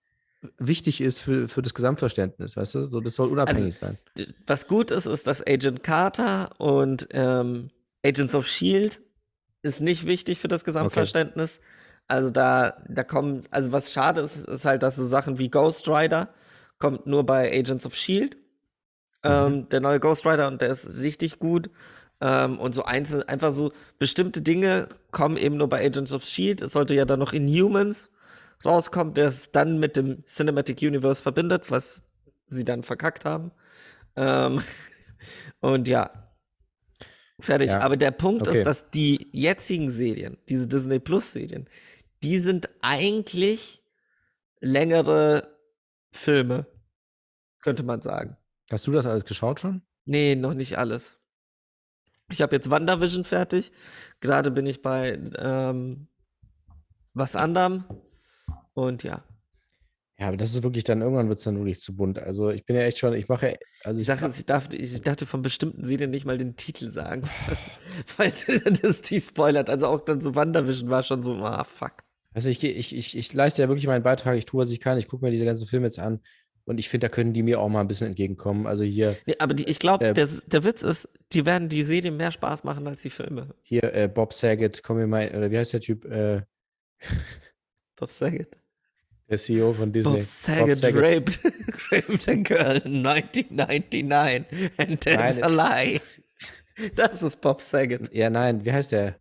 wichtig 0.58 1.02
ist 1.02 1.20
für, 1.20 1.48
für 1.48 1.62
das 1.62 1.74
Gesamtverständnis, 1.76 2.58
weißt 2.58 2.76
du? 2.76 2.86
So, 2.86 3.00
das 3.00 3.15
soll 3.15 3.30
unabhängig 3.30 3.76
sein. 3.76 3.98
Was 4.48 4.67
gut 4.67 4.89
ist, 4.91 5.06
ist, 5.06 5.28
dass 5.28 5.46
Agent 5.46 5.84
Carter 5.84 6.50
und 6.60 7.08
ähm, 7.12 7.70
Agents 8.04 8.34
of 8.34 8.48
Shield 8.48 9.02
ist 9.63 9.82
nicht 9.82 10.06
wichtig 10.06 10.39
für 10.39 10.47
das 10.47 10.63
Gesamtverständnis. 10.63 11.60
Also 12.08 12.30
da, 12.30 12.84
da 12.88 13.04
kommen, 13.04 13.43
also 13.52 13.71
was 13.71 13.91
schade 13.91 14.21
ist, 14.21 14.36
ist 14.36 14.65
halt, 14.65 14.84
dass 14.84 14.95
so 14.95 15.06
Sachen 15.06 15.39
wie 15.39 15.50
Ghost 15.50 15.88
Rider 15.88 16.30
kommt 16.80 17.06
nur 17.06 17.26
bei 17.26 17.52
Agents 17.58 17.86
of 17.86 17.95
Shield. 17.95 18.38
Ähm, 19.24 19.69
der 19.69 19.82
neue 19.82 20.00
Ghost 20.00 20.26
Rider 20.26 20.47
und 20.47 20.62
der 20.62 20.69
ist 20.69 21.00
richtig 21.00 21.39
gut. 21.39 21.69
Ähm, 22.19 22.60
und 22.60 22.74
so 22.74 22.84
einzeln, 22.84 23.24
einfach 23.24 23.52
so 23.52 23.71
bestimmte 23.97 24.41
Dinge 24.41 24.89
kommen 25.12 25.38
eben 25.38 25.58
nur 25.58 25.69
bei 25.69 25.86
Agents 25.86 26.12
of 26.12 26.26
Shield. 26.26 26.62
Es 26.62 26.74
sollte 26.74 26.93
ja 26.93 27.06
dann 27.06 27.19
noch 27.19 27.34
Inhumans 27.34 28.12
rauskommen, 28.65 29.13
der 29.13 29.28
es 29.28 29.52
dann 29.52 29.80
mit 29.80 29.95
dem 29.95 30.26
Cinematic 30.26 30.82
Universe 30.82 31.21
verbindet, 31.21 31.71
was 31.71 32.04
sie 32.47 32.65
dann 32.65 32.84
verkackt 32.84 33.26
haben. 33.26 33.52
Ähm, 34.15 34.62
und 35.62 35.88
ja, 35.88 36.20
fertig. 37.43 37.71
Ja, 37.71 37.82
Aber 37.82 37.97
der 37.97 38.12
Punkt 38.12 38.47
okay. 38.47 38.60
ist, 38.60 38.65
dass 38.65 38.89
die 38.89 39.30
jetzigen 39.32 39.91
Serien, 39.91 40.38
diese 40.49 40.67
Disney 40.67 40.99
Plus 40.99 41.32
Serien, 41.34 41.67
die 42.23 42.39
sind 42.39 42.69
eigentlich 42.82 43.84
längere 44.60 45.58
Filme, 46.12 46.65
könnte 47.62 47.84
man 47.84 48.01
sagen. 48.01 48.38
Hast 48.69 48.88
du 48.88 48.91
das 48.91 49.06
alles 49.06 49.25
geschaut 49.25 49.60
schon? 49.60 49.82
Nee, 50.06 50.36
noch 50.36 50.54
nicht 50.54 50.77
alles. 50.77 51.19
Ich 52.30 52.41
habe 52.41 52.56
jetzt 52.56 52.69
WandaVision 52.69 53.25
fertig. 53.25 53.71
Gerade 54.19 54.51
bin 54.51 54.65
ich 54.65 54.82
bei 54.82 55.19
ähm, 55.38 56.08
was 57.13 57.36
anderem. 57.36 57.84
Und 58.73 59.04
ja. 59.04 59.23
Ja, 60.21 60.27
aber 60.27 60.38
das 60.38 60.53
ist 60.53 60.62
wirklich 60.62 60.84
dann, 60.84 61.01
irgendwann 61.01 61.29
wird 61.29 61.39
es 61.39 61.45
dann 61.45 61.57
wirklich 61.57 61.79
zu 61.79 61.95
bunt. 61.95 62.19
Also 62.19 62.51
ich 62.51 62.63
bin 62.63 62.75
ja 62.75 62.84
echt 62.84 62.99
schon, 62.99 63.15
ich 63.15 63.27
mache, 63.27 63.57
also 63.84 63.99
ich, 63.99 64.05
Sache 64.05 64.31
ich, 64.31 64.45
darf, 64.45 64.71
ich 64.71 65.01
dachte 65.01 65.25
von 65.25 65.41
bestimmten 65.41 65.84
Serien 65.84 66.12
nicht 66.12 66.25
mal 66.25 66.38
den 66.38 66.55
Titel 66.55 66.91
sagen. 66.91 67.23
Weil 68.17 68.31
das 68.84 69.01
die 69.01 69.19
spoilert. 69.19 69.67
Also 69.67 69.88
auch 69.88 70.01
dann 70.01 70.21
so 70.21 70.36
WandaVision 70.36 70.91
war 70.91 71.01
schon 71.01 71.23
so, 71.23 71.38
ah, 71.38 71.63
fuck. 71.63 72.03
also 72.36 72.49
ich, 72.49 72.63
ich, 72.63 72.95
ich, 72.95 73.17
ich 73.17 73.34
leiste 73.34 73.63
ja 73.63 73.67
wirklich 73.67 73.88
meinen 73.88 74.03
Beitrag, 74.03 74.38
ich 74.38 74.45
tue, 74.45 74.62
was 74.62 74.69
ich 74.69 74.79
kann, 74.79 74.99
ich 74.99 75.07
gucke 75.07 75.25
mir 75.25 75.31
diese 75.31 75.43
ganzen 75.43 75.65
Filme 75.65 75.88
jetzt 75.88 75.97
an 75.97 76.19
und 76.65 76.77
ich 76.77 76.88
finde, 76.88 77.07
da 77.07 77.15
können 77.15 77.34
die 77.34 77.41
mir 77.41 77.60
auch 77.60 77.69
mal 77.69 77.81
ein 77.81 77.88
bisschen 77.88 78.05
entgegenkommen. 78.05 78.67
Also 78.67 78.84
hier, 78.84 79.17
Nee, 79.25 79.38
aber 79.39 79.55
die, 79.55 79.63
ich 79.63 79.79
glaube, 79.79 80.05
Äh, 80.05 80.13
der, 80.13 80.27
der 80.27 80.63
Witz 80.63 80.84
ist, 80.84 81.10
die 81.31 81.47
werden 81.47 81.67
die 81.67 81.81
Serien 81.81 82.15
mehr 82.15 82.31
Spaß 82.31 82.63
machen 82.63 82.86
als 82.86 83.01
die 83.01 83.10
Filme. 83.10 83.55
hier 83.63 83.91
äh, 83.95 84.07
Bob 84.07 84.34
Saget, 84.34 84.84
komm 84.84 84.97
mir 84.97 85.07
mal, 85.07 85.36
oder 85.36 85.49
wie 85.49 85.57
heißt 85.57 85.73
der 85.73 85.81
Typ, 85.81 86.05
äh, 86.05 86.43
Bob 87.95 88.12
Saget. 88.12 88.61
Der 89.32 89.38
CEO 89.38 89.74
von 89.74 89.94
Disney. 89.94 90.17
Bob 90.17 90.24
Saget, 90.26 90.84
raped, 90.94 91.39
raped 91.91 92.28
a 92.28 92.36
girl 92.36 92.82
in 92.84 93.02
1999 93.02 94.72
and 94.78 95.00
that's 95.02 95.38
Nein. 95.38 95.44
a 95.44 95.48
lie. 95.48 96.02
Das 96.96 97.24
ist 97.24 97.41
Bob 97.41 97.62
Saget. 97.62 98.13
Ja, 98.13 98.30
nein, 98.30 98.65
wie 98.65 98.72
heißt 98.72 98.91
der? 98.91 99.20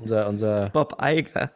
Unser, 0.00 0.28
unser, 0.28 0.70
Bob 0.70 0.96
Iger. 1.02 1.52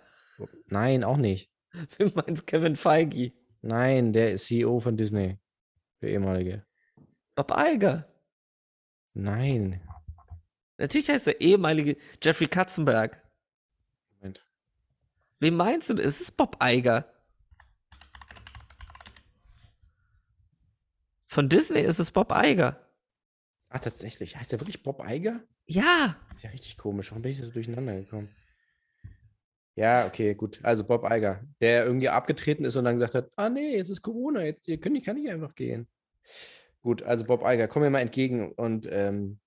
nein, 0.66 1.02
auch 1.02 1.16
nicht. 1.16 1.50
Wie 1.96 2.12
meinst 2.14 2.46
Kevin 2.46 2.76
Feige? 2.76 3.32
Nein, 3.62 4.12
der 4.12 4.32
ist 4.32 4.46
CEO 4.46 4.80
von 4.80 4.96
Disney. 4.96 5.38
Der 6.02 6.10
ehemalige. 6.10 6.66
Bob 7.34 7.54
Iger. 7.56 8.06
Nein. 9.14 9.80
Natürlich 10.76 11.08
heißt 11.08 11.26
der 11.26 11.40
ehemalige 11.40 11.96
Jeffrey 12.22 12.48
Katzenberg. 12.48 13.22
Moment. 14.16 14.44
Wen 15.40 15.56
meinst 15.56 15.90
du? 15.90 15.94
Es 15.94 16.20
ist 16.20 16.36
Bob 16.36 16.56
Iger. 16.62 17.06
Von 21.28 21.50
Disney 21.50 21.80
ist 21.80 21.98
es 21.98 22.10
Bob 22.10 22.32
Iger. 22.34 22.80
Ach, 23.68 23.80
tatsächlich. 23.80 24.36
Heißt 24.36 24.50
der 24.50 24.60
wirklich 24.60 24.82
Bob 24.82 25.02
Iger? 25.06 25.42
Ja. 25.66 26.16
Das 26.28 26.38
ist 26.38 26.42
ja 26.42 26.50
richtig 26.50 26.78
komisch. 26.78 27.10
Warum 27.10 27.22
bin 27.22 27.32
ich 27.32 27.38
das 27.38 27.52
durcheinander 27.52 27.94
gekommen? 27.94 28.30
Ja, 29.74 30.06
okay, 30.06 30.34
gut. 30.34 30.58
Also 30.62 30.84
Bob 30.84 31.04
Iger, 31.04 31.44
der 31.60 31.84
irgendwie 31.84 32.08
abgetreten 32.08 32.64
ist 32.64 32.76
und 32.76 32.84
dann 32.84 32.96
gesagt 32.96 33.14
hat, 33.14 33.30
ah 33.36 33.50
nee, 33.50 33.76
jetzt 33.76 33.90
ist 33.90 34.02
Corona, 34.02 34.42
jetzt 34.42 34.66
ihr 34.68 34.80
könnt, 34.80 35.04
kann 35.04 35.18
ich 35.18 35.30
einfach 35.30 35.54
gehen. 35.54 35.86
Gut, 36.80 37.02
also 37.02 37.26
Bob 37.26 37.42
Iger, 37.44 37.68
komm 37.68 37.82
mir 37.82 37.90
mal 37.90 38.00
entgegen 38.00 38.50
und 38.52 38.88
ähm, 38.90 39.38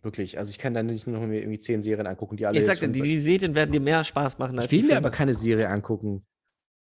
wirklich, 0.00 0.38
also 0.38 0.50
ich 0.50 0.58
kann 0.58 0.72
da 0.72 0.82
nicht 0.82 1.06
noch 1.06 1.20
irgendwie 1.20 1.58
zehn 1.58 1.82
Serien 1.82 2.06
angucken, 2.06 2.38
die 2.38 2.46
alle 2.46 2.58
Ich 2.58 2.64
sagte, 2.64 2.88
die, 2.88 3.02
die 3.02 3.20
Serien 3.20 3.54
werden 3.54 3.72
dir 3.72 3.80
mehr 3.80 4.02
Spaß 4.02 4.38
machen 4.38 4.58
als 4.58 4.72
Ich 4.72 4.82
will 4.82 4.88
mir 4.88 4.96
aber 4.96 5.10
keine 5.10 5.34
Serie 5.34 5.68
angucken. 5.68 6.26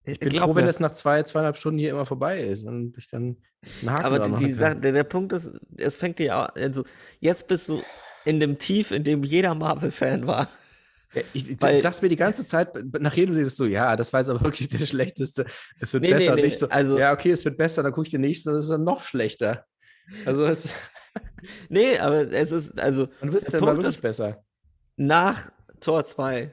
Ich 0.06 0.18
bin 0.20 0.28
Glaub 0.30 0.44
froh, 0.50 0.54
wenn 0.56 0.66
das 0.66 0.80
nach 0.80 0.92
zwei, 0.92 1.22
zweieinhalb 1.22 1.56
Stunden 1.56 1.78
hier 1.78 1.90
immer 1.90 2.04
vorbei 2.06 2.40
ist 2.40 2.64
und 2.64 2.96
ich 2.98 3.08
dann 3.08 3.38
einen 3.80 3.90
Haken 3.90 4.04
Aber 4.04 4.18
die, 4.18 4.36
die 4.36 4.50
kann. 4.52 4.58
Sache, 4.58 4.76
der, 4.76 4.92
der 4.92 5.04
Punkt 5.04 5.32
ist, 5.32 5.50
es 5.78 5.96
fängt 5.96 6.18
dir 6.18 6.26
ja, 6.26 6.44
also 6.44 6.84
jetzt 7.20 7.46
bist 7.46 7.68
du 7.70 7.82
in 8.26 8.38
dem 8.40 8.58
Tief, 8.58 8.90
in 8.90 9.02
dem 9.04 9.22
jeder 9.22 9.54
Marvel-Fan 9.54 10.26
war. 10.26 10.48
Ja, 11.14 11.22
ich, 11.32 11.48
ich, 11.48 11.56
Weil- 11.62 11.76
du 11.76 11.80
sagst 11.80 12.02
mir 12.02 12.08
die 12.08 12.16
ganze 12.16 12.44
Zeit, 12.44 12.70
nachdem 12.98 13.28
du 13.28 13.34
siehst, 13.34 13.56
so, 13.56 13.64
ja, 13.66 13.96
das 13.96 14.12
war 14.12 14.20
jetzt 14.20 14.28
aber 14.28 14.42
wirklich 14.42 14.68
der 14.68 14.84
schlechteste. 14.84 15.46
Es 15.80 15.92
wird 15.92 16.02
Nee, 16.02 16.08
nee, 16.10 16.14
besser. 16.16 16.30
und 16.32 16.36
nee, 16.36 16.42
nicht 16.46 16.58
so, 16.58 16.68
also- 16.68 16.98
ja, 16.98 17.12
okay, 17.12 17.30
es 17.30 17.44
wird 17.44 17.56
besser, 17.56 17.82
dann 17.82 17.92
gucke 17.92 18.06
ich 18.06 18.10
den 18.10 18.20
nächsten 18.20 18.50
und 18.50 18.56
es 18.56 18.64
ist 18.66 18.70
dann 18.72 18.84
noch 18.84 19.02
schlechter. 19.02 19.64
Also, 20.26 20.44
es, 20.44 20.68
Nee, 21.68 21.98
aber 21.98 22.30
es 22.32 22.52
ist, 22.52 22.78
also, 22.80 23.08
wann 23.20 23.32
wird 23.32 23.42
es 23.44 23.52
denn 23.52 23.60
mal 23.64 23.76
wirklich 23.76 24.00
besser? 24.02 24.44
nach 24.96 25.50
Tor 25.80 26.04
2, 26.04 26.52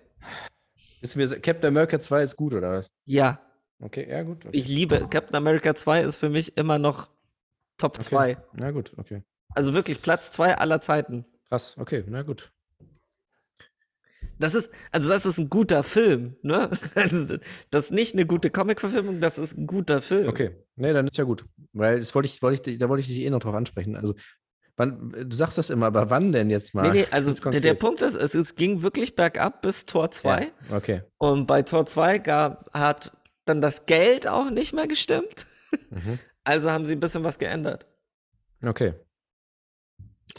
Ist 1.01 1.15
mir, 1.15 1.27
Captain 1.39 1.67
America 1.67 1.99
2 1.99 2.23
ist 2.23 2.35
gut, 2.35 2.53
oder 2.53 2.71
was? 2.71 2.87
ja, 3.05 3.41
Okay, 3.83 4.07
ja, 4.07 4.21
gut. 4.21 4.45
Okay. 4.45 4.55
ich 4.55 4.67
liebe, 4.67 5.07
Captain 5.09 5.35
America 5.35 5.73
2 5.73 6.01
ist 6.01 6.17
für 6.17 6.29
mich 6.29 6.55
immer 6.57 6.77
noch 6.77 7.09
Top 7.77 7.95
okay. 7.95 8.03
2. 8.03 8.37
Na 8.53 8.71
gut, 8.71 8.93
okay. 8.97 9.23
Also 9.55 9.73
wirklich 9.73 10.01
Platz 10.01 10.29
2 10.31 10.55
aller 10.57 10.81
Zeiten. 10.81 11.25
Krass, 11.49 11.75
okay, 11.77 12.03
na 12.07 12.21
gut. 12.21 12.51
Das 14.37 14.53
ist, 14.53 14.71
also 14.91 15.09
das 15.09 15.25
ist 15.25 15.39
ein 15.39 15.49
guter 15.49 15.83
Film, 15.83 16.35
ne? 16.41 16.69
Das 17.71 17.85
ist 17.85 17.91
nicht 17.91 18.13
eine 18.13 18.25
gute 18.25 18.49
Comic-Verfilmung, 18.51 19.19
das 19.19 19.37
ist 19.37 19.57
ein 19.57 19.67
guter 19.67 20.01
Film. 20.01 20.27
Okay, 20.27 20.51
nee, 20.75 20.93
dann 20.93 21.07
ist 21.07 21.17
ja 21.17 21.23
gut. 21.23 21.45
Weil 21.73 21.99
das 21.99 22.13
wollte 22.13 22.27
ich, 22.27 22.41
wollte 22.41 22.71
ich, 22.71 22.77
da 22.77 22.87
wollte 22.87 23.01
ich 23.01 23.07
dich 23.07 23.19
eh 23.19 23.29
noch 23.29 23.39
drauf 23.39 23.55
ansprechen. 23.55 23.95
Also, 23.95 24.13
wann, 24.77 25.11
du 25.29 25.35
sagst 25.35 25.57
das 25.57 25.69
immer, 25.69 25.87
aber 25.87 26.09
wann 26.09 26.31
denn 26.31 26.49
jetzt 26.49 26.73
mal? 26.73 26.83
Nee, 26.83 27.01
nee, 27.01 27.07
also 27.11 27.33
der, 27.33 27.61
der. 27.61 27.73
Punkt 27.73 28.01
ist, 28.01 28.15
es, 28.15 28.33
es 28.35 28.55
ging 28.55 28.81
wirklich 28.81 29.15
bergab 29.15 29.61
bis 29.61 29.85
Tor 29.85 30.11
2. 30.11 30.41
Ja, 30.69 30.75
okay. 30.75 31.01
Und 31.17 31.47
bei 31.47 31.61
Tor 31.61 31.85
2 31.85 32.19
gab, 32.19 32.73
hat 32.73 33.11
dann 33.45 33.61
das 33.61 33.85
Geld 33.85 34.27
auch 34.27 34.49
nicht 34.49 34.73
mehr 34.73 34.87
gestimmt. 34.87 35.45
Mhm. 35.89 36.19
Also 36.43 36.71
haben 36.71 36.87
sie 36.87 36.93
ein 36.93 36.99
bisschen 36.99 37.23
was 37.23 37.37
geändert. 37.37 37.85
Okay. 38.65 38.95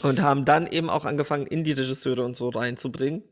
Und 0.01 0.21
haben 0.21 0.43
dann 0.43 0.67
eben 0.67 0.89
auch 0.89 1.05
angefangen, 1.05 1.47
Indie-Regisseure 1.47 2.25
und 2.25 2.35
so 2.35 2.49
reinzubringen. 2.49 3.23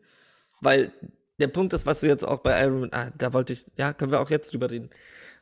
Weil 0.62 0.93
der 1.41 1.47
Punkt 1.47 1.74
ist, 1.74 1.86
was 1.86 1.99
du 1.99 2.08
jetzt 2.08 2.26
auch 2.26 2.39
bei 2.39 2.64
Iron 2.64 2.80
Man, 2.80 2.93
ah, 2.93 3.12
da 3.18 3.34
wollte 3.34 3.52
ich, 3.52 3.66
ja, 3.76 3.91
können 3.91 4.14
wir 4.14 4.22
auch 4.22 4.30
jetzt 4.30 4.54
drüber 4.54 4.72
reden. 4.72 4.89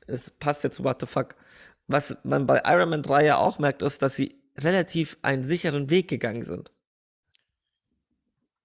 Es 0.08 0.32
passt 0.32 0.64
jetzt 0.64 0.78
zu 0.78 0.84
What 0.84 1.02
the 1.02 1.06
fuck. 1.06 1.36
Was 1.88 2.18
man 2.24 2.48
bei 2.48 2.64
Iron 2.66 2.90
Man 2.90 3.04
3 3.04 3.26
ja 3.26 3.38
auch 3.38 3.60
merkt, 3.60 3.82
ist, 3.82 4.02
dass 4.02 4.16
sie 4.16 4.39
relativ 4.64 5.18
einen 5.22 5.44
sicheren 5.44 5.90
Weg 5.90 6.08
gegangen 6.08 6.44
sind. 6.44 6.72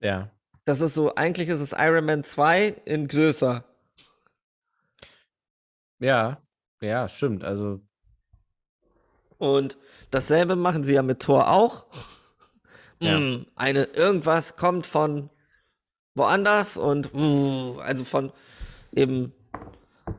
Ja. 0.00 0.30
Das 0.64 0.80
ist 0.80 0.94
so, 0.94 1.14
eigentlich 1.14 1.48
ist 1.48 1.60
es 1.60 1.72
Iron 1.72 2.04
Man 2.04 2.24
2 2.24 2.68
in 2.84 3.08
größer. 3.08 3.64
Ja, 5.98 6.42
ja, 6.80 7.08
stimmt. 7.08 7.44
Also, 7.44 7.80
Und 9.38 9.76
dasselbe 10.10 10.56
machen 10.56 10.84
sie 10.84 10.94
ja 10.94 11.02
mit 11.02 11.20
Thor 11.20 11.50
auch. 11.50 11.86
Ja. 13.00 13.18
Mm, 13.18 13.46
eine, 13.56 13.84
irgendwas 13.84 14.56
kommt 14.56 14.86
von 14.86 15.30
woanders 16.14 16.76
und 16.76 17.12
uh, 17.14 17.78
also 17.80 18.04
von 18.04 18.32
eben 18.92 19.32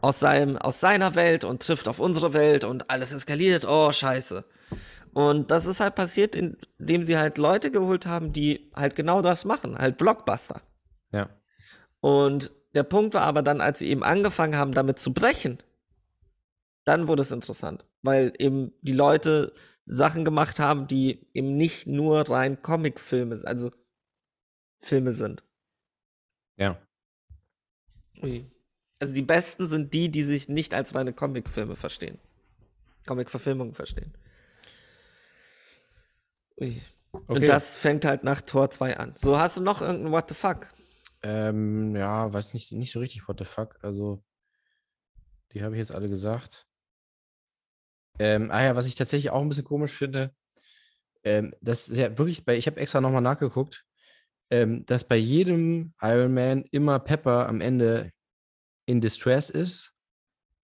aus, 0.01 0.19
seinem, 0.19 0.57
aus 0.57 0.79
seiner 0.79 1.15
Welt 1.15 1.43
und 1.43 1.61
trifft 1.61 1.87
auf 1.87 1.99
unsere 1.99 2.33
Welt 2.33 2.63
und 2.63 2.89
alles 2.89 3.11
eskaliert. 3.13 3.65
Oh, 3.65 3.91
scheiße. 3.91 4.45
Und 5.15 5.49
das 5.49 5.65
ist 5.65 5.79
halt 5.79 5.95
passiert, 5.95 6.35
indem 6.35 7.01
sie 7.01 7.17
halt 7.17 7.37
Leute 7.37 7.71
geholt 7.71 8.05
haben, 8.05 8.33
die 8.33 8.69
halt 8.75 8.97
genau 8.97 9.21
das 9.21 9.45
machen, 9.45 9.77
halt 9.77 9.97
Blockbuster. 9.97 10.61
Ja. 11.13 11.29
Und 12.01 12.51
der 12.73 12.83
Punkt 12.83 13.13
war 13.13 13.21
aber 13.21 13.41
dann, 13.41 13.61
als 13.61 13.79
sie 13.79 13.87
eben 13.87 14.03
angefangen 14.03 14.57
haben, 14.57 14.73
damit 14.73 14.99
zu 14.99 15.13
brechen, 15.13 15.59
dann 16.83 17.07
wurde 17.07 17.21
es 17.21 17.31
interessant, 17.31 17.85
weil 18.01 18.33
eben 18.39 18.73
die 18.81 18.91
Leute 18.91 19.53
Sachen 19.85 20.25
gemacht 20.25 20.59
haben, 20.59 20.85
die 20.85 21.25
eben 21.33 21.55
nicht 21.55 21.87
nur 21.87 22.29
rein 22.29 22.61
Comicfilme, 22.61 23.41
also 23.45 23.71
Filme 24.81 25.13
sind. 25.13 25.45
Ja. 26.57 26.77
Also 28.99 29.13
die 29.13 29.21
besten 29.21 29.67
sind 29.67 29.93
die, 29.93 30.11
die 30.11 30.23
sich 30.23 30.49
nicht 30.49 30.73
als 30.73 30.93
reine 30.93 31.13
Comicfilme 31.13 31.77
verstehen. 31.77 32.19
Comic-Verfilmungen 33.05 33.75
verstehen. 33.75 34.13
Okay. 36.57 36.81
Und 37.27 37.47
das 37.47 37.77
fängt 37.77 38.05
halt 38.05 38.23
nach 38.23 38.41
Tor 38.41 38.69
2 38.69 38.97
an. 38.97 39.13
So, 39.15 39.37
hast 39.39 39.57
du 39.57 39.61
noch 39.63 39.81
irgendein 39.81 40.11
What 40.11 40.29
the 40.29 40.35
fuck? 40.35 40.67
Ähm, 41.23 41.95
ja, 41.95 42.31
weiß 42.31 42.53
nicht, 42.53 42.71
nicht 42.73 42.91
so 42.91 42.99
richtig, 42.99 43.27
what 43.27 43.39
the 43.39 43.45
fuck. 43.45 43.77
Also, 43.81 44.23
die 45.53 45.63
habe 45.63 45.75
ich 45.75 45.79
jetzt 45.79 45.91
alle 45.91 46.09
gesagt. 46.09 46.67
Ähm, 48.19 48.51
ah 48.51 48.63
ja, 48.63 48.75
was 48.75 48.85
ich 48.87 48.95
tatsächlich 48.95 49.31
auch 49.31 49.41
ein 49.41 49.49
bisschen 49.49 49.63
komisch 49.63 49.93
finde, 49.93 50.33
ähm, 51.23 51.53
das 51.61 51.87
ist 51.89 51.97
ja 51.97 52.17
wirklich 52.17 52.45
bei, 52.45 52.55
ich 52.57 52.67
habe 52.67 52.79
extra 52.79 53.01
nochmal 53.01 53.21
nachgeguckt, 53.21 53.85
ähm, 54.51 54.85
dass 54.85 55.03
bei 55.03 55.17
jedem 55.17 55.93
Iron 56.01 56.33
Man 56.33 56.63
immer 56.71 56.99
Pepper 56.99 57.47
am 57.47 57.61
Ende 57.61 58.11
in 58.85 59.01
Distress 59.01 59.49
ist 59.49 59.93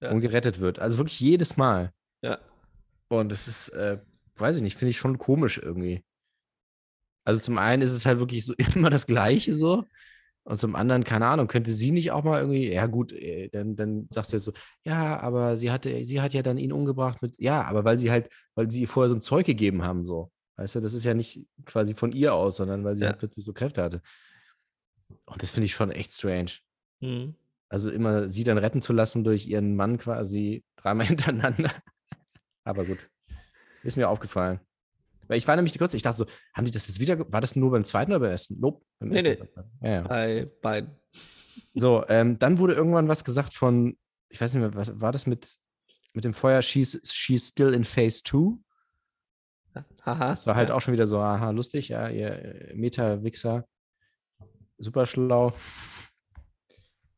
Ja. 0.01 0.11
und 0.11 0.21
gerettet 0.21 0.59
wird. 0.59 0.79
Also 0.79 0.97
wirklich 0.99 1.19
jedes 1.19 1.57
Mal. 1.57 1.91
Ja. 2.21 2.37
Und 3.09 3.31
das 3.31 3.47
ist, 3.47 3.69
äh, 3.69 3.99
weiß 4.41 4.57
ich 4.57 4.61
nicht, 4.63 4.75
finde 4.75 4.89
ich 4.91 4.97
schon 4.97 5.17
komisch 5.17 5.57
irgendwie. 5.57 6.03
Also 7.23 7.39
zum 7.39 7.57
einen 7.57 7.81
ist 7.81 7.91
es 7.91 8.05
halt 8.05 8.19
wirklich 8.19 8.45
so 8.45 8.53
immer 8.75 8.89
das 8.89 9.05
Gleiche 9.07 9.55
so. 9.55 9.85
Und 10.43 10.59
zum 10.59 10.75
anderen, 10.75 11.03
keine 11.03 11.27
Ahnung, 11.27 11.47
könnte 11.47 11.71
sie 11.71 11.91
nicht 11.91 12.11
auch 12.11 12.23
mal 12.23 12.39
irgendwie, 12.39 12.71
ja 12.71 12.87
gut, 12.87 13.11
äh, 13.13 13.49
dann, 13.49 13.75
dann 13.75 14.07
sagst 14.11 14.31
du 14.31 14.37
jetzt 14.37 14.45
so, 14.45 14.53
ja, 14.83 15.19
aber 15.19 15.55
sie 15.59 15.69
hatte, 15.69 16.03
sie 16.03 16.19
hat 16.19 16.33
ja 16.33 16.41
dann 16.41 16.57
ihn 16.57 16.71
umgebracht 16.73 17.21
mit, 17.21 17.39
ja, 17.39 17.61
aber 17.63 17.85
weil 17.85 17.99
sie 17.99 18.09
halt, 18.09 18.27
weil 18.55 18.71
sie 18.71 18.81
ihr 18.81 18.87
vorher 18.87 19.09
so 19.09 19.15
ein 19.15 19.21
Zeug 19.21 19.45
gegeben 19.45 19.83
haben, 19.83 20.03
so. 20.03 20.31
Weißt 20.57 20.73
du, 20.75 20.79
das 20.79 20.95
ist 20.95 21.03
ja 21.03 21.13
nicht 21.13 21.45
quasi 21.65 21.93
von 21.93 22.11
ihr 22.11 22.33
aus, 22.33 22.55
sondern 22.55 22.83
weil 22.83 22.95
sie 22.95 23.03
Ja. 23.03 23.09
halt 23.09 23.19
plötzlich 23.19 23.45
so 23.45 23.53
Kräfte 23.53 23.83
hatte. 23.83 24.01
Und 25.25 25.43
das 25.43 25.51
finde 25.51 25.65
ich 25.65 25.73
schon 25.73 25.91
echt 25.91 26.11
strange. 26.11 26.53
Mhm. 27.01 27.35
Also 27.69 27.91
immer 27.91 28.27
sie 28.27 28.43
dann 28.43 28.57
retten 28.57 28.81
zu 28.81 28.93
lassen 28.93 29.23
durch 29.23 29.45
ihren 29.47 29.75
Mann 29.75 29.99
quasi 29.99 30.63
dreimal 30.75 31.05
hintereinander. 31.07 31.71
Aber 32.63 32.83
gut. 32.85 33.10
Ist 33.83 33.97
mir 33.97 34.09
aufgefallen. 34.09 34.59
Weil 35.27 35.37
ich 35.37 35.47
war 35.47 35.55
nämlich 35.55 35.77
kurz, 35.77 35.93
ich 35.93 36.01
dachte 36.03 36.17
so, 36.17 36.25
haben 36.53 36.65
die 36.65 36.71
das 36.71 36.87
jetzt 36.87 36.99
wieder, 36.99 37.19
war 37.31 37.41
das 37.41 37.55
nur 37.55 37.71
beim 37.71 37.83
zweiten 37.83 38.11
oder 38.11 38.19
beim 38.19 38.31
ersten? 38.31 38.59
Nope. 38.59 38.83
Beim 38.99 39.09
Nee, 39.09 39.21
ersten. 39.21 39.47
nee. 39.79 39.87
Ja, 39.87 39.93
ja. 39.93 40.01
Bei 40.01 40.51
beiden. 40.61 40.91
So, 41.73 42.05
ähm, 42.09 42.37
dann 42.37 42.57
wurde 42.59 42.73
irgendwann 42.73 43.07
was 43.07 43.23
gesagt 43.23 43.53
von, 43.53 43.97
ich 44.29 44.41
weiß 44.41 44.53
nicht 44.53 44.61
mehr, 44.61 44.75
was 44.75 44.99
war 44.99 45.11
das 45.11 45.25
mit, 45.27 45.57
mit 46.13 46.25
dem 46.25 46.33
Feuer, 46.33 46.61
she's, 46.61 46.99
she's 47.11 47.47
still 47.47 47.73
in 47.73 47.85
Phase 47.85 48.21
2? 48.23 48.57
Haha. 50.05 50.29
Das 50.31 50.45
war 50.47 50.55
halt 50.55 50.69
ja. 50.69 50.75
auch 50.75 50.81
schon 50.81 50.93
wieder 50.93 51.07
so, 51.07 51.19
aha, 51.19 51.51
lustig, 51.51 51.89
ja, 51.89 52.09
ihr 52.09 52.31
äh, 52.69 52.73
Meta-Wichser. 52.75 53.65
Super 54.77 55.05
schlau. 55.05 55.53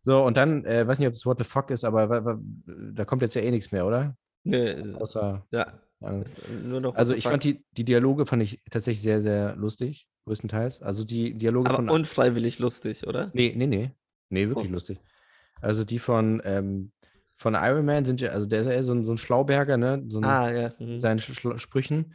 So, 0.02 0.24
und 0.24 0.36
dann, 0.38 0.66
äh, 0.66 0.86
weiß 0.86 1.00
nicht, 1.00 1.08
ob 1.08 1.14
das 1.14 1.26
What 1.26 1.38
the 1.40 1.44
fuck 1.46 1.72
ist, 1.72 1.84
aber 1.86 2.40
da 2.66 3.06
kommt 3.06 3.22
jetzt 3.22 3.36
ja 3.36 3.42
eh 3.42 3.50
nichts 3.52 3.72
mehr, 3.72 3.88
oder? 3.88 4.16
Nee, 4.44 4.76
Außer. 4.96 5.48
ja. 5.52 5.80
Äh, 6.04 6.24
noch 6.80 6.96
Also 6.96 7.14
ich 7.14 7.24
fand 7.24 7.44
die, 7.44 7.64
die 7.72 7.86
Dialoge 7.86 8.26
fand 8.26 8.44
ich 8.44 8.62
tatsächlich 8.70 9.02
sehr, 9.02 9.22
sehr 9.22 9.56
lustig, 9.56 10.08
größtenteils. 10.26 10.82
Also 10.82 11.04
die 11.04 11.34
Dialoge 11.34 11.70
Aber 11.70 11.78
von. 11.78 11.90
unfreiwillig 11.90 12.60
lustig, 12.60 13.08
oder? 13.08 13.30
nee, 13.34 13.54
nee, 13.56 13.68
nee. 13.68 13.92
Nee, 14.30 14.48
wirklich 14.50 14.70
Oh. 14.70 14.74
lustig. 14.74 15.00
Also 15.62 15.84
die 15.84 16.00
von, 16.00 16.42
ähm, 16.46 16.92
von 17.38 17.54
Iron 17.56 17.86
Man 17.86 18.06
sind 18.06 18.22
ja, 18.22 18.32
also 18.32 18.48
der 18.48 18.62
ist 18.62 18.68
ja 18.68 18.74
eher 18.74 18.84
so 18.84 18.94
ein, 18.94 19.04
so 19.04 19.12
ein 19.14 19.18
Schlauberger, 19.18 19.78
ne? 19.78 20.04
So 20.08 20.20
ein, 20.20 20.26
Ah, 20.26 20.52
ja. 20.52 20.72
mhm. 20.80 21.00
seinen 21.00 21.20
Sch 21.20 21.32
Schla- 21.32 21.58
Sprüchen. 21.60 22.14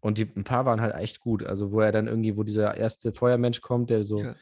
Und 0.00 0.18
die, 0.18 0.28
ein 0.36 0.44
paar 0.44 0.66
waren 0.66 0.80
halt 0.80 0.94
echt 0.96 1.20
gut. 1.20 1.42
Also 1.44 1.72
wo 1.72 1.80
er 1.80 1.90
dann 1.92 2.06
irgendwie, 2.06 2.36
wo 2.36 2.42
dieser 2.42 2.76
erste 2.76 3.12
Feuermensch 3.12 3.60
kommt, 3.62 3.88
der 3.90 4.04
so, 4.04 4.18
Ja. 4.20 4.34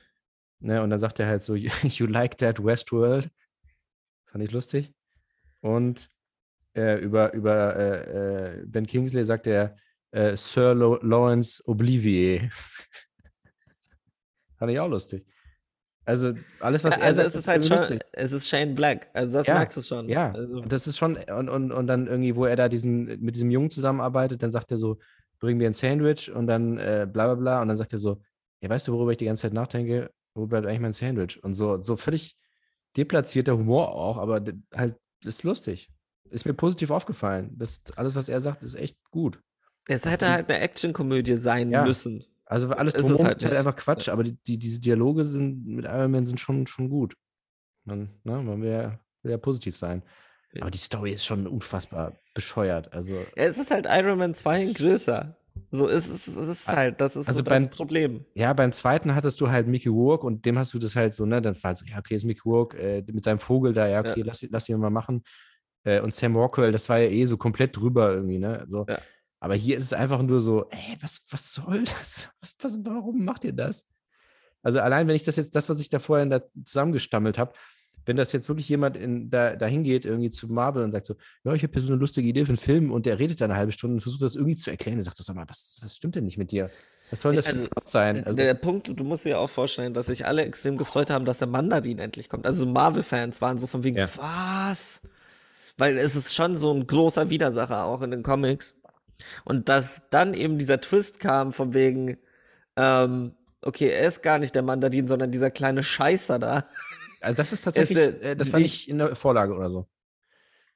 ne, 0.59 0.83
und 0.83 0.91
dann 0.91 0.99
sagt 0.99 1.21
er 1.21 1.27
halt 1.29 1.43
so, 1.43 1.55
you 1.85 2.07
like 2.07 2.37
that 2.39 2.63
Westworld. 2.65 3.31
Fand 4.27 4.43
ich 4.45 4.51
lustig. 4.51 4.93
Und 5.61 6.09
äh, 6.75 6.99
über, 7.01 7.33
über 7.35 7.77
äh, 7.77 8.61
äh, 8.61 8.65
Ben 8.67 8.87
Kingsley 8.87 9.25
sagt 9.25 9.47
er 9.47 9.77
äh, 10.11 10.37
Sir 10.37 10.75
Lo 10.75 10.99
Lawrence 11.03 11.63
Oblivier. 11.67 12.51
Fand 14.59 14.73
ich 14.73 14.79
auch 14.79 14.89
lustig. 14.89 15.27
Also 16.05 16.33
alles, 16.61 16.83
was 16.83 16.97
Ja, 16.97 17.03
er 17.03 17.07
also 17.09 17.23
sagt, 17.23 17.35
es 17.35 17.41
ist 17.43 17.49
halt 17.49 17.65
irgendwie 17.65 17.87
schon, 17.87 18.01
es 18.13 18.33
ist 18.33 18.49
Shane 18.49 18.75
Black. 18.75 19.09
Also 19.13 19.35
das 19.35 19.47
Ja, 19.47 19.55
merkst 19.55 19.77
du 19.77 19.83
schon. 19.83 20.09
ja, 20.09 20.33
Also, 20.33 20.61
das 20.63 20.87
ist 20.87 20.99
schon, 20.99 21.17
und, 21.17 21.49
und, 21.49 21.73
und 21.73 21.87
dann 21.87 22.07
irgendwie, 22.09 22.35
wo 22.35 22.45
er 22.45 22.57
da 22.57 22.69
diesen, 22.69 23.21
mit 23.21 23.37
diesem 23.37 23.51
Jungen 23.51 23.71
zusammenarbeitet, 23.71 24.43
dann 24.43 24.51
sagt 24.51 24.71
er 24.73 24.79
so, 24.79 24.99
bring 25.39 25.59
mir 25.59 25.69
ein 25.69 25.73
Sandwich 25.73 26.31
und 26.31 26.47
dann 26.47 26.77
äh, 26.79 27.07
bla 27.11 27.27
bla 27.27 27.35
bla. 27.35 27.63
Und 27.63 27.69
dann 27.69 27.77
sagt 27.77 27.93
er 27.93 27.99
so, 27.99 28.21
ja, 28.61 28.69
weißt 28.69 28.89
du, 28.89 28.93
worüber 28.93 29.13
ich 29.13 29.19
die 29.19 29.27
ganze 29.27 29.43
Zeit 29.43 29.53
nachdenke? 29.53 30.11
Wo 30.35 30.47
bleibt 30.47 30.67
eigentlich 30.67 30.81
mein 30.81 30.93
Sandwich? 30.93 31.43
Und 31.43 31.55
so, 31.55 31.81
so 31.83 31.97
völlig 31.97 32.37
deplatzierter 32.97 33.57
Humor 33.57 33.95
auch, 33.95 34.19
aber 34.19 34.43
halt, 34.75 34.97
ist 35.25 35.45
lustig. 35.45 35.89
Ist 36.33 36.47
mir 36.47 36.55
positiv 36.55 36.91
aufgefallen. 36.91 37.53
Das, 37.59 37.83
alles, 37.97 38.15
was 38.15 38.29
er 38.29 38.41
sagt, 38.41 38.63
ist 38.63 38.75
echt 38.75 38.99
gut. 39.11 39.39
es 39.89 40.05
hätte 40.07 40.31
halt 40.31 40.49
eine 40.51 40.61
Actionkomödie 40.61 41.37
sein 41.37 41.71
Ja. 41.71 41.85
müssen. 41.85 42.25
Also 42.47 42.69
alles 42.71 42.95
Ist 42.95 43.01
es 43.03 43.07
drumherum 43.09 43.27
halt 43.27 43.43
ist 43.43 43.45
halt 43.49 43.57
einfach 43.57 43.77
Quatsch, 43.77 44.09
aber 44.09 44.23
die, 44.25 44.37
die, 44.47 44.59
diese 44.59 44.81
Dialoge 44.81 45.25
sind 45.25 45.67
mit 45.67 45.85
Iron 45.85 46.11
Man 46.11 46.27
sind 46.27 46.39
schon, 46.41 46.67
schon 46.67 46.89
gut. 46.91 47.15
Man, 47.85 48.11
ne, 48.25 48.43
man 48.43 48.61
will 48.63 48.71
ja, 48.71 48.99
will 49.23 49.33
ja 49.33 49.39
positiv 49.39 49.77
sein. 49.77 50.03
Aber 50.61 50.71
die 50.71 50.79
Story 50.79 51.13
ist 51.13 51.25
schon 51.25 51.47
unfassbar 51.47 52.13
bescheuert. 52.35 52.93
Also, 52.93 53.15
Ja, 53.15 53.25
es 53.37 53.59
ist 53.59 53.71
halt 53.71 53.87
Iron 53.91 54.19
Man 54.19 54.35
2 54.35 54.63
in 54.63 54.75
größer. 54.75 55.37
So 55.71 55.87
ist 55.87 56.09
es, 56.09 56.27
es 56.27 56.37
ist 56.49 56.69
halt, 56.69 57.01
das 57.01 57.17
ist 57.17 57.29
Also 57.29 57.39
so 57.39 57.45
das 57.45 57.63
beim- 57.63 57.71
Problem. 57.71 58.25
ja, 58.35 58.53
beim 58.53 58.73
zweiten 58.73 59.15
hattest 59.15 59.41
du 59.41 59.51
halt 59.51 59.67
Mickey 59.67 59.89
Rourke 59.89 60.27
und 60.27 60.45
dem 60.47 60.59
hast 60.59 60.73
du 60.75 60.79
das 60.79 60.95
halt 60.97 61.13
so, 61.15 61.25
ne, 61.27 61.41
dann 61.43 61.55
war 61.57 61.63
halt 61.71 61.79
so, 61.79 61.85
ja, 61.87 61.99
okay, 61.99 62.15
ist 62.15 62.25
Mickey 62.25 62.43
Rourke 62.45 62.79
äh, 62.79 63.03
mit 63.11 63.25
seinem 63.25 63.39
Vogel 63.39 63.73
da, 63.75 63.87
ja, 63.87 64.01
okay, 64.01 64.21
Ja. 64.21 64.27
lass, 64.27 64.47
lass 64.51 64.69
ihn 64.69 64.79
mal 64.79 64.91
machen. 64.91 65.23
Äh, 65.85 66.01
und 66.01 66.15
Sam 66.15 66.37
Rockwell, 66.37 66.73
das 66.73 66.89
war 66.89 66.99
ja 66.99 67.09
eh 67.09 67.25
so 67.25 67.37
komplett 67.37 67.77
drüber 67.77 68.13
irgendwie, 68.13 68.39
ne, 68.39 68.65
so. 68.69 68.87
Ja. 68.89 68.99
Aber 69.41 69.55
hier 69.57 69.77
ist 69.77 69.85
es 69.85 69.93
einfach 69.93 70.23
nur 70.23 70.39
so, 70.41 70.69
ey, 70.71 70.97
was, 71.01 71.27
was 71.31 71.53
soll 71.55 71.83
das? 71.85 72.31
Was, 72.41 72.57
was, 72.61 72.79
warum 72.85 73.25
macht 73.25 73.45
ihr 73.45 73.53
das? 73.53 73.89
Also 74.63 74.79
allein, 74.81 75.09
wenn 75.09 75.17
ich 75.17 75.25
das 75.25 75.37
jetzt, 75.37 75.57
das, 75.57 75.69
was 75.69 75.81
ich 75.81 75.89
da 75.89 75.99
vorhin 75.99 76.31
da 76.31 76.41
zusammengestammelt 76.65 77.37
habe, 77.39 77.53
wenn 78.07 78.17
das 78.17 78.33
jetzt 78.33 78.49
wirklich 78.49 78.69
jemand 78.69 78.97
in, 78.97 79.31
da, 79.31 79.55
da 79.57 79.67
hingeht, 79.67 80.05
irgendwie 80.05 80.31
zu 80.31 80.49
Marvel 80.49 80.83
und 80.83 80.91
sagt 80.93 81.07
so, 81.07 81.15
ja, 81.45 81.53
ich 81.55 81.63
habe 81.63 81.73
hier 81.73 81.83
so 81.83 81.89
eine 81.89 81.97
lustige 81.99 82.29
Idee 82.29 82.45
für 82.45 82.51
einen 82.51 82.57
Film 82.59 82.91
und 82.93 83.07
der 83.07 83.19
redet 83.19 83.41
da 83.41 83.45
eine 83.45 83.57
halbe 83.57 83.73
Stunde 83.73 83.95
und 83.95 84.01
versucht 84.01 84.23
das 84.23 84.35
irgendwie 84.35 84.57
zu 84.57 84.71
erklären, 84.71 84.99
dann 84.99 85.05
sagt 85.05 85.21
er, 85.21 85.25
sag 85.25 85.37
mal, 85.37 85.49
was, 85.49 85.79
was 85.83 85.97
stimmt 85.97 86.15
denn 86.17 86.25
nicht 86.25 86.39
mit 86.39 86.51
dir? 86.53 86.71
Was 87.11 87.21
soll 87.21 87.35
das 87.37 87.47
für 87.47 87.53
Also, 87.53 87.65
ein 87.65 87.71
Plot 87.71 87.89
sein? 87.89 88.25
Also, 88.25 88.37
der 88.37 88.55
Punkt, 88.55 88.89
du 88.99 89.05
musst 89.05 89.25
dir 89.25 89.39
auch 89.39 89.51
vorstellen, 89.51 89.95
dass 89.95 90.07
sich 90.07 90.27
alle 90.27 90.45
extrem 90.45 90.79
gefreut 90.79 91.11
haben, 91.11 91.25
dass 91.25 91.39
der 91.39 91.49
Mandarin 91.49 91.99
endlich 91.99 92.29
kommt. 92.29 92.47
Also 92.47 92.67
Marvel-Fans 92.67 93.41
waren 93.41 93.59
so 93.59 93.67
von 93.67 93.85
wegen, 93.85 93.99
Ja. 93.99 94.09
was? 94.17 95.01
Weil 95.79 95.99
es 95.99 96.17
ist 96.17 96.35
schon 96.35 96.57
so 96.57 96.73
ein 96.73 96.87
großer 96.87 97.31
Widersacher 97.31 97.85
auch 97.85 98.03
in 98.03 98.11
den 98.11 98.23
Comics. 98.23 98.75
Und 99.45 99.69
dass 99.69 100.03
dann 100.11 100.35
eben 100.35 100.59
dieser 100.59 100.81
Twist 100.81 101.21
kam 101.21 101.53
von 101.53 101.75
wegen, 101.75 102.19
ähm, 102.77 103.35
okay, 103.63 103.89
er 103.91 104.09
ist 104.09 104.23
gar 104.23 104.39
nicht 104.39 104.55
der 104.55 104.63
Mandarin, 104.63 105.07
sondern 105.07 105.31
dieser 105.31 105.51
kleine 105.51 105.83
Scheißer 105.83 106.39
da. 106.39 106.67
also 107.21 107.37
das 107.37 107.53
ist 107.53 107.61
tatsächlich, 107.65 107.99
der- 107.99 108.23
äh, 108.33 108.37
das 108.37 108.53
war 108.53 108.61
nicht 108.61 108.89
in 108.89 108.99
der 108.99 109.15
Vorlage 109.17 109.55
oder 109.55 109.71
so. 109.71 109.87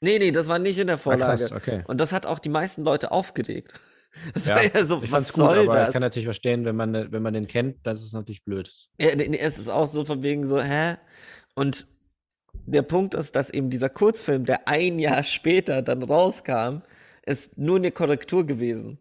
Nee, 0.01 0.18
nee, 0.18 0.30
das 0.30 0.47
war 0.49 0.59
nicht 0.59 0.78
in 0.78 0.86
der 0.86 0.97
Ah, 0.97 1.01
Vorlage. 1.03 1.38
krass, 1.44 1.53
okay. 1.53 1.84
Und 1.88 2.01
das 2.01 2.12
hat 2.12 2.26
auch 2.26 2.38
die 2.38 2.49
meisten 2.51 2.82
Leute 2.82 3.12
aufgeregt. 3.12 3.74
Das 4.32 4.47
Ja, 4.49 4.57
war 4.57 4.62
ja 4.74 4.86
so, 4.86 5.03
Ich 5.03 5.11
was 5.11 5.11
fand's 5.11 5.32
gut, 5.34 5.42
soll 5.42 5.59
aber 5.59 5.74
das? 5.74 5.88
ich 5.88 5.92
kann 5.92 6.01
natürlich 6.01 6.24
verstehen, 6.26 6.64
wenn 6.64 6.74
man, 6.74 7.12
wenn 7.12 7.22
man 7.22 7.34
den 7.34 7.47
kennt, 7.47 7.86
das 7.86 8.03
ist 8.03 8.14
natürlich 8.14 8.44
blöd. 8.44 8.72
Ja, 8.99 9.14
nee, 9.14 9.28
nee, 9.28 9.36
es 9.38 9.59
ist 9.59 9.68
auch 9.68 9.86
so 9.86 10.07
von 10.07 10.22
wegen 10.22 10.47
so, 10.47 10.59
hä? 10.59 10.97
Und 11.55 11.86
der 12.67 12.83
Punkt 12.83 13.14
ist, 13.14 13.37
dass 13.37 13.51
eben 13.51 13.71
dieser 13.71 13.89
Kurzfilm, 13.89 14.45
der 14.45 14.69
ein 14.69 14.99
Jahr 14.99 15.23
später 15.23 15.83
dann 15.83 16.03
rauskam, 16.03 16.83
ist 17.23 17.59
nur 17.59 17.77
eine 17.77 17.93
Korrektur 17.93 18.47
gewesen. 18.47 18.99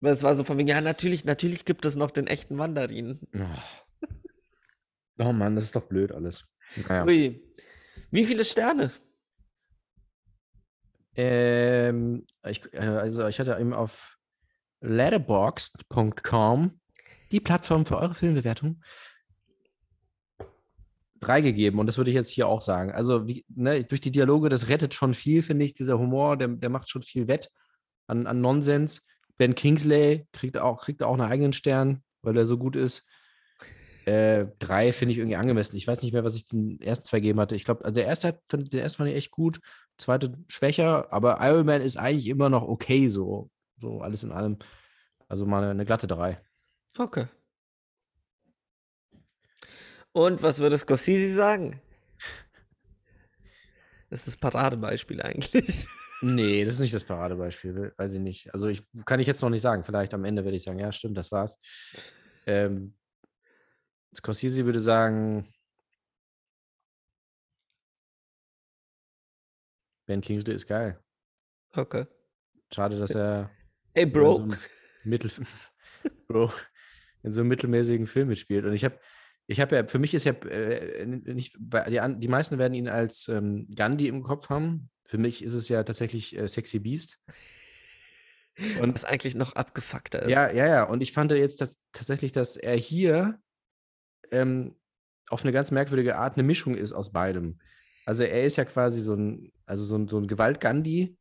Weil 0.00 0.12
es 0.12 0.22
war 0.22 0.34
so 0.34 0.44
von 0.44 0.58
wegen, 0.58 0.68
ja, 0.68 0.80
natürlich, 0.80 1.24
natürlich 1.24 1.64
gibt 1.64 1.86
es 1.86 1.96
noch 1.96 2.10
den 2.10 2.26
echten 2.26 2.56
Mandarin. 2.56 3.20
Oh. 3.34 5.24
oh 5.24 5.32
Mann, 5.32 5.54
das 5.54 5.64
ist 5.64 5.76
doch 5.76 5.86
blöd 5.86 6.12
alles. 6.12 6.46
Naja. 6.88 7.04
Ui. 7.04 7.42
Wie 8.10 8.24
viele 8.24 8.44
Sterne? 8.44 8.90
Ähm, 11.14 12.26
ich, 12.44 12.62
äh, 12.74 12.78
also 12.78 13.26
ich 13.26 13.40
hatte 13.40 13.56
eben 13.58 13.72
auf 13.72 14.18
letterboxd.com 14.80 16.78
die 17.30 17.40
Plattform 17.40 17.86
für 17.86 17.96
eure 17.96 18.14
Filmbewertung 18.14 18.82
drei 21.20 21.40
gegeben 21.40 21.78
und 21.78 21.86
das 21.86 21.98
würde 21.98 22.10
ich 22.10 22.16
jetzt 22.16 22.30
hier 22.30 22.48
auch 22.48 22.62
sagen. 22.62 22.92
Also 22.92 23.26
wie, 23.26 23.44
ne, 23.48 23.84
durch 23.84 24.00
die 24.00 24.10
Dialoge, 24.10 24.48
das 24.48 24.68
rettet 24.68 24.94
schon 24.94 25.14
viel, 25.14 25.42
finde 25.42 25.64
ich. 25.64 25.74
Dieser 25.74 25.98
Humor, 25.98 26.36
der, 26.36 26.48
der 26.48 26.70
macht 26.70 26.88
schon 26.90 27.02
viel 27.02 27.28
wett 27.28 27.50
an, 28.06 28.26
an 28.26 28.40
Nonsens. 28.40 29.04
Ben 29.36 29.54
Kingsley 29.54 30.26
kriegt 30.32 30.58
auch, 30.58 30.82
kriegt 30.82 31.02
auch 31.02 31.14
einen 31.14 31.30
eigenen 31.30 31.52
Stern, 31.52 32.02
weil 32.22 32.36
er 32.36 32.46
so 32.46 32.58
gut 32.58 32.76
ist. 32.76 33.04
Äh, 34.06 34.46
drei 34.60 34.92
finde 34.92 35.12
ich 35.12 35.18
irgendwie 35.18 35.36
angemessen. 35.36 35.76
Ich 35.76 35.86
weiß 35.86 36.02
nicht 36.02 36.12
mehr, 36.12 36.22
was 36.22 36.36
ich 36.36 36.46
den 36.46 36.80
ersten 36.80 37.04
zwei 37.04 37.18
gegeben 37.18 37.40
hatte. 37.40 37.56
Ich 37.56 37.64
glaube, 37.64 37.84
also 37.84 37.94
der 37.94 38.06
erste 38.06 38.28
hat, 38.28 38.40
den 38.52 38.80
ersten 38.80 38.98
fand 38.98 39.10
ich 39.10 39.16
echt 39.16 39.32
gut, 39.32 39.60
zweite 39.98 40.32
schwächer, 40.46 41.12
aber 41.12 41.38
Iron 41.40 41.66
Man 41.66 41.82
ist 41.82 41.96
eigentlich 41.96 42.28
immer 42.28 42.48
noch 42.48 42.62
okay, 42.62 43.08
so, 43.08 43.50
so 43.78 44.00
alles 44.00 44.22
in 44.22 44.30
allem. 44.30 44.58
Also 45.28 45.44
mal 45.44 45.64
eine 45.64 45.84
glatte 45.84 46.06
drei. 46.06 46.40
Okay. 46.96 47.26
Und 50.16 50.42
was 50.42 50.60
würde 50.60 50.78
Scorsese 50.78 51.34
sagen? 51.34 51.78
Das 54.08 54.20
ist 54.20 54.28
das 54.28 54.36
Paradebeispiel 54.38 55.20
eigentlich. 55.20 55.86
Nee, 56.22 56.64
das 56.64 56.76
ist 56.76 56.80
nicht 56.80 56.94
das 56.94 57.04
Paradebeispiel, 57.04 57.92
weiß 57.98 58.14
ich 58.14 58.20
nicht. 58.20 58.54
Also 58.54 58.68
ich 58.68 58.82
kann 59.04 59.20
ich 59.20 59.26
jetzt 59.26 59.42
noch 59.42 59.50
nicht 59.50 59.60
sagen. 59.60 59.84
Vielleicht 59.84 60.14
am 60.14 60.24
Ende 60.24 60.42
werde 60.42 60.56
ich 60.56 60.62
sagen, 60.62 60.78
ja, 60.78 60.90
stimmt, 60.90 61.18
das 61.18 61.32
war's. 61.32 61.58
Ähm, 62.46 62.96
Scorsese 64.14 64.64
würde 64.64 64.80
sagen, 64.80 65.52
Ben 70.06 70.22
Kingsley 70.22 70.54
ist 70.54 70.66
geil. 70.66 70.98
Okay. 71.74 72.06
Schade, 72.72 72.98
dass 72.98 73.10
er 73.10 73.50
Ey, 73.92 74.04
in 74.04 74.14
so 74.14 74.18
Bro. 74.18 74.54
Mittel 75.04 75.30
Bro, 76.26 76.50
in 77.22 77.32
so 77.32 77.40
einem 77.40 77.48
mittelmäßigen 77.50 78.06
Film 78.06 78.28
mitspielt. 78.28 78.64
Und 78.64 78.72
ich 78.72 78.82
habe, 78.82 78.98
ich 79.46 79.60
habe 79.60 79.76
ja, 79.76 79.86
für 79.86 79.98
mich 79.98 80.14
ist 80.14 80.24
ja 80.24 80.32
äh, 80.32 81.06
nicht, 81.06 81.56
die, 81.56 82.00
die 82.18 82.28
meisten 82.28 82.58
werden 82.58 82.74
ihn 82.74 82.88
als 82.88 83.28
ähm, 83.28 83.68
Gandhi 83.74 84.08
im 84.08 84.22
Kopf 84.22 84.48
haben. 84.48 84.90
Für 85.04 85.18
mich 85.18 85.42
ist 85.42 85.54
es 85.54 85.68
ja 85.68 85.84
tatsächlich 85.84 86.36
äh, 86.36 86.48
Sexy 86.48 86.80
Beast. 86.80 87.18
Und 88.80 88.94
Was 88.94 89.04
eigentlich 89.04 89.34
noch 89.34 89.54
abgefuckter 89.54 90.22
ist. 90.22 90.30
ja, 90.30 90.50
ja, 90.50 90.66
ja. 90.66 90.82
Und 90.84 91.02
ich 91.02 91.12
fand 91.12 91.30
jetzt 91.30 91.60
dass, 91.60 91.78
tatsächlich, 91.92 92.32
dass 92.32 92.56
er 92.56 92.76
hier 92.76 93.38
ähm, 94.30 94.74
auf 95.28 95.44
eine 95.44 95.52
ganz 95.52 95.70
merkwürdige 95.70 96.16
Art 96.16 96.36
eine 96.36 96.46
Mischung 96.46 96.74
ist 96.74 96.92
aus 96.92 97.12
beidem. 97.12 97.58
Also 98.06 98.22
er 98.22 98.44
ist 98.44 98.56
ja 98.56 98.64
quasi 98.64 99.00
so 99.00 99.14
ein, 99.14 99.52
also 99.66 99.84
so 99.84 99.96
ein, 99.96 100.08
so 100.08 100.18
ein 100.18 100.26
Gewalt-Gandhi, 100.26 101.16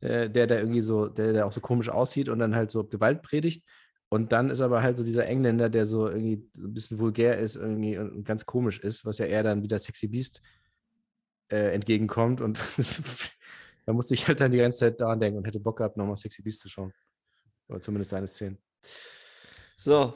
äh, 0.00 0.30
der 0.30 0.46
da 0.46 0.56
irgendwie 0.56 0.82
so, 0.82 1.08
der, 1.08 1.32
der 1.32 1.46
auch 1.46 1.52
so 1.52 1.60
komisch 1.60 1.88
aussieht 1.88 2.28
und 2.28 2.38
dann 2.38 2.56
halt 2.56 2.70
so 2.70 2.84
Gewalt 2.84 3.22
predigt. 3.22 3.64
Und 4.10 4.32
dann 4.32 4.48
ist 4.48 4.60
aber 4.60 4.82
halt 4.82 4.96
so 4.96 5.04
dieser 5.04 5.26
Engländer, 5.26 5.68
der 5.68 5.84
so 5.84 6.08
irgendwie 6.08 6.48
ein 6.56 6.72
bisschen 6.72 6.98
vulgär 6.98 7.38
ist 7.38 7.56
irgendwie 7.56 7.98
und, 7.98 8.24
ganz 8.24 8.46
komisch 8.46 8.78
ist, 8.80 9.04
was 9.04 9.18
ja 9.18 9.26
eher 9.26 9.42
dann 9.42 9.62
wieder 9.62 9.78
Sexy 9.78 10.08
Beast 10.08 10.40
äh, 11.48 11.74
entgegenkommt. 11.74 12.40
Und 12.40 12.58
da 13.86 13.92
musste 13.92 14.14
ich 14.14 14.26
halt 14.26 14.40
dann 14.40 14.50
die 14.50 14.58
ganze 14.58 14.78
Zeit 14.78 15.00
daran 15.00 15.20
denken 15.20 15.38
und 15.38 15.46
hätte 15.46 15.60
Bock 15.60 15.78
gehabt, 15.78 15.96
nochmal 15.98 16.16
Sexy 16.16 16.42
Beast 16.42 16.60
zu 16.60 16.68
schauen. 16.68 16.92
Oder 17.68 17.80
zumindest 17.80 18.10
seine 18.10 18.26
Szenen. 18.26 18.58
So. 19.76 20.14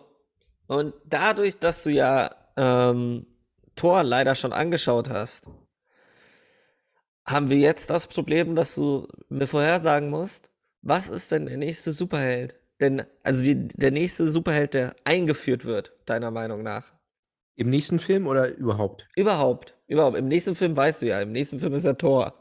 Und 0.69 0.95
dadurch, 1.05 1.59
dass 1.59 1.83
du 1.83 1.91
ja 1.91 2.31
ähm, 2.57 3.27
Thor 3.75 4.05
leider 4.05 4.35
schon 4.35 4.55
angeschaut 4.55 5.11
hast, 5.11 5.47
haben 7.29 7.51
wir 7.51 7.59
jetzt 7.59 7.91
das 7.91 8.07
Problem, 8.07 8.57
dass 8.57 8.75
du 8.75 9.07
mir 9.29 9.47
vorhersagen 9.47 10.09
musst, 10.09 10.51
was 10.81 11.09
ist 11.09 11.31
denn 11.31 11.47
der 11.47 11.59
nächste 11.59 11.93
Superheld? 11.93 12.62
Denn, 12.81 13.03
also 13.23 13.43
die, 13.43 13.69
der 13.69 13.91
nächste 13.91 14.31
Superheld, 14.31 14.75
der 14.75 14.97
eingeführt 15.05 15.65
wird, 15.65 15.93
deiner 16.07 16.31
Meinung 16.31 16.63
nach. 16.63 16.93
Im 17.55 17.71
nächsten 17.71 17.99
Film 17.99 18.27
oder 18.27 18.49
überhaupt? 18.55 19.07
Überhaupt, 19.15 19.77
überhaupt. 19.87 20.17
Im 20.17 20.27
nächsten 20.27 20.55
Film 20.55 20.77
weißt 20.77 21.03
du 21.03 21.07
ja, 21.07 21.21
im 21.21 21.33
nächsten 21.33 21.61
Film 21.61 21.75
ist 21.75 21.85
er 21.85 21.97
Thor. 21.99 22.35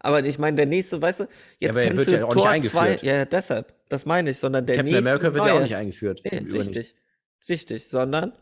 Aber 0.00 0.24
ich 0.24 0.38
meine, 0.38 0.56
der 0.56 0.66
nächste, 0.66 1.00
weißt 1.02 1.20
du, 1.20 1.24
jetzt 1.60 1.76
er 1.76 1.82
kennst 1.88 2.06
du 2.08 2.12
ja 2.12 2.24
auch 2.24 2.34
nicht 2.34 2.34
Tor 2.34 2.44
2, 2.44 2.80
eingeführt. 2.80 3.02
ja, 3.02 3.24
deshalb, 3.24 3.74
das 3.88 4.06
meine 4.06 4.30
ich, 4.30 4.38
sondern 4.38 4.64
der 4.64 4.76
Captain 4.76 4.92
nächste 4.92 5.08
America 5.10 5.34
wird 5.34 5.44
ja 5.44 5.50
auch 5.52 5.54
neue. 5.56 5.62
nicht 5.64 5.76
eingeführt. 5.76 6.22
Nee, 6.24 6.38
richtig. 6.38 6.94
Richtig, 7.48 7.88
sondern. 7.88 8.32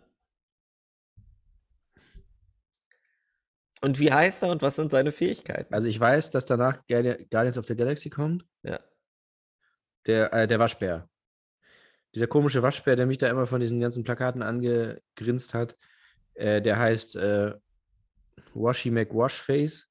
Und 3.82 3.98
wie 3.98 4.10
heißt 4.12 4.42
er 4.42 4.50
und 4.50 4.62
was 4.62 4.76
sind 4.76 4.90
seine 4.92 5.12
Fähigkeiten? 5.12 5.72
Also 5.74 5.88
ich 5.88 5.98
weiß, 6.00 6.30
dass 6.30 6.46
danach 6.46 6.86
Guardi- 6.88 7.26
Guardians 7.30 7.58
of 7.58 7.66
the 7.66 7.76
Galaxy 7.76 8.08
kommt. 8.10 8.44
Ja. 8.62 8.80
Der, 10.06 10.32
äh, 10.32 10.46
der 10.46 10.58
Waschbär. 10.58 11.08
Dieser 12.14 12.26
komische 12.26 12.62
Waschbär, 12.62 12.96
der 12.96 13.06
mich 13.06 13.18
da 13.18 13.28
immer 13.28 13.46
von 13.46 13.60
diesen 13.60 13.80
ganzen 13.80 14.04
Plakaten 14.04 14.42
angegrinst 14.42 15.52
hat, 15.52 15.76
äh, 16.34 16.62
der 16.62 16.78
heißt 16.78 17.16
äh, 17.16 17.54
Washy 18.54 18.90
McWashface. 18.90 19.86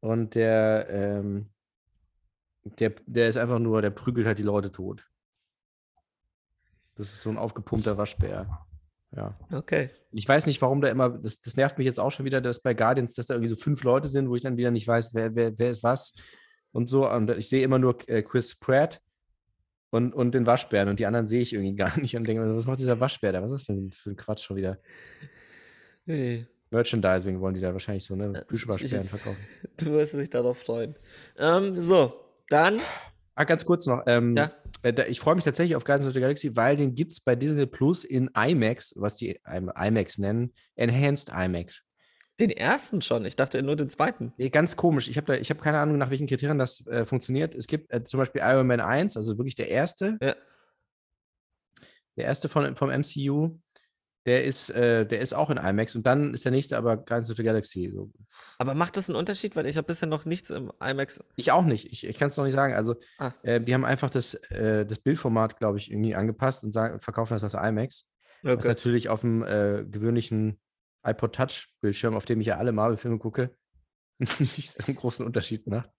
Und 0.00 0.34
der, 0.34 0.88
ähm, 0.90 1.50
der, 2.64 2.94
der 3.06 3.28
ist 3.28 3.36
einfach 3.36 3.58
nur, 3.58 3.82
der 3.82 3.90
prügelt 3.90 4.26
halt 4.26 4.38
die 4.38 4.44
Leute 4.44 4.70
tot. 4.70 5.06
Das 6.96 7.08
ist 7.08 7.22
so 7.22 7.30
ein 7.30 7.38
aufgepumpter 7.38 7.96
Waschbär. 7.96 8.66
Ja. 9.14 9.38
Okay. 9.52 9.90
Ich 10.12 10.28
weiß 10.28 10.46
nicht, 10.46 10.60
warum 10.60 10.80
da 10.80 10.88
immer, 10.88 11.10
das, 11.10 11.40
das 11.40 11.56
nervt 11.56 11.78
mich 11.78 11.86
jetzt 11.86 12.00
auch 12.00 12.10
schon 12.10 12.26
wieder, 12.26 12.40
dass 12.40 12.60
bei 12.60 12.74
Guardians, 12.74 13.14
dass 13.14 13.26
da 13.26 13.34
irgendwie 13.34 13.54
so 13.54 13.60
fünf 13.60 13.82
Leute 13.82 14.08
sind, 14.08 14.28
wo 14.28 14.36
ich 14.36 14.42
dann 14.42 14.56
wieder 14.56 14.70
nicht 14.70 14.86
weiß, 14.86 15.14
wer, 15.14 15.34
wer, 15.34 15.58
wer 15.58 15.70
ist 15.70 15.82
was 15.82 16.14
und 16.72 16.88
so. 16.88 17.08
Und 17.10 17.30
ich 17.30 17.48
sehe 17.48 17.62
immer 17.62 17.78
nur 17.78 17.96
äh, 18.08 18.22
Chris 18.22 18.58
Pratt 18.58 19.00
und, 19.90 20.14
und 20.14 20.34
den 20.34 20.46
Waschbären 20.46 20.88
und 20.88 21.00
die 21.00 21.06
anderen 21.06 21.26
sehe 21.26 21.40
ich 21.40 21.52
irgendwie 21.52 21.74
gar 21.76 21.98
nicht 21.98 22.16
und 22.16 22.26
denke, 22.26 22.42
mir, 22.44 22.54
was 22.54 22.66
macht 22.66 22.80
dieser 22.80 23.00
Waschbär 23.00 23.32
da? 23.32 23.42
Was 23.42 23.50
ist 23.50 23.60
das 23.60 23.66
für 23.66 23.72
ein, 23.72 23.90
für 23.90 24.10
ein 24.10 24.16
Quatsch 24.16 24.44
schon 24.44 24.56
wieder? 24.56 24.78
Nee, 26.06 26.46
Merchandising 26.70 27.40
wollen 27.40 27.54
die 27.54 27.60
da 27.60 27.72
wahrscheinlich 27.72 28.04
so, 28.04 28.14
ne? 28.16 28.32
Äh, 28.34 28.44
Plüschwaschbären 28.44 29.04
verkaufen. 29.04 29.38
Du 29.76 29.92
wirst 29.92 30.12
dich 30.14 30.30
darauf 30.30 30.58
freuen. 30.58 30.94
Ähm, 31.38 31.80
so, 31.80 32.12
dann. 32.48 32.80
Ah, 33.34 33.44
ganz 33.44 33.64
kurz 33.64 33.86
noch. 33.86 34.02
Ähm, 34.06 34.36
Ja. 34.36 34.50
äh, 34.82 35.08
ich 35.08 35.20
freue 35.20 35.34
mich 35.36 35.44
tatsächlich 35.44 35.76
auf 35.76 35.84
Guardians 35.84 36.08
of 36.08 36.14
the 36.14 36.20
Galaxy, 36.20 36.56
weil 36.56 36.76
den 36.76 36.94
gibt 36.94 37.12
es 37.12 37.20
bei 37.20 37.36
Disney 37.36 37.66
Plus 37.66 38.04
in 38.04 38.28
IMAX, 38.36 38.92
was 38.96 39.16
die 39.16 39.40
IMAX 39.46 40.18
nennen, 40.18 40.52
Enhanced 40.74 41.30
IMAX. 41.30 41.82
Den 42.40 42.50
ersten 42.50 43.02
schon. 43.02 43.24
Ich 43.24 43.36
dachte 43.36 43.62
nur 43.62 43.74
den 43.76 43.90
zweiten. 43.90 44.32
Nee, 44.36 44.48
ganz 44.50 44.76
komisch. 44.76 45.08
Ich 45.08 45.16
habe 45.16 45.26
da, 45.26 45.34
ich 45.34 45.50
habe 45.50 45.60
keine 45.60 45.78
Ahnung, 45.78 45.98
nach 45.98 46.10
welchen 46.10 46.26
Kriterien 46.28 46.58
das 46.58 46.86
äh, 46.86 47.04
funktioniert. 47.04 47.54
Es 47.54 47.66
gibt 47.66 47.92
äh, 47.92 48.04
zum 48.04 48.18
Beispiel 48.18 48.42
Iron 48.44 48.66
Man 48.66 48.80
1, 48.80 49.16
also 49.16 49.36
wirklich 49.38 49.56
der 49.56 49.68
erste. 49.68 50.18
Ja. 50.22 50.34
Der 52.16 52.24
erste 52.24 52.48
von, 52.48 52.74
vom 52.76 52.90
MCU. 52.90 53.58
Der 54.26 54.44
ist, 54.44 54.68
äh, 54.70 55.06
der 55.06 55.20
ist 55.20 55.32
auch 55.32 55.48
in 55.48 55.56
IMAX 55.56 55.94
und 55.94 56.04
dann 56.04 56.34
ist 56.34 56.44
der 56.44 56.52
nächste 56.52 56.76
aber 56.76 56.96
Guardians 56.98 57.30
of 57.30 57.36
the 57.38 57.42
Galaxy. 57.42 57.90
So. 57.94 58.10
Aber 58.58 58.74
macht 58.74 58.98
das 58.98 59.08
einen 59.08 59.16
Unterschied? 59.16 59.56
Weil 59.56 59.66
ich 59.66 59.76
habe 59.78 59.86
bisher 59.86 60.06
noch 60.06 60.26
nichts 60.26 60.50
im 60.50 60.70
IMAX. 60.84 61.24
Ich 61.36 61.50
auch 61.50 61.64
nicht. 61.64 61.86
Ich, 61.90 62.04
ich 62.06 62.18
kann 62.18 62.28
es 62.28 62.36
noch 62.36 62.44
nicht 62.44 62.52
sagen. 62.52 62.74
Also, 62.74 62.96
Ah. 63.18 63.32
äh, 63.42 63.58
die 63.58 63.72
haben 63.72 63.86
einfach 63.86 64.10
das, 64.10 64.34
äh, 64.50 64.84
das 64.84 64.98
Bildformat, 64.98 65.58
glaube 65.58 65.78
ich, 65.78 65.90
irgendwie 65.90 66.14
angepasst 66.14 66.62
und 66.62 66.72
sagen, 66.72 67.00
verkaufen 67.00 67.32
das 67.38 67.42
als 67.42 67.54
IMAX. 67.54 68.06
Was 68.42 68.56
Okay. 68.58 68.68
natürlich 68.68 69.08
auf 69.08 69.22
dem 69.22 69.42
äh, 69.44 69.84
gewöhnlichen 69.88 70.60
iPod 71.10 71.34
Touch-Bildschirm, 71.34 72.14
auf 72.14 72.24
dem 72.24 72.40
ich 72.40 72.48
ja 72.48 72.56
alle 72.56 72.72
Marvel-Filme 72.72 73.18
gucke, 73.18 73.54
nicht 74.18 74.72
so 74.72 74.84
einen 74.86 74.96
großen 74.96 75.24
Unterschied 75.24 75.66
macht. 75.66 75.90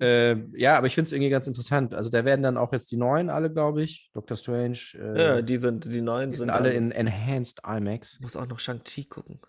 Äh, 0.00 0.36
ja, 0.56 0.78
aber 0.78 0.86
ich 0.86 0.94
finde 0.94 1.08
es 1.08 1.12
irgendwie 1.12 1.30
ganz 1.30 1.48
interessant. 1.48 1.92
Also 1.92 2.08
da 2.08 2.24
werden 2.24 2.42
dann 2.42 2.56
auch 2.56 2.72
jetzt 2.72 2.90
die 2.92 2.96
neuen 2.96 3.30
alle, 3.30 3.52
glaube 3.52 3.82
ich. 3.82 4.10
Doctor 4.14 4.36
Strange. 4.36 4.78
Äh, 4.94 5.20
Ja, 5.20 5.42
die 5.42 5.56
sind, 5.56 5.92
die 5.92 6.00
neuen 6.00 6.30
die 6.30 6.36
sind 6.36 6.48
sind 6.48 6.50
alle 6.50 6.72
in 6.72 6.92
Enhanced 6.92 7.62
IMAX. 7.66 8.14
Ich 8.14 8.20
muss 8.20 8.36
auch 8.36 8.46
noch 8.46 8.60
Shang-Chi 8.60 9.06
gucken. 9.06 9.40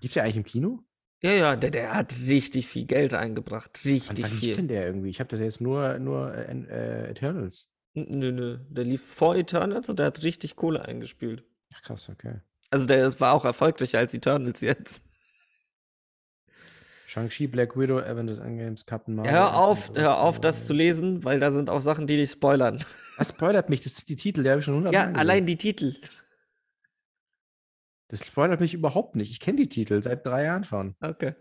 Gibt 0.00 0.16
der 0.16 0.24
eigentlich 0.24 0.36
im 0.36 0.44
Kino? 0.44 0.82
Ja, 1.22 1.32
ja, 1.32 1.56
der, 1.56 1.70
der 1.70 1.94
hat 1.94 2.14
richtig 2.26 2.66
viel 2.66 2.84
Geld 2.86 3.14
eingebracht. 3.14 3.84
Richtig 3.84 4.26
viel. 4.26 4.56
denn 4.56 4.66
der 4.66 4.86
irgendwie? 4.86 5.10
Ich 5.10 5.20
habe 5.20 5.28
das 5.28 5.38
jetzt 5.38 5.60
nur, 5.60 5.98
nur 6.00 6.34
äh, 6.34 6.52
äh, 6.52 7.10
Eternals. 7.10 7.68
Nö, 7.94 8.32
nö. 8.32 8.58
Der 8.68 8.84
lief 8.84 9.04
vor 9.04 9.36
Eternals 9.36 9.88
und 9.88 9.98
der 9.98 10.06
hat 10.06 10.22
richtig 10.22 10.56
Kohle 10.56 10.84
eingespielt. 10.84 11.44
Ach 11.74 11.82
krass, 11.82 12.08
okay. 12.08 12.40
Also 12.70 12.86
der 12.86 13.18
war 13.20 13.32
auch 13.34 13.44
erfolgreicher 13.44 13.98
als 13.98 14.14
Eternals 14.14 14.60
jetzt. 14.60 15.02
Shang-Chi, 17.06 17.46
Black 17.46 17.76
Widow, 17.76 17.98
Avengers 17.98 18.38
Endgames, 18.38 18.86
Captain 18.86 19.14
Marvel. 19.14 19.30
Hör 19.32 19.56
auf, 19.58 19.92
hör 19.94 20.20
auf, 20.20 20.40
das 20.40 20.66
zu 20.66 20.72
lesen, 20.72 21.22
weil 21.24 21.40
da 21.40 21.52
sind 21.52 21.68
auch 21.68 21.82
Sachen, 21.82 22.06
die 22.06 22.16
dich 22.16 22.30
spoilern. 22.30 22.82
Das 23.18 23.28
spoilert 23.28 23.68
mich, 23.68 23.82
das 23.82 23.92
sind 23.94 24.08
die 24.08 24.16
Titel, 24.16 24.42
die 24.42 24.48
habe 24.48 24.60
ich 24.60 24.64
schon 24.64 24.76
hundertmal 24.76 25.00
Ja, 25.02 25.06
gesehen. 25.08 25.20
allein 25.20 25.44
die 25.46 25.58
Titel. 25.58 25.94
Das 28.08 28.26
spoilert 28.26 28.60
mich 28.60 28.72
überhaupt 28.74 29.14
nicht. 29.16 29.30
Ich 29.30 29.40
kenne 29.40 29.58
die 29.58 29.68
Titel 29.68 30.02
seit 30.02 30.24
drei 30.26 30.44
Jahren 30.44 30.64
schon. 30.64 30.96
Okay. 31.00 31.34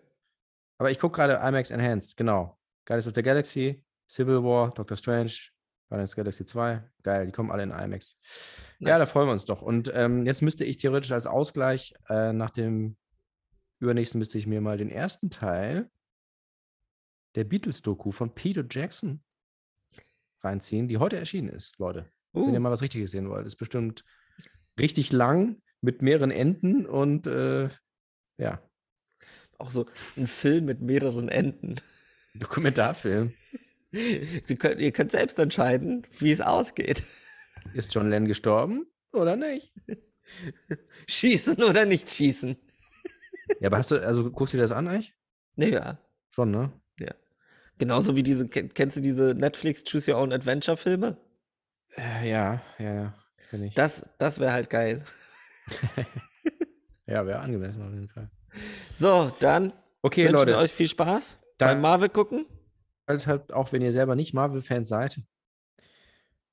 Aber 0.77 0.91
ich 0.91 0.99
gucke 0.99 1.15
gerade 1.15 1.35
IMAX 1.35 1.69
Enhanced, 1.71 2.17
genau. 2.17 2.57
Guardians 2.85 3.07
of 3.07 3.13
the 3.15 3.21
Galaxy, 3.23 3.83
Civil 4.09 4.43
War, 4.43 4.73
Doctor 4.73 4.97
Strange, 4.97 5.33
Guardians 5.91 6.15
Galaxy 6.15 6.45
2. 6.45 6.81
Geil, 7.03 7.25
die 7.25 7.33
kommen 7.33 7.51
alle 7.51 7.63
in 7.63 7.71
IMAX. 7.71 8.17
Ja, 8.79 8.93
da 8.93 8.99
Nice. 8.99 9.09
freuen 9.09 9.27
wir 9.27 9.33
uns 9.33 9.43
doch. 9.43 9.61
Und 9.61 9.91
ähm, 9.93 10.25
jetzt 10.25 10.41
müsste 10.41 10.63
ich 10.63 10.77
theoretisch 10.77 11.11
als 11.11 11.27
Ausgleich 11.27 11.93
äh, 12.07 12.31
nach 12.31 12.49
dem 12.49 12.95
übernächsten 13.79 14.17
müsste 14.19 14.37
ich 14.37 14.47
mir 14.47 14.61
mal 14.61 14.77
den 14.77 14.89
ersten 14.89 15.29
Teil 15.29 15.89
der 17.35 17.43
Beatles-Doku 17.43 18.11
von 18.13 18.33
Peter 18.33 18.63
Jackson 18.69 19.21
reinziehen, 20.39 20.87
die 20.87 20.97
heute 20.97 21.17
erschienen 21.17 21.49
ist, 21.49 21.77
Leute. 21.77 22.09
Wenn 22.31 22.53
ihr 22.53 22.59
Uh, 22.59 22.61
mal 22.61 22.71
was 22.71 22.81
Richtiges 22.81 23.11
sehen 23.11 23.29
wollt. 23.29 23.45
Ist 23.45 23.57
bestimmt 23.57 24.05
richtig 24.79 25.11
lang, 25.11 25.61
mit 25.81 26.01
mehreren 26.01 26.31
Enden 26.31 26.85
und 26.85 27.27
äh, 27.27 27.67
ja, 28.37 28.61
Auch 29.57 29.71
so 29.71 29.87
ein 30.15 30.27
Film 30.27 30.63
mit 30.65 30.79
mehreren 30.79 31.27
Enden. 31.27 31.75
Dokumentarfilm. 32.35 33.33
Sie 33.91 34.55
können, 34.55 34.79
ihr 34.79 34.91
könnt 34.91 35.11
selbst 35.11 35.37
entscheiden, 35.39 36.07
wie 36.19 36.31
es 36.31 36.41
ausgeht. 36.41 37.03
Ist 37.73 37.93
John 37.93 38.09
Lennon 38.09 38.27
gestorben 38.27 38.87
oder 39.11 39.35
nicht? 39.35 39.73
Schießen 41.07 41.61
oder 41.63 41.85
nicht 41.85 42.09
schießen. 42.09 42.55
Ja, 43.59 43.67
aber 43.67 43.77
hast 43.77 43.91
du, 43.91 43.97
also 44.05 44.31
guckst 44.31 44.53
du 44.53 44.57
dir 44.57 44.63
das 44.63 44.71
an 44.71 44.87
eigentlich? 44.87 45.13
Naja, 45.55 45.97
Schon, 46.33 46.51
ne? 46.51 46.71
genauso 47.77 48.15
wie 48.15 48.23
diese, 48.23 48.47
ken- 48.47 48.69
kennst 48.73 48.95
du 48.97 49.01
diese 49.01 49.33
Netflix 49.35 49.83
Choose 49.83 50.11
Your 50.13 50.19
Own 50.21 50.31
Adventure 50.31 50.77
Filme? 50.77 51.17
Äh, 51.97 52.29
ja, 52.29 52.61
ja, 52.79 52.93
ja. 52.93 53.13
Ich. 53.51 53.73
Das, 53.73 54.09
das 54.19 54.39
wäre 54.39 54.53
halt 54.53 54.69
geil. 54.69 55.03
Ja, 57.07 57.25
wäre 57.25 57.39
angemessen 57.39 57.81
auf 57.81 57.91
jeden 57.91 58.07
Fall. 58.07 58.29
So, 58.93 59.31
dann 59.41 59.73
Okay, 60.01 60.23
wünschen 60.23 60.37
Leute, 60.37 60.51
wir 60.51 60.57
euch 60.59 60.71
viel 60.71 60.87
Spaß 60.87 61.39
Da- 61.57 61.67
beim 61.67 61.81
Marvel 61.81 62.07
gucken. 62.07 62.45
Halt, 63.11 63.27
halt, 63.27 63.53
auch 63.53 63.71
wenn 63.71 63.81
ihr 63.81 63.91
selber 63.91 64.15
nicht 64.15 64.33
Marvel-Fans 64.33 64.89
seid. 64.89 65.19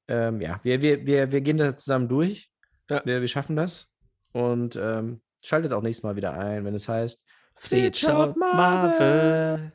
Ähm, 0.08 0.40
ja, 0.40 0.60
wir, 0.62 0.80
wir, 0.82 1.06
wir, 1.06 1.32
wir 1.32 1.40
gehen 1.40 1.58
da 1.58 1.74
zusammen 1.74 2.08
durch. 2.08 2.50
Ja. 2.90 3.02
Wir, 3.04 3.20
wir 3.20 3.28
schaffen 3.28 3.56
das. 3.56 3.88
Und 4.32 4.76
ähm, 4.76 5.20
schaltet 5.42 5.72
auch 5.72 5.82
nächstes 5.82 6.02
Mal 6.02 6.16
wieder 6.16 6.32
ein, 6.32 6.64
wenn 6.64 6.74
es 6.74 6.88
heißt 6.88 7.24
Fried 7.56 7.96
schaut 7.96 8.36
Marvel. 8.36 9.72